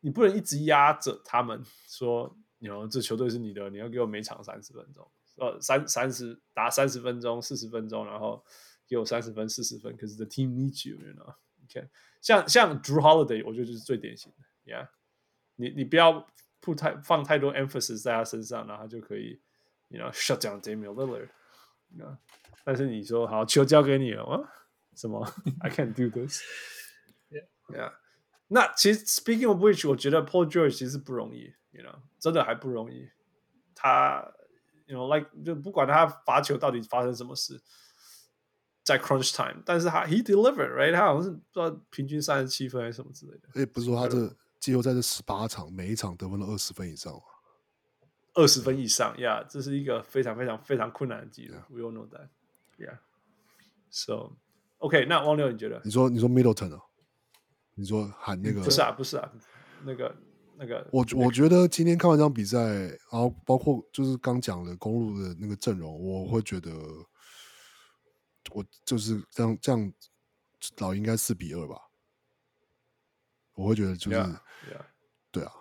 [0.00, 2.36] 你不能一直压着他们说。
[2.58, 5.06] 你说这球队是你的，你要给我每场三十分钟，
[5.36, 8.42] 呃，三三十打三十分钟、四十分钟，然后
[8.88, 9.96] 给我三十分、四十分。
[9.96, 11.88] 可是 the team needs you，you know？OK，
[12.22, 14.88] 像像 Drew Holiday，我觉得就是最典型的，Yeah，
[15.56, 16.26] 你你不要
[16.62, 19.40] put 太放太多 emphasis 在他身上，然后他就可以
[19.88, 22.16] ，you know，shut down Damian Lillard，you know？
[22.64, 24.48] 但是你说好球交给你了，啊，
[24.96, 25.24] 什么
[25.60, 27.92] ？I can't do this，Yeah，Yeah。
[28.48, 31.54] 那其实 Speaking of which，我觉得 Paul George 其实不容易。
[31.72, 33.08] You know, 真的还不容易。
[33.74, 34.32] 他
[34.86, 37.60] ，You know, like 就不管他罚球到底发生什么事，
[38.82, 40.94] 在 crunch time，但是他 he delivered, right？
[40.94, 43.48] 他好像是不知道平均三十七分还是什么之类的。
[43.60, 47.20] 哎，不是说他这季后赛这十八场，每一场得分了二十分以上吗？
[48.32, 51.56] 二十分以上呀，yeah, 这是一个非常非常非常困难的记录。
[51.68, 52.28] We all know that.
[52.78, 52.98] Yeah.
[53.90, 54.36] So,
[54.78, 55.80] OK，那汪六你觉得？
[55.84, 56.82] 你说你说 Middleton 啊？
[57.76, 58.60] 你说喊那个？
[58.62, 59.32] 不是啊，不是啊，
[59.84, 60.12] 那个。
[60.58, 66.72] 那个，我我觉得今天看完这场比赛，然后包括就是刚讲的公路的那个阵容，我会觉得，
[68.52, 69.92] 我就是这样这样，
[70.78, 71.76] 老应该四比二吧。
[73.52, 74.32] 我会觉得就是，yeah,
[74.72, 74.86] yeah.
[75.30, 75.52] 对啊，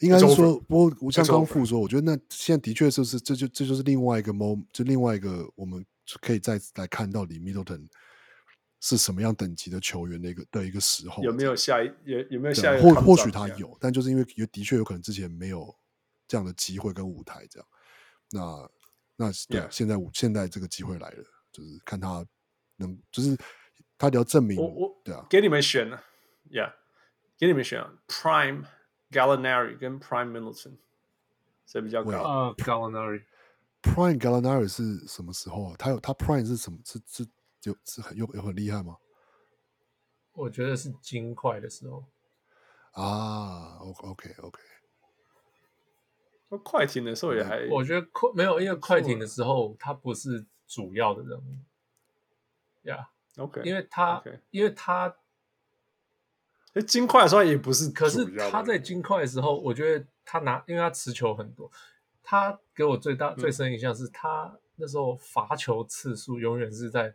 [0.00, 5.82] 应该是说，不过像刚富说，我觉得那现在的确就是这就这就是另外一个 moment，就另外一个我们
[6.20, 7.88] 可以再来看到李 Middleton。
[8.84, 11.22] 是什么样等级的球员的一个的一个时候？
[11.22, 12.82] 有没有下一有有没有下一？
[12.82, 15.72] 或或许他有，但就是因为也的确有可能之前没有
[16.26, 17.68] 这样的机会跟舞台，这样。
[18.32, 18.70] 那
[19.14, 19.70] 那对，yeah.
[19.70, 22.26] 现在现在这个机会来了，就是看他
[22.76, 23.36] 能，就是
[23.96, 24.58] 他得要证明。
[24.58, 25.88] 我我对啊，给你们选
[26.50, 26.72] ，Yeah，
[27.38, 28.64] 给你们选，Prime
[29.12, 30.72] Gallinari 跟 Prime Middleton，
[31.66, 32.20] 谁比较高？
[32.20, 33.22] 啊、uh,，Gallinari。
[33.82, 35.76] Prime Gallinari 是什么时候啊？
[35.78, 36.80] 他有他 Prime 是什么？
[36.84, 37.24] 是是。
[37.62, 38.96] 就是很有有很厉害吗？
[40.32, 42.04] 我觉得是金块的时候
[42.90, 43.78] 啊。
[43.78, 44.60] OK OK，
[46.48, 51.56] 那快艇的时候也还，我觉得快没有，因为快艇的时候他不是主要的人物。
[52.88, 54.20] 呀、yeah,，OK，因为他
[54.50, 55.14] 因为他，
[56.88, 61.70] 金块的时候也不是，可是他在金块的时候，我觉得他拿，因为他持球很多，
[62.24, 67.14] 他给我最大、嗯、最深印象是他那时候罚球次数永远是在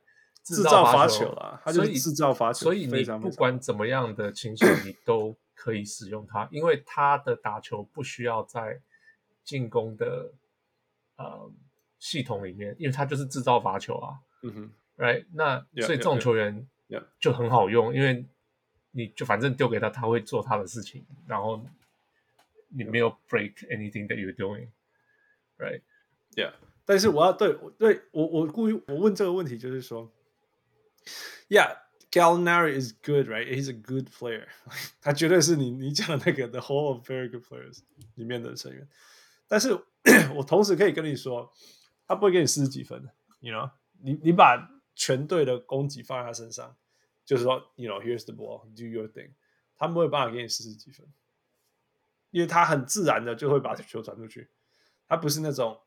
[0.56, 8.82] 制造罚球啊，他就是制造罚球，所以你不管怎么样的情形，你都可以使用它，因为他的打球不需要在
[9.44, 10.32] 进攻的
[11.18, 11.52] 呃
[12.00, 14.20] 系统里面，因为他就是制造罚球啊。
[14.44, 16.68] 嗯哼，right，那所以这种球员
[17.20, 18.26] 就很好用，因为
[18.92, 21.66] 你就反正丢给他，他会做他的事情，然后
[22.70, 26.54] 你没有 break anything that you're doing，right？Yeah，
[26.86, 30.10] 但是我要对对我我故意我问这个问题就是说
[31.49, 33.47] ，Yeah，Gallinari is good, right?
[33.49, 34.49] He's a good player，
[35.01, 37.81] 他绝对是你你讲的那个 the whole of very good players
[38.15, 38.89] 里面的成员，
[39.47, 39.73] 但是
[40.35, 41.53] 我同时可以跟你说，
[42.07, 43.71] 他不会给你四十几分的，you know。
[44.05, 46.77] 你你把全队的攻击放在他身上，
[47.25, 49.31] 就是说，you know，here's the ball，do your thing，
[49.77, 51.07] 他没有办法给你四十几分，
[52.31, 54.51] 因为他很自然的就会把球传出去，
[55.07, 55.81] 他不是那种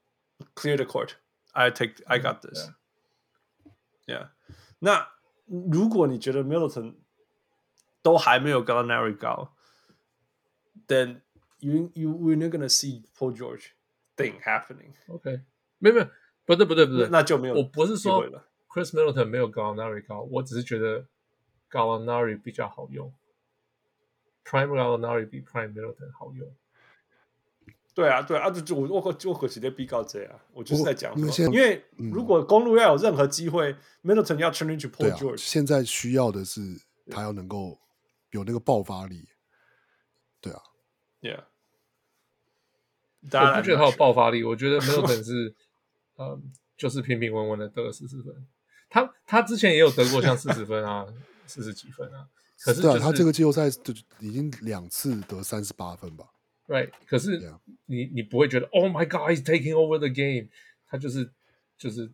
[0.55, 4.29] clear the court，I take，I got this，yeah，
[4.79, 5.07] 那
[5.45, 6.95] 如果你觉得 Middleton
[8.01, 9.53] 都还没有 Gallinari 高，
[10.87, 11.21] then
[11.59, 13.71] you you we're not gonna see Paul George
[14.15, 15.41] thing happening，OK，
[15.79, 16.07] 没有没有。
[16.45, 17.55] 不对不对不对，那就没有。
[17.55, 18.23] 我不是说
[18.69, 21.07] Chris Middleton 没有 Gallinari 高，我只是觉得
[21.71, 23.11] Gallinari 比较好用，
[24.43, 26.55] Prime Gallinari 比 Prime Middleton 好用。
[28.00, 36.60] 对啊对啊，就就我我就可直接比高这啊，我就是在讲说，因为如果公路要有任何机会、嗯、，Middleton 要 turn into Paul George，、啊、现在需要的是
[37.10, 37.78] 他要能够
[38.30, 39.28] 有那个爆发力。
[40.40, 40.60] 对啊
[41.20, 41.44] ，Yeah，
[43.22, 45.54] 我不觉得他有爆发力，我觉得 Middleton 是。
[46.22, 48.46] 嗯，就是平平稳稳的得了四十分。
[48.90, 51.06] 他他之前也有得过像四十分啊，
[51.46, 52.28] 四十几分啊。
[52.62, 56.26] 可是、就是、对啊，他这个季后赛就已经两次得三十八分吧。
[56.69, 57.53] Right，可是
[57.85, 60.49] 你你不会觉得 Oh my God，he's taking over the game。
[60.87, 61.31] 他就是
[61.77, 62.11] 就是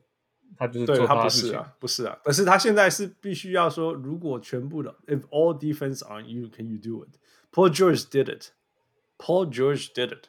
[0.58, 2.20] 他就是做他，他不是啊，不是啊。
[2.24, 10.28] 但是他现在是必须要说，如果全部的 If all defense on you，can you do it？Paul George did it。Paul George did it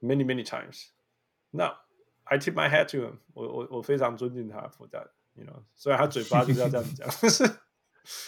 [0.00, 1.78] many many times。Now
[2.24, 3.44] I tip my hat to him 我。
[3.44, 5.62] 我我我非常尊敬他，for that，you know。
[5.74, 7.44] 虽然他嘴巴就是要这样子讲，但是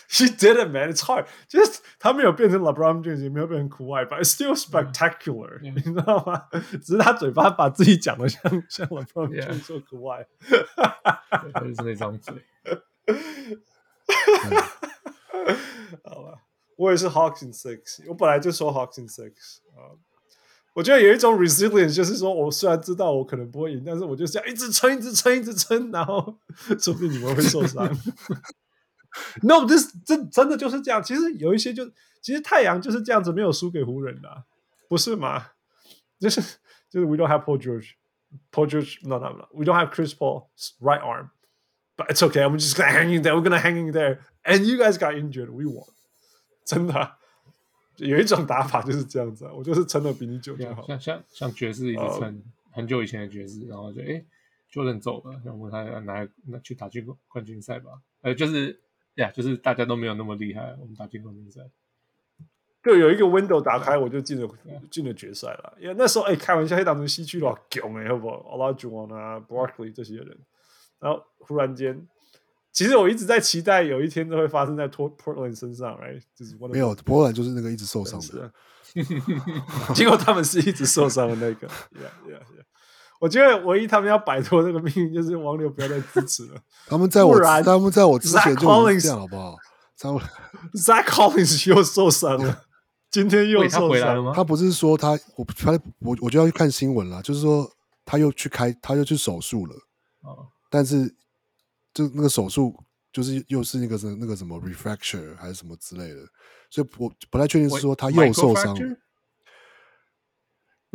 [0.10, 0.94] he did it, man.
[0.94, 1.26] It's hard.
[1.48, 6.48] 就是他没有变成 LeBron James，也没有变成酷爱，but it's still spectacular，、嗯、你知道吗？
[6.84, 10.26] 只是他嘴巴把自己讲的像像 LeBron James 做酷爱，
[11.60, 12.34] 就是那张嘴。
[16.04, 16.40] 好吧，
[16.78, 19.32] 我也是 Hawks in six，我本来就说 Hawks in six
[19.76, 19.96] 啊。
[20.74, 26.38] 我觉得有一种 resilience，就是说我虽然知道我可能不会赢，但是我就是要一直撑，一直撑，一直撑，然后
[26.78, 27.88] 说不定你们会受伤。
[29.44, 29.76] No，这
[30.06, 31.02] 这真的就是这样。
[31.02, 31.86] 其实有一些就，
[32.22, 34.44] 其实太阳就是这样子，没有输给湖人的、啊，
[34.88, 35.52] 不是吗？
[36.20, 36.42] 就是
[36.90, 42.22] 就是 We don't have Paul George，Paul George，no no no，We don't have Chris Paul's right arm，but it's
[42.22, 45.88] okay，I'm just gonna hang in there，we're gonna hang in there，and you guys got injured，we won，
[46.66, 47.18] 真的、啊。
[47.98, 50.86] 有一种打法就是这样子、啊，我就是撑的比你久就好。
[50.86, 54.22] 像像像爵士一直撑、uh, 很久以前的爵士，然后就哎
[54.70, 57.92] 就能走了，然后他拿拿去打进冠军赛吧。
[58.20, 58.82] 呃，就是
[59.16, 61.62] 呀，就是大家都没有那么厉害，我们打进冠军赛。
[62.84, 64.48] 就有一个 window 打开，我就进了
[64.92, 65.74] 进了决赛了。
[65.80, 70.38] 因为那时候哎，开玩笑，黑党成西区老，囧哎，好不好？Olajuwon 啊，Barkley 这些人，
[71.00, 72.08] 然后忽然间。
[72.72, 76.22] 其实我一直在期待有一天都会发生在 Portland 身上，right？
[76.36, 78.52] 就是没有 Portland 就是那个一直受伤的，
[79.96, 81.68] 结果他们是一直受伤的那个。
[81.68, 82.66] Yeah, yeah, yeah.
[83.20, 86.60] 我觉得唯一他们要摆脱这个命运，就是王流不要再支持了。
[86.88, 89.56] 他们在我，他们在我之前就这样，好不好？
[89.98, 90.22] 他们
[90.76, 92.64] Zach Collins 又受伤了，
[93.10, 94.34] 今天又受伤了吗？
[94.36, 97.70] 他不是说他，我他我我就要去看新闻了，就是说
[98.06, 99.76] 他又去开，他又去手术了。
[100.22, 101.16] 哦，但是。
[101.96, 102.76] 就那个手术，
[103.14, 106.20] 就是又是那个什那个什么 refracture 还是什么之类的，
[106.70, 108.76] 所以我不太确定是说他又受伤。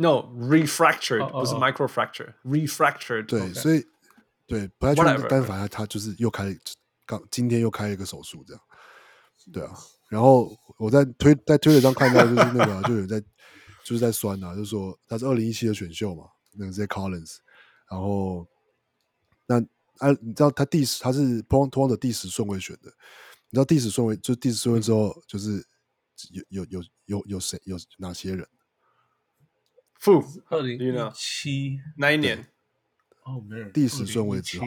[0.01, 3.25] No，refractured 不是 microfracture，refractured。
[3.27, 3.85] 对，所以
[4.47, 6.55] 对不太确定，但反正他就是又开
[7.05, 8.63] 刚今天又开了一个手术，这样。
[9.53, 9.73] 对啊，
[10.09, 13.21] 然后我在推在推特上看到，就是那个就有人在
[13.83, 17.37] 就是在酸啊，就是说他是二零一七的选秀嘛，那个 Zach Collins，
[17.89, 18.47] 然后
[19.45, 19.63] 那。
[19.97, 22.91] 啊，你知道他第十，他是 p o n t o n 的第十顺位选的。
[23.51, 25.63] 你知道第十顺位就第十顺位之后，就是
[26.31, 28.47] 有有有有有谁有哪些人？
[30.01, 30.19] 负
[30.49, 32.47] 二零一七那一年
[33.21, 34.65] 哦，没有第十顺位之后，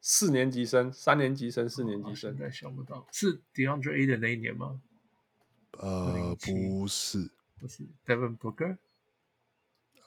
[0.00, 4.82] 四年级生、三年级生、四年级生，应该想不到是 DeAndre Ayton 的那一年吗？
[5.78, 7.30] 呃，不是，
[7.60, 8.78] 不是 Devin Booker。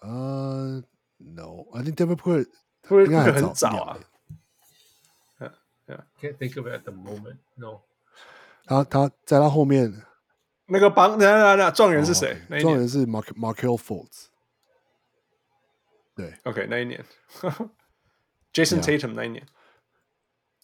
[0.01, 0.83] 呃
[1.15, 2.45] ，No，I think Devin Booker
[2.81, 3.97] 会应该很早啊。
[6.19, 7.37] Can't think of it at the moment.
[7.55, 7.83] No，
[8.65, 10.03] 他他在他后面
[10.67, 12.35] 那个榜，等下等下，状元是谁？
[12.61, 14.27] 状元是 Mark Markelle Fultz。
[16.15, 17.05] 对，OK，那一年
[18.53, 19.45] ，Jason Tatum 那一年。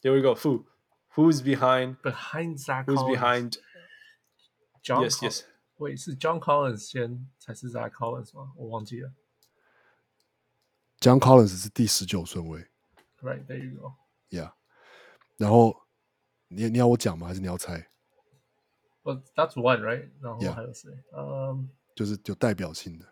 [0.01, 0.33] There we go.
[0.33, 0.65] Who?
[1.13, 1.97] Who's behind?
[1.97, 2.85] Behind Zach.
[2.85, 3.57] Who's behind?
[4.81, 5.03] John.
[5.03, 5.43] Yes, yes.
[5.75, 8.53] 喂，是 John Collins 先，才是 Zach Collins 吗？
[8.55, 9.11] 我忘记了。
[10.99, 12.67] John Collins 是第十九顺位。
[13.21, 13.93] Right, there you go.
[14.29, 14.53] Yeah.
[15.37, 15.75] 然后
[16.47, 17.27] 你你要我讲吗？
[17.27, 17.90] 还是你要猜
[19.02, 20.08] ？Well, that's one, right?
[20.20, 20.90] 然后还有谁？
[21.12, 23.06] 嗯，就是有代表性的，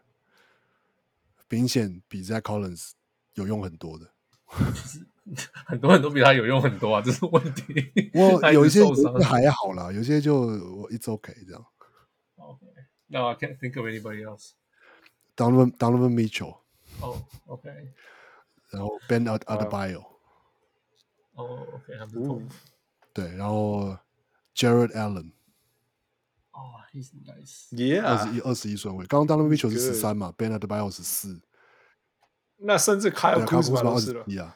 [1.49, 2.93] 明显比 Zach Collins
[3.35, 4.11] 有用很多的。
[4.75, 5.07] 其实
[5.67, 8.11] 很多人都比他有用很多啊，这是问题。
[8.15, 8.83] 我有一些
[9.23, 11.67] 还好啦，有些就我 It's okay 这样。
[12.37, 12.87] Okay.
[13.07, 14.53] No, I can't think of anybody else.
[15.37, 16.59] Donovan Donovan Mitchell.
[17.01, 17.93] Oh, okay.
[18.71, 20.05] 然后 Ben Adebayo.
[21.35, 22.49] 哦、oh,，OK，他们同
[23.13, 23.97] 对，然后
[24.55, 25.33] Jared Allen，
[26.53, 31.41] 哦、oh,，He's nice，Yeah，二十一二十一顺位，刚刚 Donovan Mitchell 是十三嘛，Ben Adebayo 十四，
[32.59, 34.55] 那甚至 Kyle Kuzma 都是了，啊，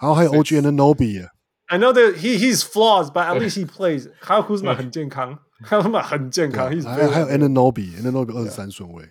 [0.00, 4.08] 然后还有 OG Anunoby。I know that he he's flaws, but at least he plays.
[4.22, 6.66] Kyle Kuzma 很健康，Kyle Kuzma 很健康。
[6.68, 9.10] 还有还有 Anunoby，Anunoby 二十三顺位。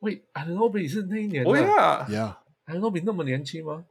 [0.00, 1.50] 喂，Anunoby 是那一年的？
[1.50, 3.84] Oh yeah，Yeah，Anunoby 那么年轻吗？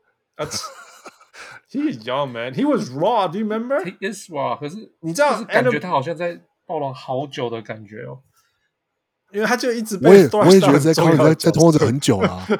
[1.69, 2.53] He's young man.
[2.53, 3.27] He was raw.
[3.27, 3.83] Do you remember?
[3.83, 4.57] He is raw.
[4.57, 8.22] 可是你知道，感觉他好像在 暴了好久的感觉哦。
[9.32, 12.46] 因为他就一直被我也我也觉得在在在通着很久了。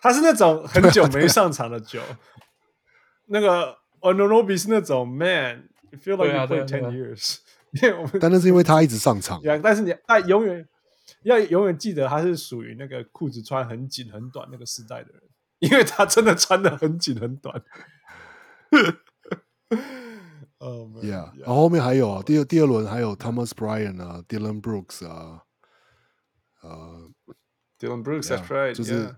[0.00, 2.00] 他是那种很久没上场的久。
[3.26, 5.68] 那个 Anunoby 是那种 man.
[5.90, 7.40] You feel like you played ten years.
[8.20, 9.42] 但那是因为他一直上场。
[9.62, 10.66] 但是你爱永远
[11.24, 15.20] 要永远记得他是属于那个裤子穿很紧很短那个时代的人。
[15.60, 17.62] 因为他真的穿的很紧很短
[20.60, 25.42] ，Oh yeah，然后后面还有啊，第二第二轮还有 Thomas Bryant 啊，Dylan Brooks 啊，
[26.62, 27.10] 呃
[27.78, 29.16] ，Dylan Brooks，that's right，就是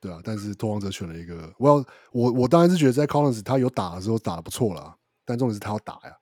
[0.00, 6.18] 对啊，但是拓荒者选了一个，我要我我当然是觉得在 Collins 他有打的时候打得不错啦，但重点是他要打呀。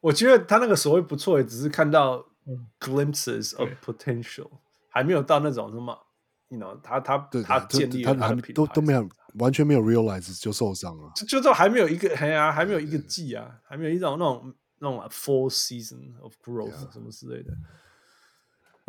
[0.00, 2.26] 我觉得他那个所谓不错，也只是看到
[2.78, 4.48] glimpses of potential，
[4.88, 6.06] 还没有到那种什么。
[6.48, 17.52] 你 you know, 他他对他建立他还都都没有完全没有 realize 就受伤了，就就这还没有一个还啊还没有一个季啊，还没有一种那种那种 full season of growth、什么之类的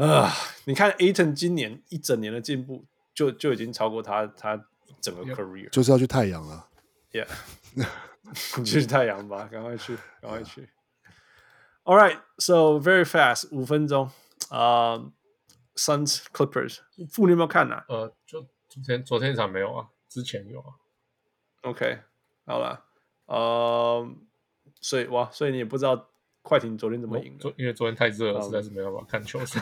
[0.05, 0.27] 啊。
[0.29, 4.65] Uh, 你看 Ayton 今年一整年的进步就，就就已经超过他他
[4.99, 6.67] 整个 career，就是要去太阳了。
[7.11, 7.27] Yeah，
[8.63, 10.69] 去太阳吧，赶快去，赶快去。
[11.83, 14.09] All right, so very fast，五分钟
[14.49, 14.97] 啊。
[14.97, 15.11] Uh,
[15.73, 17.85] Suns Clippers，傅你有没有看呢、啊？
[17.87, 20.75] 呃，就昨天昨天一场没有啊，之前有啊。
[21.61, 21.99] OK，
[22.45, 22.83] 好了，
[23.27, 24.05] 呃，
[24.81, 26.09] 所以哇，所以你也不知道
[26.41, 29.61] 快艇昨天怎么赢的，因为昨天太热了，实在是没有办法看球赛。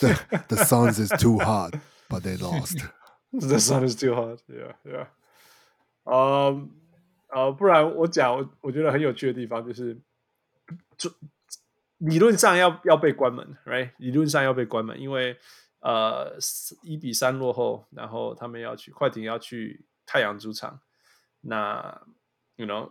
[0.00, 0.14] 对，
[0.46, 1.72] The Suns is too hot,
[2.08, 2.78] but they lost.
[3.32, 5.08] The Suns is too hot, yeah, yeah.
[6.04, 6.68] 呃
[7.28, 10.00] 呃，不然我讲，我我觉得很有趣的地方就是，
[10.96, 11.10] 就。
[11.98, 13.92] 理论上要要被关门，right？
[13.98, 15.38] 理论上要被关门，因为
[15.82, 16.36] 呃
[16.82, 20.80] 一比三落后，然后他们要去快艇要去太阳主场，
[21.42, 22.02] 那
[22.56, 22.90] you know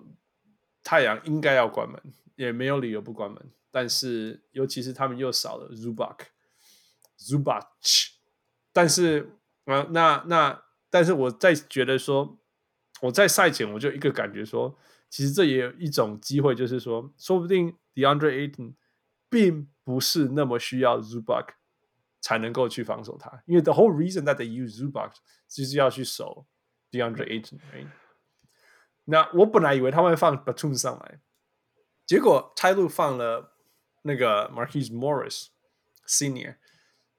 [0.83, 1.99] 太阳应该要关门，
[2.35, 3.51] 也没有理由不关门。
[3.71, 7.65] 但是尤其是他们又少了 Zubac，Zubac，
[8.71, 12.37] 但是啊、那那但是我在觉得说，
[13.01, 14.77] 我在赛前我就一个感觉说，
[15.09, 18.75] 其实这也有一种机会，就是说，说不定 DeAndre Ayton。
[19.31, 21.53] 并不是那么需要 Zubac
[22.21, 25.11] 才能够去防守他，因为 the whole reason that they use Zubac
[25.49, 26.45] 就是要去守
[26.91, 27.59] DeAndre Ayton。
[29.05, 31.19] 那我本来以为他们会放 Batum 上来，
[32.05, 33.55] 结果 Ty Lue 放了
[34.03, 35.47] 那个 Marquis Morris
[36.07, 36.55] Senior。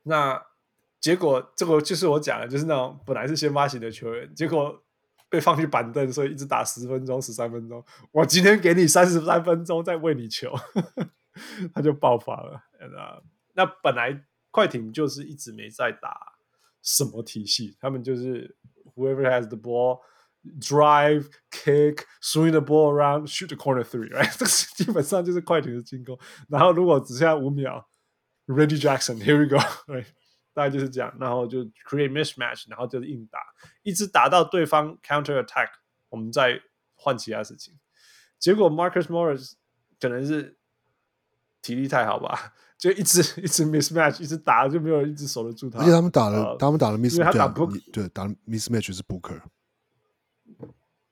[0.04, 0.46] 那
[1.00, 4.84] 结果这个就是我讲的，就是那种本来是先发型的球员，结果
[5.28, 7.84] 被放去板凳，所以一直打十分钟、十三分钟。
[8.12, 10.54] 我今天给你三十三分钟，再喂你球。
[11.74, 13.22] 他就爆发了，and, uh,
[13.54, 14.22] 那本来
[14.52, 16.34] 快艇就是一直没在打
[16.80, 18.56] 什么体系，他们就是
[18.94, 20.00] whoever has the ball
[20.60, 24.36] drive kick swing the ball around shoot the corner three，right？
[24.38, 24.46] 这
[24.84, 26.18] 基本上就是快艇的进攻。
[26.48, 27.88] 然后如果只剩下五秒
[28.46, 30.06] ，Reggie Jackson，here we go，right？
[30.52, 33.38] 大概就是这样，然后就 create mismatch，然后就是硬打，
[33.82, 35.68] 一直打到对方 counter attack，
[36.10, 36.60] 我们再
[36.94, 37.78] 换其他事情。
[38.38, 39.52] 结果 Marcus Morris
[39.98, 40.58] 可能是
[41.62, 42.52] 体力太好吧，
[42.82, 45.78] 就一直 一直 mismatch，一直打就没有人一直守得住他。
[45.78, 49.40] 而且他们打了，呃、他们打了 mismatch，他打 Book, 对，打 mismatch 是 Booker。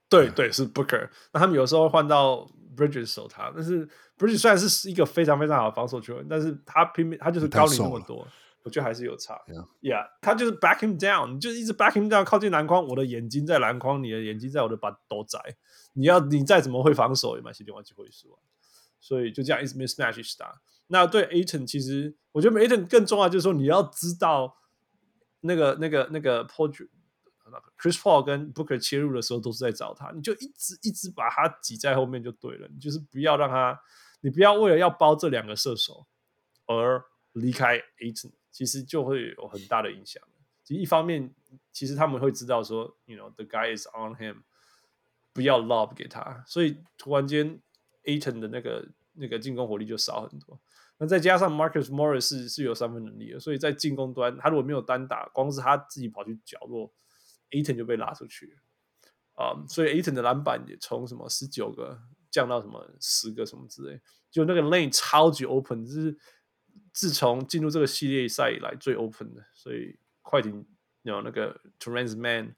[0.09, 1.09] 对对，是 Booker。
[1.33, 2.45] 那他们有时候换到
[2.77, 3.89] Bridges 守他，但是
[4.19, 8.27] Bridges 虽然是一个非常非常好的防守球员，但是他拼命，他就是高你那么多，
[8.65, 9.41] 我觉得还是有差。
[9.81, 15.39] Yeah，, 他就是 back him down，你就一直 back him down，靠近篮筐，我的眼睛在篮筐，你的眼睛在我的把都窄。
[15.93, 18.37] 你要你再怎么会防守，也蛮些地方就会输。
[18.99, 20.61] 所以就这样一直 mismatch 打。
[20.91, 24.57] 那对 Aton 其实，我觉得 Aton 更重要就是说，你要知道
[25.41, 26.73] 那个那个那个 Paul。
[27.77, 32.69] Chris Paul 跟 Booker 切入的时候都是在找他，你就一直一直把他挤在后面就对了。
[32.69, 33.77] 你就是不要让他，
[34.21, 36.07] 你不要为了要包这两个射手
[36.67, 40.23] 而离开 Aton，其实就会有很大的影响。
[40.63, 41.35] 其实一方面，
[41.73, 44.43] 其实他们会知道说，you know the guy is on him，
[45.33, 47.61] 不要 lob 给他，所以突然间
[48.05, 50.61] Aton 的那个那个进攻火力就少很多。
[51.01, 56.95] 那再加上 Marcus Morris 是是有三分能力的，所以在进攻端他如果没有单打，光是他自己跑去角落。
[57.51, 58.57] ，Aton 就被拉出去
[59.35, 62.01] 啊所以 Aton 的篮板也从什么十九个
[62.31, 64.01] 降到什么十个什么之类，
[64.31, 66.17] 就那个 lane 超级 open，就是
[66.93, 70.65] 自从进入这个系列赛以来最 open 的，所以快艇
[71.03, 72.55] 有那个 Terance Mann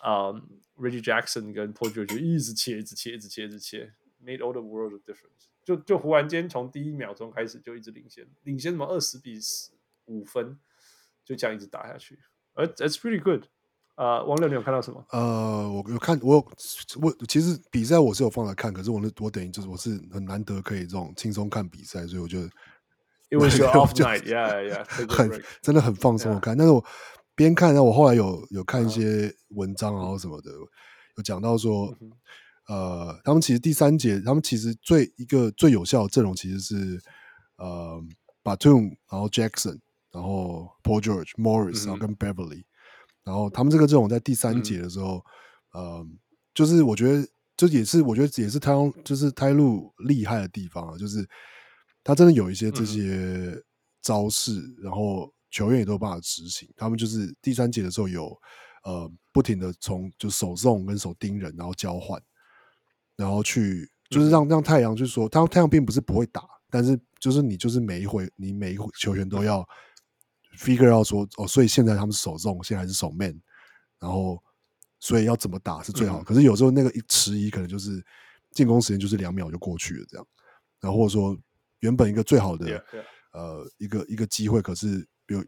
[0.00, 3.92] 啊、um,，Reggie Jackson 跟 Paul George 就一直切，一直切，一直切，一直切
[4.24, 9.70] ，made all the world of difference，就就忽然间从第一秒钟开始就一直领先，领先什么二十比十
[10.06, 10.58] 五分，
[11.24, 12.18] 就这样一直打下去，
[12.54, 13.44] 而 It's pretty good。
[13.94, 15.04] 呃，王六，你有看到什么？
[15.10, 16.38] 呃，我有看，我
[17.02, 22.38] 我其实比赛我是有放来看，可是我那我等于就是我是很难得可以这种轻松看比赛，所以我就
[23.28, 25.30] 因为是 off night，yeah yeah，很
[25.60, 26.56] 真的很放松的看。
[26.56, 26.82] 但是我
[27.34, 30.50] 边看，呢，我后来有有看一些文章啊什么的，
[31.18, 31.94] 有讲到说，
[32.68, 37.00] 呃，他们其实第三节，他们其实最一个最有效的阵容其实是
[37.56, 38.02] 呃
[38.44, 39.78] ，Batum，然后 Jackson，
[40.12, 42.64] 然后 Paul George、Morris，然后跟 Beverly。
[43.24, 45.24] 然后他们这个阵容在第三节的时候，
[45.74, 46.06] 嗯、呃，
[46.54, 48.72] 就是我觉得这也是我觉得也是泰
[49.04, 51.24] 就是泰路厉害的地方啊，就是
[52.02, 53.56] 他真的有一些这些
[54.00, 56.68] 招式，嗯、然后球员也都有办法执行。
[56.76, 58.36] 他们就是第三节的时候有
[58.84, 62.20] 呃不停的从就手送跟手盯人，然后交换，
[63.22, 69.64] 然后去就是让让太阳就是说，他太阳并不是不会打，但是就是你就是每一回你每一回球员都要。
[70.58, 73.34] figure out 说哦，所以现在他们守中，现在还是守 man，
[73.98, 74.38] 然后
[75.00, 76.20] 所以要怎么打是最好。
[76.20, 78.04] 嗯、可是有时候那个一迟疑，可能就是
[78.50, 80.26] 进攻时间就是两秒就过去了这样。
[80.78, 81.34] 然后或者说
[81.80, 83.04] 原本一个最好的 yeah, yeah.
[83.32, 85.42] 呃一个一个机会，可是有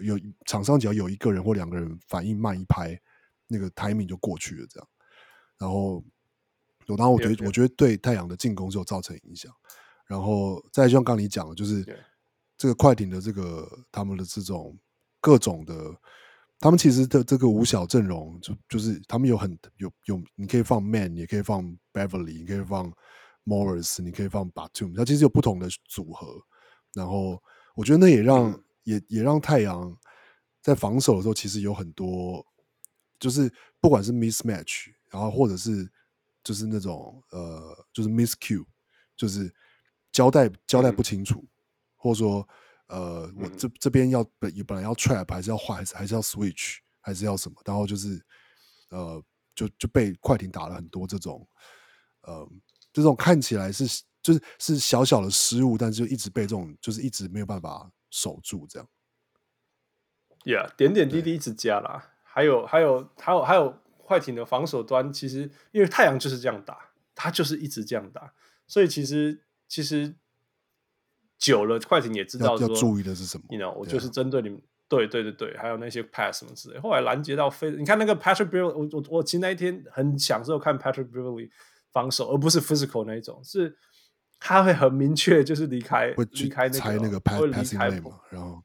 [0.00, 2.94] 有场上只要有一个人或两个人反应慢一拍，
[3.48, 4.88] 那个 timing 就过去了这样。
[5.56, 6.04] 然后
[6.96, 9.52] 然我觉得.我觉得对太阳的进攻是有造成影响。
[10.06, 11.84] 然后再就像刚刚你讲的，就是。
[12.58, 14.78] 这个快艇的这个他们的这种
[15.20, 15.74] 各种的，
[16.60, 22.92] 他们其实的这个五小阵容就就是他们有很有有，你可以放 Man，也可以放 Beverly，你可以放
[23.44, 26.40] Morris，你可以放 Batum，它其实有不同的组合。
[26.94, 27.42] 然后
[27.74, 29.98] 我觉得那也让、嗯、也也让太阳
[30.60, 32.46] 在防守的时候，其实有很多
[33.18, 35.90] 就是不管是 mismatch，然后或者是
[36.42, 38.66] 就是那种呃就是 Miss Q，
[39.16, 39.54] 就是
[40.10, 41.38] 交代交代不清楚。
[41.40, 41.48] 嗯
[42.02, 42.48] 或者说，
[42.88, 47.54] 呃，我这这边要本本来要 trap 还是要换，还是还是要 switch，还是要什么？
[47.64, 48.20] 然后就是，
[48.88, 49.22] 呃，
[49.54, 51.48] 就就被快艇打了很多这种，
[52.22, 52.44] 呃，
[52.92, 53.86] 这种看起来是
[54.20, 58.88] 就是是小小的失误，但是就一直被这种就是一直没有办法守住这样。
[60.44, 62.10] Yeah，点点滴滴一直加啦。
[62.24, 68.32] 还有还有还有还有快艇的防守端，其实因为太阳就是这样打，他就是一直这样打，
[68.66, 70.14] 所以其实其实。
[71.38, 73.44] 久了，快艇也知道说要注意的是什么。
[73.50, 76.78] You know，我就是针对你们，对对对对，还有那些 pass 什么之类。
[76.78, 81.50] 后来拦截到飞，你看那个 Patrick Beverley，我我我其实那一天很享受看 Patrick Beverley
[81.90, 83.76] 防守，而不是 physical 那一种，是
[84.38, 88.62] 他会很明确就是离开离开那个猜那个 passing 嘛，然后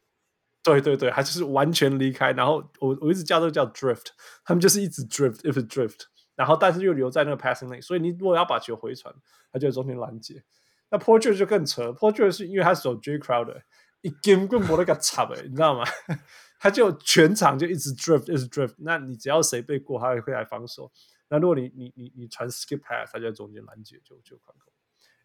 [0.67, 4.07] 对对对，他就是完全离开，然后我我一直叫这个叫 drift，
[4.43, 6.01] 他们就是一直 drift，if drift，
[6.35, 9.13] 然后但是又留在那个 passing lane，所以你如果要把球回传，
[9.51, 10.43] 他就在中间拦截。
[10.89, 13.61] 那 Paul George 就更扯，Paul George 是因为他走 J Crowder，
[14.01, 15.83] 一根棍没得个插诶，你知道吗？
[16.59, 18.73] 他就全场就一直 drift，一直 drift。
[18.79, 20.91] 那你只要谁背过，他会来防守。
[21.29, 24.71] 那如果你你你你传 skip pass，他就在中间拦截，就就宽口。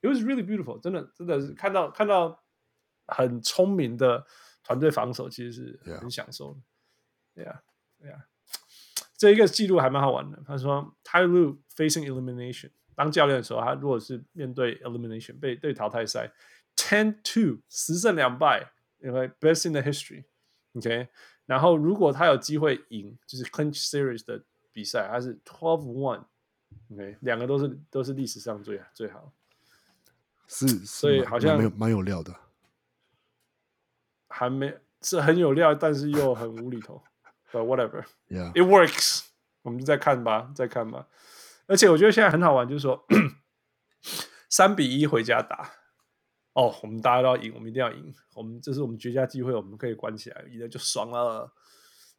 [0.03, 2.43] It was really beautiful，真的真的是看到看到
[3.07, 4.27] 很聪明的
[4.63, 6.61] 团队防守，其实是很享受的。
[7.35, 7.63] 对呀
[7.99, 8.27] 对呀，
[9.17, 10.43] 这一个记录还蛮好玩的。
[10.47, 12.71] 他说 Ty Lue facing elimination。
[12.95, 16.31] 当教练的时候，他如果是面对 elimination 被对淘汰赛
[16.77, 21.09] ，ten two 十胜两败，因为 best in the history，OK，okay?
[21.47, 27.17] 然后如果他有机会赢，就是 clinch series 的比赛，他是 twelve one，OK，okay?
[27.23, 29.33] 两个都是都是历史上最最好，
[30.47, 32.37] 是，所以好像蛮有蛮有料的，
[34.33, 37.03] 还没是很有料，但是又很无厘头
[37.53, 39.27] ，But whatever，Yeah，it works，
[39.63, 41.07] 我们就再看吧，再看吧。
[41.67, 43.07] 而且我觉得现在很好玩，就是说
[44.49, 45.71] 三比一回家打
[46.55, 51.53] 哦，我们大家都要赢，我们一定要赢，我们这是我们绝佳机会，我们可以关起来，赢了就爽了。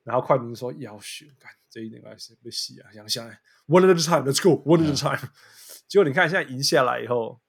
[0.04, 3.26] 然后快艇说要选，干这一点还是不洗啊，想想
[3.68, 5.30] one at a time，let's go，one at a time。
[5.88, 7.40] 结果你看现在赢下来以后，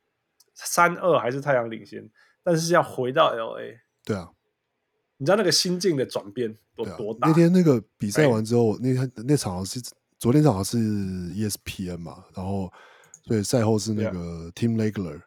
[0.55, 2.09] 三二还是太阳领先，
[2.43, 4.31] 但是要回到 LA，对啊，
[5.19, 7.29] 你知道那个心境的转变有多大？
[7.29, 9.81] 那天那个比赛完之后，那天那场是。
[10.17, 12.73] 昨天早上是 ESPN 嘛，然后
[13.27, 15.21] 所以赛后是那个 Tim Legler，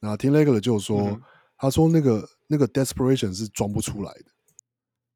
[0.00, 1.22] 那 Tim Legler 就说，嗯、
[1.56, 4.24] 他说那个那个 desperation 是装不出来的，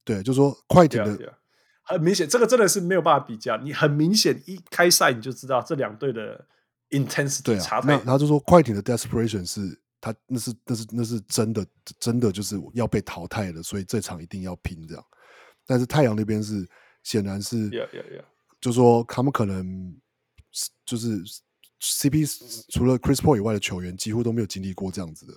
[0.05, 1.35] 对，就说快艇的.
[1.83, 6.47] 很明显，这个真的是没有办法比较，你很明显一开赛你就知道这两队的
[6.91, 7.97] intensity 差太。
[7.97, 11.67] 那他就说快艇的 desperation 是他那是那是那是真的
[11.99, 15.03] 真的就是要被淘汰了，所以这场一定要拼这样。
[15.65, 16.69] 但是太阳那边是
[17.03, 17.71] 显然是。
[17.71, 18.25] Yeah, yeah, yeah.
[18.61, 19.95] 就说他们可能
[20.87, 21.23] 就是
[21.81, 22.27] CP
[22.71, 25.35] 除了 Chris Paul 以外的球员，几乎都没有经历过这样子的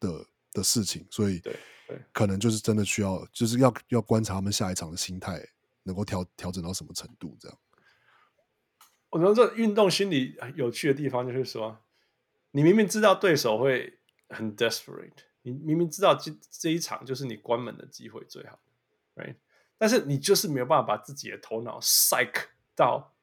[0.00, 1.40] 的的事情，所以
[2.12, 5.40] 可能就是真的需要，就是要要观察他们下一场的心态
[5.84, 7.36] 能够调调整到什么程度。
[7.40, 7.58] 这样，
[9.10, 11.78] 我觉得这运动心理有趣的地方就是说，
[12.52, 13.98] 你明明知道对手会
[14.28, 15.12] 很 desperate，
[15.42, 18.58] 你明明知道这这一场就是你关门的机会最好
[19.16, 19.36] ，right？
[19.78, 23.14] 但是你就是没有办法把自己的头脑 psych 到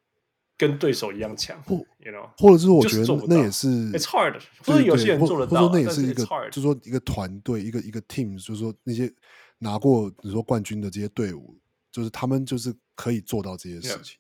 [0.58, 9.14] 跟对手一样强，不，you know，或者是我觉得那也是，it's hard，或者有些人做得到，那也是一个，就是说一个团队，一个一个 team，就是说那些
[9.60, 11.56] 拿过比如说冠军的这些队伍，
[11.92, 14.18] 就是他们就是可以做到这些事情，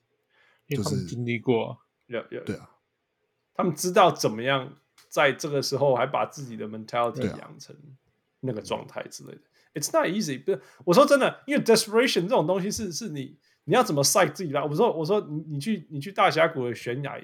[0.68, 1.76] 就是经历过，
[2.08, 2.70] 对啊，
[3.56, 4.78] 他们知道怎么样
[5.18, 7.76] 在这个时候还把自己的 mentality 养成
[8.40, 9.42] 那个状态之类的。
[9.74, 14.64] It's not easy，不是我说真的，因为 desperation 这种东西是是你你要怎么 psych 自己啦？
[14.64, 17.20] 我说我说你你去你去大峡谷的悬崖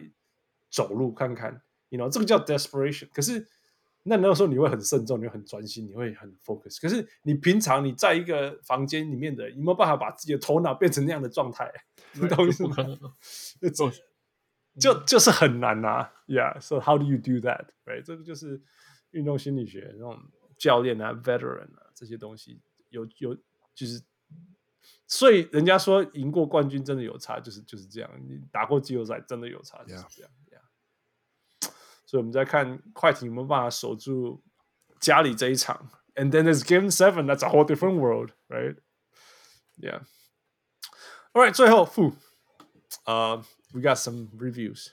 [0.72, 3.10] 走路看看，you know 这个叫 desperation。
[3.14, 3.48] 可是
[4.02, 6.82] 那那个时候你会很慎重，你会很专心，你会很 focus。
[6.82, 11.72] 可是你平常你在一个房间里面的，你没有办法把自己的头脑变成那样的状态，
[12.14, 12.76] 你懂意思吗？
[14.81, 18.03] 就就是很难呐、啊、，Yeah，so how do you do that？Right？
[18.03, 18.63] 这个就是
[19.11, 20.21] 运动心理学那种
[20.57, 21.87] 教练啊，veteran 啊。
[21.95, 22.61] 这些东西
[22.91, 23.35] 有有
[23.75, 24.01] 就是，
[25.09, 28.11] 所以人家说赢过冠军真的有差，就是就是这样。
[28.29, 30.31] 你打过季后赛真的有差，就是这样。
[30.47, 30.59] Yeah.
[31.67, 31.71] Yeah.
[32.07, 34.43] 所以我们在看快艇有没有办法守住
[35.01, 35.91] 家里这一场。
[36.15, 38.77] And then there's Game Seven, that's a whole different world, right?
[39.77, 40.03] Yeah.
[41.33, 42.15] All right，最后负，
[43.05, 44.91] 呃、 uh,，We got some reviews.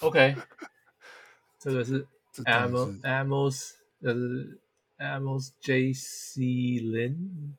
[0.00, 0.36] OK，
[1.58, 2.06] 这个是
[2.44, 4.58] Amos Amos，就是
[4.98, 7.54] Amos J C Lin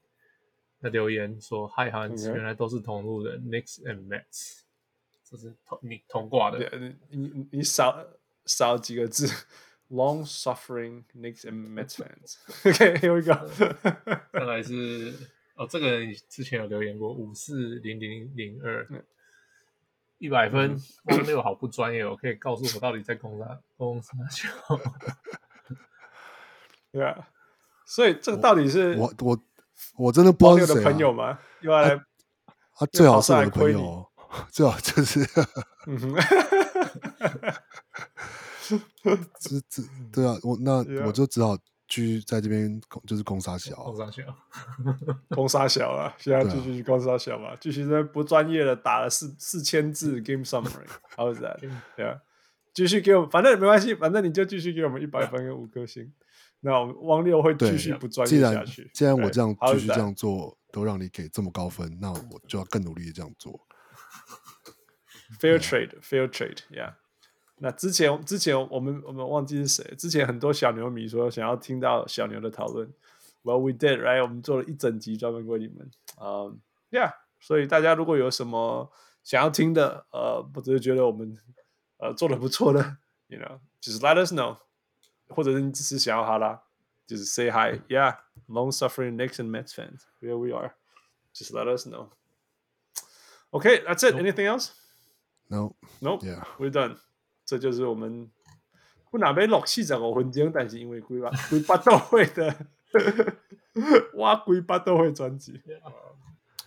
[0.80, 4.62] 的留言说：“Hi Hans，原来都是同路人 Knicks and Mets，
[5.24, 6.70] 这是同你同挂的。
[7.10, 8.06] 你你你少
[8.46, 9.28] 少几个字，
[9.90, 13.48] Long suffering Knicks and Mets fans。OK，here we go。
[14.32, 15.14] 看来是
[15.56, 18.88] 哦，这个人之前有留言过五四零零零二，
[20.19, 24.49] 一百分，汪六好不专业哦，可以告诉我到底在攻啥攻啥球？”
[26.93, 27.29] 对啊，
[27.87, 29.39] 所以这个到底是我我
[29.97, 31.39] 我真的不知道是谁、啊、的朋友吗？
[31.61, 32.01] 又要来，
[32.75, 34.11] 他最好是我的朋友，
[34.51, 35.25] 最好就是，
[39.39, 39.83] 这这
[40.13, 41.57] 对啊，我那我就只好
[41.89, 44.23] 继续在这边就是攻杀小，攻杀小，
[45.31, 46.15] 攻杀小啊！
[46.19, 51.59] 现在继续攻杀小嘛，继续在不专业的打了四四千字 game summary，how is that？
[51.97, 52.19] 对啊，
[52.75, 56.13] 继续给我们，反正没关系，反正你就继续给我们一百分跟五颗星。
[56.61, 58.91] 那汪六会继续不专业下去。
[58.93, 63.61] 既然既然我这样继续这样做，都让你给这么高分，那我就要更努力的这样做。
[65.39, 66.95] Fair trade，fair trade，yeah。
[67.58, 72.92] 那之前之前我们我们忘记是谁，之前很多小牛迷说想要听到小牛的讨论。
[73.44, 75.92] Well we did right，我们做了一整集专门为你们。
[76.20, 76.60] 嗯，
[76.92, 77.14] yeah。
[77.40, 78.92] 所以大家如果有什么
[79.24, 81.36] 想要听的，呃，或者是觉得我们
[81.98, 82.98] 呃做的不错的，
[83.28, 84.58] you know，just let us know。
[85.28, 86.62] 或者是你只是想要哈拉，
[87.08, 97.00] 就是 say hi，yeah，long suffering Knicks and Mets fans，here we are，just let us know。Okay，that's it。Anything else？No，No，Yeah，we're done。
[97.47, 98.29] 这就是我们
[99.11, 102.67] 不哪边六四十五分钟，但是因为规划规划都会的，
[104.15, 105.63] 哇，规划都会专辑。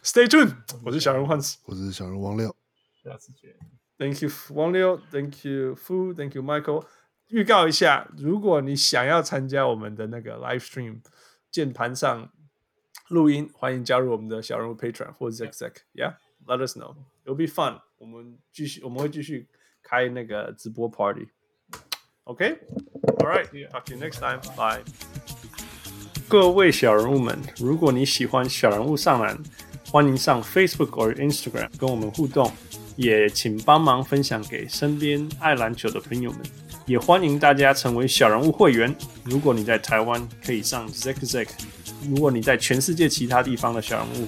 [0.01, 2.55] Stay tuned，我是小人物汉斯，我是小人物王六，
[3.03, 3.53] 下次见。
[3.97, 6.85] Thank you，王六，Thank you，Fu，Thank you，Michael。
[7.27, 11.01] 预告一下，如果你想要参加我们的那个 live stream，
[11.51, 12.31] 键盘上
[13.09, 17.81] 录音，欢迎加入我们的小人物 Patreon 或者 Zack，Yeah，Let us know，It'll be fun。
[17.97, 19.49] 我们继续，我们会继续
[19.89, 21.27] 开那个直播 party。
[22.25, 24.83] OK，All right，Talk to you next time，Bye。
[26.27, 29.35] 各位小人物们，如果你喜欢小人物上篮，
[29.87, 32.51] 欢迎上 Facebook 或 Instagram 跟我们互动，
[32.97, 36.41] 也请帮忙分享给身边爱篮球的朋友们。
[36.85, 38.95] 也欢迎大家成为小人物会员。
[39.23, 41.47] 如果你在台湾，可以上 Zack Zack；
[42.07, 44.27] 如果你在全世界其他地方的小人物，